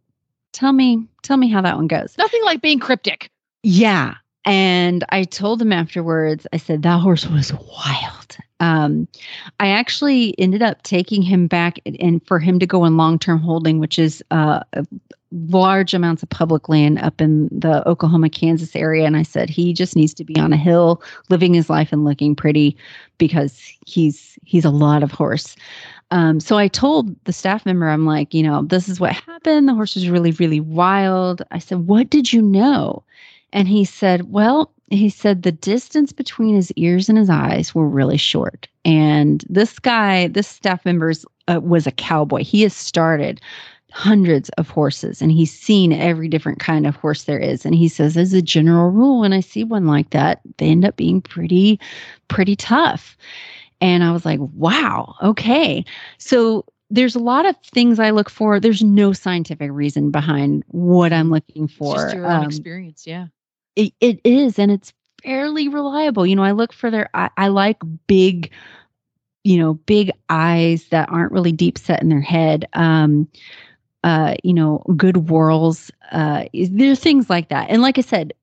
Tell 0.51 0.73
me, 0.73 1.07
tell 1.23 1.37
me 1.37 1.49
how 1.49 1.61
that 1.61 1.77
one 1.77 1.87
goes. 1.87 2.15
Nothing 2.17 2.43
like 2.43 2.61
being 2.61 2.79
cryptic. 2.79 3.29
Yeah. 3.63 4.15
And 4.45 5.03
I 5.09 5.23
told 5.23 5.61
him 5.61 5.73
afterwards, 5.73 6.45
I 6.53 6.57
said, 6.57 6.83
that 6.83 7.01
horse 7.01 7.25
was 7.27 7.51
wild. 7.53 8.37
Um, 8.59 9.07
I 9.59 9.69
actually 9.69 10.33
ended 10.39 10.61
up 10.61 10.83
taking 10.83 11.21
him 11.21 11.47
back 11.47 11.79
and 11.99 12.25
for 12.25 12.39
him 12.39 12.59
to 12.59 12.65
go 12.65 12.85
in 12.85 12.95
long 12.95 13.19
term 13.19 13.39
holding, 13.39 13.79
which 13.79 13.99
is 13.99 14.23
uh, 14.31 14.61
large 15.31 15.93
amounts 15.93 16.23
of 16.23 16.29
public 16.29 16.69
land 16.69 16.99
up 16.99 17.19
in 17.19 17.49
the 17.51 17.87
Oklahoma, 17.87 18.29
Kansas 18.29 18.75
area. 18.75 19.05
And 19.05 19.17
I 19.17 19.23
said, 19.23 19.49
he 19.49 19.73
just 19.73 19.95
needs 19.95 20.13
to 20.13 20.23
be 20.23 20.39
on 20.39 20.53
a 20.53 20.57
hill, 20.57 21.01
living 21.29 21.53
his 21.53 21.69
life 21.69 21.91
and 21.91 22.05
looking 22.05 22.35
pretty 22.35 22.77
because 23.17 23.59
he's 23.85 24.37
he's 24.45 24.65
a 24.65 24.69
lot 24.69 25.03
of 25.03 25.11
horse. 25.11 25.55
Um, 26.11 26.39
so 26.39 26.57
I 26.57 26.67
told 26.67 27.15
the 27.25 27.33
staff 27.33 27.65
member, 27.65 27.89
I'm 27.89 28.05
like, 28.05 28.33
you 28.33 28.43
know, 28.43 28.61
this 28.63 28.87
is 28.87 28.99
what 28.99 29.13
happened. 29.13 29.67
The 29.67 29.73
horse 29.73 29.95
was 29.95 30.07
really, 30.07 30.31
really 30.31 30.59
wild. 30.59 31.41
I 31.51 31.59
said, 31.59 31.87
what 31.87 32.09
did 32.09 32.31
you 32.31 32.41
know? 32.41 33.03
And 33.55 33.69
he 33.69 33.85
said, 33.85 34.31
Well, 34.31 34.71
he 34.91 35.09
said 35.09 35.41
the 35.41 35.51
distance 35.51 36.11
between 36.11 36.55
his 36.55 36.71
ears 36.73 37.09
and 37.09 37.17
his 37.17 37.29
eyes 37.29 37.73
were 37.73 37.87
really 37.87 38.17
short. 38.17 38.67
And 38.83 39.43
this 39.49 39.79
guy, 39.79 40.27
this 40.27 40.47
staff 40.47 40.85
member 40.85 41.13
uh, 41.47 41.61
was 41.63 41.87
a 41.87 41.91
cowboy. 41.91 42.43
He 42.43 42.61
has 42.63 42.75
started 42.75 43.41
hundreds 43.91 44.49
of 44.49 44.69
horses 44.69 45.21
and 45.21 45.31
he's 45.31 45.57
seen 45.57 45.93
every 45.93 46.27
different 46.27 46.59
kind 46.59 46.85
of 46.85 46.97
horse 46.97 47.23
there 47.23 47.39
is. 47.39 47.65
And 47.65 47.73
he 47.73 47.87
says, 47.87 48.17
as 48.17 48.33
a 48.33 48.41
general 48.41 48.89
rule, 48.89 49.21
when 49.21 49.31
I 49.31 49.39
see 49.39 49.63
one 49.63 49.87
like 49.87 50.09
that, 50.09 50.41
they 50.57 50.67
end 50.67 50.83
up 50.83 50.97
being 50.97 51.21
pretty, 51.21 51.79
pretty 52.27 52.57
tough. 52.57 53.17
And 53.79 54.03
I 54.03 54.11
was 54.11 54.25
like, 54.25 54.39
wow, 54.53 55.15
okay. 55.23 55.85
So 56.17 56.65
there's 56.89 57.15
a 57.15 57.19
lot 57.19 57.45
of 57.45 57.55
things 57.63 57.99
I 57.99 58.09
look 58.09 58.29
for. 58.29 58.59
There's 58.59 58.83
no 58.83 59.13
scientific 59.13 59.71
reason 59.71 60.11
behind 60.11 60.65
what 60.67 61.13
I'm 61.13 61.31
looking 61.31 61.69
for. 61.69 61.95
It's 61.95 62.03
just 62.03 62.15
your 62.15 62.25
own 62.25 62.43
um, 62.43 62.45
experience, 62.45 63.07
yeah. 63.07 63.27
It, 63.75 63.93
it 63.99 64.19
is, 64.23 64.57
and 64.59 64.71
it's 64.71 64.93
fairly 65.23 65.67
reliable. 65.67 66.25
You 66.25 66.35
know, 66.35 66.43
I 66.43 66.51
look 66.51 66.73
for 66.73 66.89
their. 66.89 67.09
I, 67.13 67.29
I 67.37 67.47
like 67.49 67.77
big, 68.07 68.51
you 69.43 69.57
know, 69.57 69.73
big 69.73 70.11
eyes 70.29 70.87
that 70.89 71.09
aren't 71.09 71.31
really 71.31 71.51
deep 71.51 71.77
set 71.77 72.01
in 72.01 72.09
their 72.09 72.21
head. 72.21 72.65
Um, 72.73 73.27
uh, 74.03 74.35
you 74.43 74.53
know, 74.53 74.83
good 74.95 75.29
whorls. 75.29 75.91
Uh, 76.11 76.45
there 76.53 76.91
are 76.91 76.95
things 76.95 77.29
like 77.29 77.49
that. 77.49 77.69
And 77.69 77.81
like 77.81 77.97
I 77.97 78.01
said, 78.01 78.33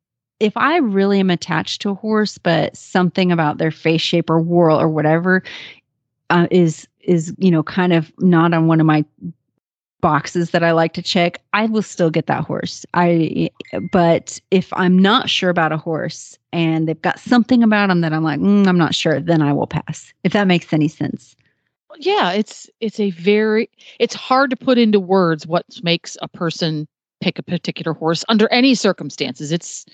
if 0.41 0.57
I 0.57 0.79
really 0.79 1.21
am 1.21 1.31
attached 1.31 1.83
to 1.83 1.91
a 1.91 1.95
horse, 1.95 2.37
but 2.37 2.77
something 2.77 3.31
about 3.31 3.59
their 3.59 3.71
face 3.71 4.01
shape 4.01 4.29
or 4.29 4.41
whorl 4.41 4.81
or 4.81 4.89
whatever 4.89 5.45
uh, 6.31 6.49
is 6.51 6.89
is 7.01 7.35
you 7.39 7.51
know 7.51 7.63
kind 7.63 7.93
of 7.93 8.13
not 8.19 8.53
on 8.53 8.67
one 8.67 8.81
of 8.81 8.87
my 8.87 9.05
boxes 10.03 10.51
that 10.51 10.63
I 10.63 10.73
like 10.73 10.93
to 10.95 11.03
check, 11.03 11.41
I 11.55 11.65
will 11.65 11.81
still 11.81 12.11
get 12.11 12.27
that 12.27 12.45
horse. 12.45 12.85
I 12.93 13.51
but 13.91 14.39
if 14.51 14.71
I'm 14.75 14.99
not 14.99 15.31
sure 15.31 15.49
about 15.49 15.73
a 15.73 15.79
horse 15.79 16.39
and 16.53 16.87
they've 16.87 17.01
got 17.01 17.19
something 17.19 17.63
about 17.63 17.89
them 17.89 18.03
that 18.03 18.13
I'm 18.13 18.23
like, 18.23 18.41
mm, 18.41 18.67
I'm 18.67 18.77
not 18.77 18.95
sure, 18.95 19.19
then 19.21 19.41
I 19.41 19.55
will 19.55 19.67
pass. 19.67 20.13
If 20.25 20.33
that 20.35 20.47
makes 20.47 20.71
any 20.73 20.89
sense. 20.89 21.35
Yeah, 21.99 22.33
it's 22.33 22.69
it's 22.81 23.01
a 23.01 23.11
very 23.13 23.71
it's 23.99 24.15
hard 24.15 24.51
to 24.51 24.57
put 24.57 24.77
into 24.77 25.01
words 25.01 25.47
what 25.47 25.65
makes 25.83 26.19
a 26.21 26.29
person 26.29 26.87
pick 27.23 27.39
a 27.39 27.43
particular 27.43 27.95
horse 27.95 28.25
under 28.29 28.49
any 28.53 28.75
circumstances. 28.75 29.53
It's 29.53 29.87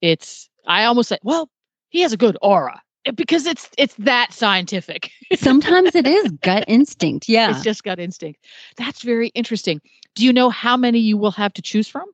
it's 0.00 0.48
I 0.66 0.84
almost 0.84 1.10
say, 1.10 1.18
well, 1.22 1.48
he 1.90 2.00
has 2.00 2.12
a 2.12 2.16
good 2.16 2.36
aura 2.42 2.80
because 3.14 3.46
it's 3.46 3.68
it's 3.78 3.94
that 3.96 4.32
scientific. 4.32 5.10
Sometimes 5.34 5.94
it 5.94 6.06
is 6.06 6.30
gut 6.42 6.64
instinct. 6.68 7.28
Yeah. 7.28 7.50
It's 7.50 7.62
just 7.62 7.84
gut 7.84 7.98
instinct. 7.98 8.44
That's 8.76 9.02
very 9.02 9.28
interesting. 9.28 9.80
Do 10.14 10.24
you 10.24 10.32
know 10.32 10.50
how 10.50 10.76
many 10.76 10.98
you 10.98 11.16
will 11.16 11.30
have 11.32 11.52
to 11.54 11.62
choose 11.62 11.88
from? 11.88 12.06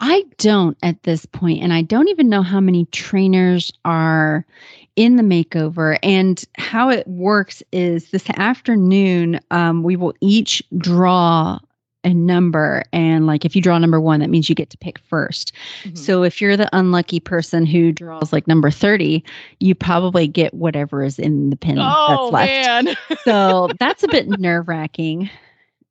I 0.00 0.24
don't 0.38 0.78
at 0.82 1.02
this 1.02 1.26
point, 1.26 1.62
and 1.62 1.72
I 1.72 1.82
don't 1.82 2.08
even 2.08 2.28
know 2.28 2.42
how 2.42 2.60
many 2.60 2.84
trainers 2.86 3.72
are 3.84 4.46
in 4.94 5.16
the 5.16 5.22
makeover. 5.22 5.98
And 6.02 6.42
how 6.56 6.90
it 6.90 7.06
works 7.06 7.62
is 7.72 8.10
this 8.10 8.28
afternoon, 8.36 9.40
um, 9.50 9.82
we 9.82 9.96
will 9.96 10.14
each 10.20 10.62
draw 10.76 11.58
a 12.04 12.14
number 12.14 12.84
and 12.92 13.26
like 13.26 13.44
if 13.44 13.56
you 13.56 13.62
draw 13.62 13.76
number 13.76 14.00
one 14.00 14.20
that 14.20 14.30
means 14.30 14.48
you 14.48 14.54
get 14.54 14.70
to 14.70 14.78
pick 14.78 15.00
1st 15.08 15.52
mm-hmm. 15.82 15.96
so 15.96 16.22
if 16.22 16.40
you're 16.40 16.56
the 16.56 16.68
unlucky 16.72 17.18
person 17.18 17.66
who 17.66 17.90
draws 17.90 18.32
like 18.32 18.46
number 18.46 18.70
30 18.70 19.22
you 19.58 19.74
probably 19.74 20.28
get 20.28 20.54
whatever 20.54 21.02
is 21.02 21.18
in 21.18 21.50
the 21.50 21.56
pin 21.56 21.78
oh, 21.80 22.30
that's 22.30 22.32
left. 22.32 22.48
man. 22.48 22.96
so 23.24 23.68
that's 23.80 24.02
a 24.02 24.08
bit 24.08 24.28
nerve-wracking. 24.28 25.28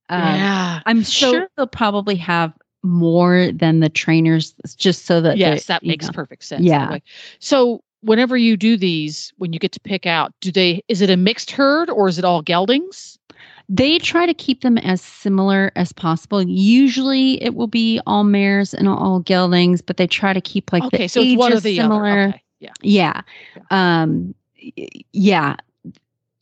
Um, 0.10 0.22
yeah. 0.22 0.80
I'm 0.86 1.04
so, 1.04 1.32
sure. 1.32 1.50
they'll 1.58 1.68
probably 1.68 2.16
have 2.16 2.54
more 2.84 3.52
than 3.52 3.82
the 3.82 3.90
trainers 3.90 4.56
just 4.78 5.06
so 5.06 5.20
that 5.20 5.38
yes 5.38 5.66
that 5.66 5.84
makes 5.84 6.06
know, 6.06 6.12
perfect 6.14 6.44
sense 6.46 6.64
yeah. 6.64 6.98
so 7.40 7.82
whenever 8.02 8.38
you 8.38 8.56
do 8.56 8.78
these 8.78 9.34
when 9.38 9.52
you 9.52 9.60
get 9.60 9.74
to 9.74 9.80
pick 9.82 10.06
out 10.06 10.32
do 10.40 10.52
they 10.52 10.82
is 10.88 11.02
it 11.02 11.10
a 11.10 11.18
mixed 11.18 11.52
herd 11.52 11.90
or 11.90 12.08
is 12.08 12.18
it 12.18 12.24
all 12.24 12.42
geldings 12.42 13.18
they 13.70 14.00
try 14.00 14.26
to 14.26 14.34
keep 14.34 14.62
them 14.62 14.78
as 14.78 15.02
similar 15.02 15.72
as 15.76 15.92
possible. 15.92 16.42
Usually 16.42 17.42
it 17.44 17.54
will 17.54 17.68
be 17.68 18.00
all 18.08 18.24
mares 18.24 18.74
and 18.74 18.88
all 18.88 19.20
geldings, 19.22 19.82
but 19.82 19.98
they 19.98 20.08
try 20.08 20.34
to 20.34 20.42
keep 20.42 20.72
like 20.72 20.84
okay, 20.84 20.98
the 21.00 21.08
so 21.08 21.22
ages 21.22 21.38
one 21.38 21.54
or 21.54 21.60
the 21.60 21.76
similar. 21.76 22.28
Okay. 22.30 22.44
Yeah. 22.60 22.74
Yeah. 22.82 23.22
yeah. 23.56 24.02
Um 24.02 24.34
yeah. 25.12 25.56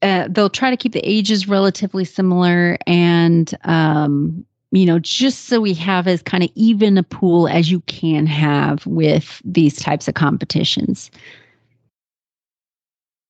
Uh, 0.02 0.28
they'll 0.30 0.50
try 0.50 0.70
to 0.70 0.78
keep 0.78 0.92
the 0.92 1.10
ages 1.10 1.48
relatively 1.48 2.06
similar 2.06 2.78
and 2.86 3.58
um 3.64 4.46
you 4.72 4.86
know 4.86 5.00
just 5.00 5.46
so 5.46 5.60
we 5.62 5.74
have 5.74 6.06
as 6.06 6.22
kind 6.22 6.44
of 6.44 6.50
even 6.54 6.98
a 6.98 7.02
pool 7.02 7.48
as 7.48 7.72
you 7.72 7.80
can 7.82 8.28
have 8.28 8.86
with 8.86 9.42
these 9.46 9.78
types 9.78 10.08
of 10.08 10.14
competitions 10.14 11.10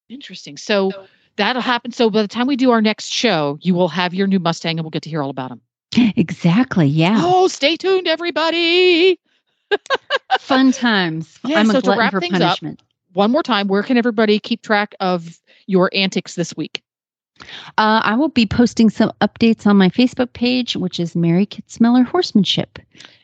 interesting 0.09 0.57
so 0.57 0.91
that'll 1.37 1.61
happen. 1.61 1.91
So 1.91 2.09
by 2.09 2.21
the 2.21 2.27
time 2.27 2.47
we 2.47 2.55
do 2.55 2.71
our 2.71 2.81
next 2.81 3.07
show, 3.07 3.57
you 3.61 3.73
will 3.73 3.87
have 3.89 4.13
your 4.13 4.27
new 4.27 4.39
Mustang 4.39 4.77
and 4.77 4.85
we'll 4.85 4.91
get 4.91 5.03
to 5.03 5.09
hear 5.09 5.21
all 5.21 5.29
about 5.29 5.51
him. 5.51 5.61
Exactly. 6.17 6.87
Yeah. 6.87 7.15
Oh, 7.19 7.47
stay 7.47 7.77
tuned, 7.77 8.07
everybody. 8.07 9.19
Fun 10.39 10.71
times. 10.71 11.39
Yeah, 11.45 11.59
I'm 11.59 11.67
so 11.67 11.79
a 11.79 11.81
to 11.81 11.95
wrap 11.95 12.11
for 12.11 12.19
things 12.19 12.37
punishment. 12.37 12.81
Up, 12.81 12.87
one 13.13 13.31
more 13.31 13.43
time, 13.43 13.67
where 13.67 13.83
can 13.83 13.97
everybody 13.97 14.39
keep 14.39 14.61
track 14.61 14.93
of 14.99 15.39
your 15.67 15.89
antics 15.93 16.35
this 16.35 16.55
week? 16.55 16.83
Uh, 17.77 18.01
I 18.03 18.15
will 18.15 18.29
be 18.29 18.45
posting 18.45 18.89
some 18.89 19.11
updates 19.21 19.65
on 19.65 19.77
my 19.77 19.89
Facebook 19.89 20.33
page, 20.33 20.75
which 20.75 20.99
is 20.99 21.15
Mary 21.15 21.45
Kitzmiller 21.45 22.05
Horsemanship. 22.05 22.79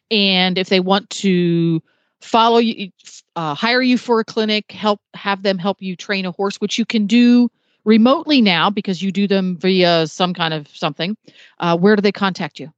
And 0.09 0.57
if 0.57 0.69
they 0.69 0.79
want 0.79 1.09
to 1.11 1.81
follow 2.19 2.57
you, 2.57 2.91
uh, 3.35 3.53
hire 3.53 3.81
you 3.81 3.97
for 3.97 4.19
a 4.19 4.25
clinic, 4.25 4.71
help 4.71 5.01
have 5.13 5.43
them 5.43 5.57
help 5.57 5.81
you 5.81 5.95
train 5.95 6.25
a 6.25 6.31
horse, 6.31 6.57
which 6.57 6.77
you 6.77 6.85
can 6.85 7.07
do 7.07 7.49
remotely 7.85 8.41
now 8.41 8.69
because 8.69 9.01
you 9.01 9.11
do 9.11 9.27
them 9.27 9.57
via 9.57 10.07
some 10.07 10.33
kind 10.33 10.53
of 10.53 10.67
something. 10.69 11.17
Uh, 11.59 11.77
where 11.77 11.95
do 11.95 12.01
they 12.01 12.11
contact 12.11 12.59
you? 12.59 12.71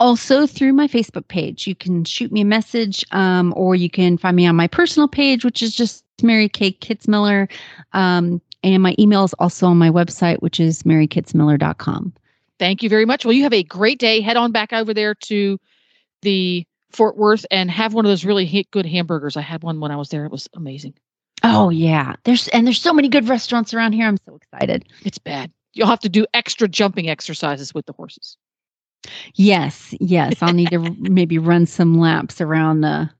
Also 0.00 0.46
through 0.46 0.72
my 0.72 0.88
Facebook 0.88 1.28
page. 1.28 1.66
You 1.66 1.74
can 1.74 2.04
shoot 2.04 2.32
me 2.32 2.40
a 2.40 2.46
message 2.46 3.04
um, 3.12 3.54
or 3.56 3.74
you 3.74 3.88
can 3.88 4.18
find 4.18 4.36
me 4.36 4.46
on 4.46 4.56
my 4.56 4.66
personal 4.66 5.08
page, 5.08 5.44
which 5.44 5.62
is 5.62 5.74
just 5.74 6.04
Mary 6.22 6.48
K. 6.48 6.72
Kitzmiller. 6.72 7.50
Um, 7.92 8.40
and 8.64 8.82
my 8.82 8.94
email 8.98 9.24
is 9.24 9.34
also 9.34 9.66
on 9.66 9.78
my 9.78 9.90
website, 9.90 10.40
which 10.40 10.60
is 10.60 10.82
marykitzmiller.com. 10.82 12.12
Thank 12.58 12.82
you 12.82 12.88
very 12.88 13.04
much. 13.04 13.24
Well, 13.24 13.32
you 13.32 13.42
have 13.42 13.52
a 13.52 13.64
great 13.64 13.98
day. 13.98 14.20
Head 14.20 14.36
on 14.36 14.52
back 14.52 14.72
over 14.72 14.94
there 14.94 15.14
to 15.16 15.58
the 16.22 16.64
Fort 16.90 17.16
Worth 17.16 17.44
and 17.50 17.70
have 17.70 17.94
one 17.94 18.04
of 18.04 18.10
those 18.10 18.24
really 18.24 18.66
good 18.70 18.86
hamburgers. 18.86 19.36
I 19.36 19.40
had 19.40 19.62
one 19.62 19.80
when 19.80 19.90
I 19.90 19.96
was 19.96 20.10
there. 20.10 20.24
It 20.24 20.32
was 20.32 20.48
amazing. 20.54 20.94
Oh 21.44 21.70
yeah. 21.70 22.14
There's 22.24 22.48
and 22.48 22.66
there's 22.66 22.80
so 22.80 22.92
many 22.92 23.08
good 23.08 23.28
restaurants 23.28 23.74
around 23.74 23.92
here. 23.92 24.06
I'm 24.06 24.18
so 24.26 24.36
excited. 24.36 24.84
It's 25.04 25.18
bad. 25.18 25.50
You'll 25.74 25.88
have 25.88 26.00
to 26.00 26.08
do 26.08 26.26
extra 26.34 26.68
jumping 26.68 27.08
exercises 27.08 27.74
with 27.74 27.86
the 27.86 27.92
horses. 27.92 28.36
Yes, 29.34 29.94
yes. 30.00 30.34
I'll 30.40 30.52
need 30.52 30.70
to 30.70 30.78
maybe 30.98 31.38
run 31.38 31.66
some 31.66 31.98
laps 31.98 32.40
around 32.40 32.82
the 32.82 33.10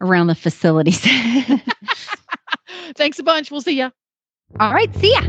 around 0.00 0.28
the 0.28 0.34
facilities. 0.34 1.00
Thanks 2.96 3.18
a 3.18 3.22
bunch. 3.22 3.50
We'll 3.50 3.60
see 3.60 3.76
ya. 3.76 3.90
All 4.60 4.72
right, 4.72 4.94
see 4.96 5.12
ya. 5.12 5.22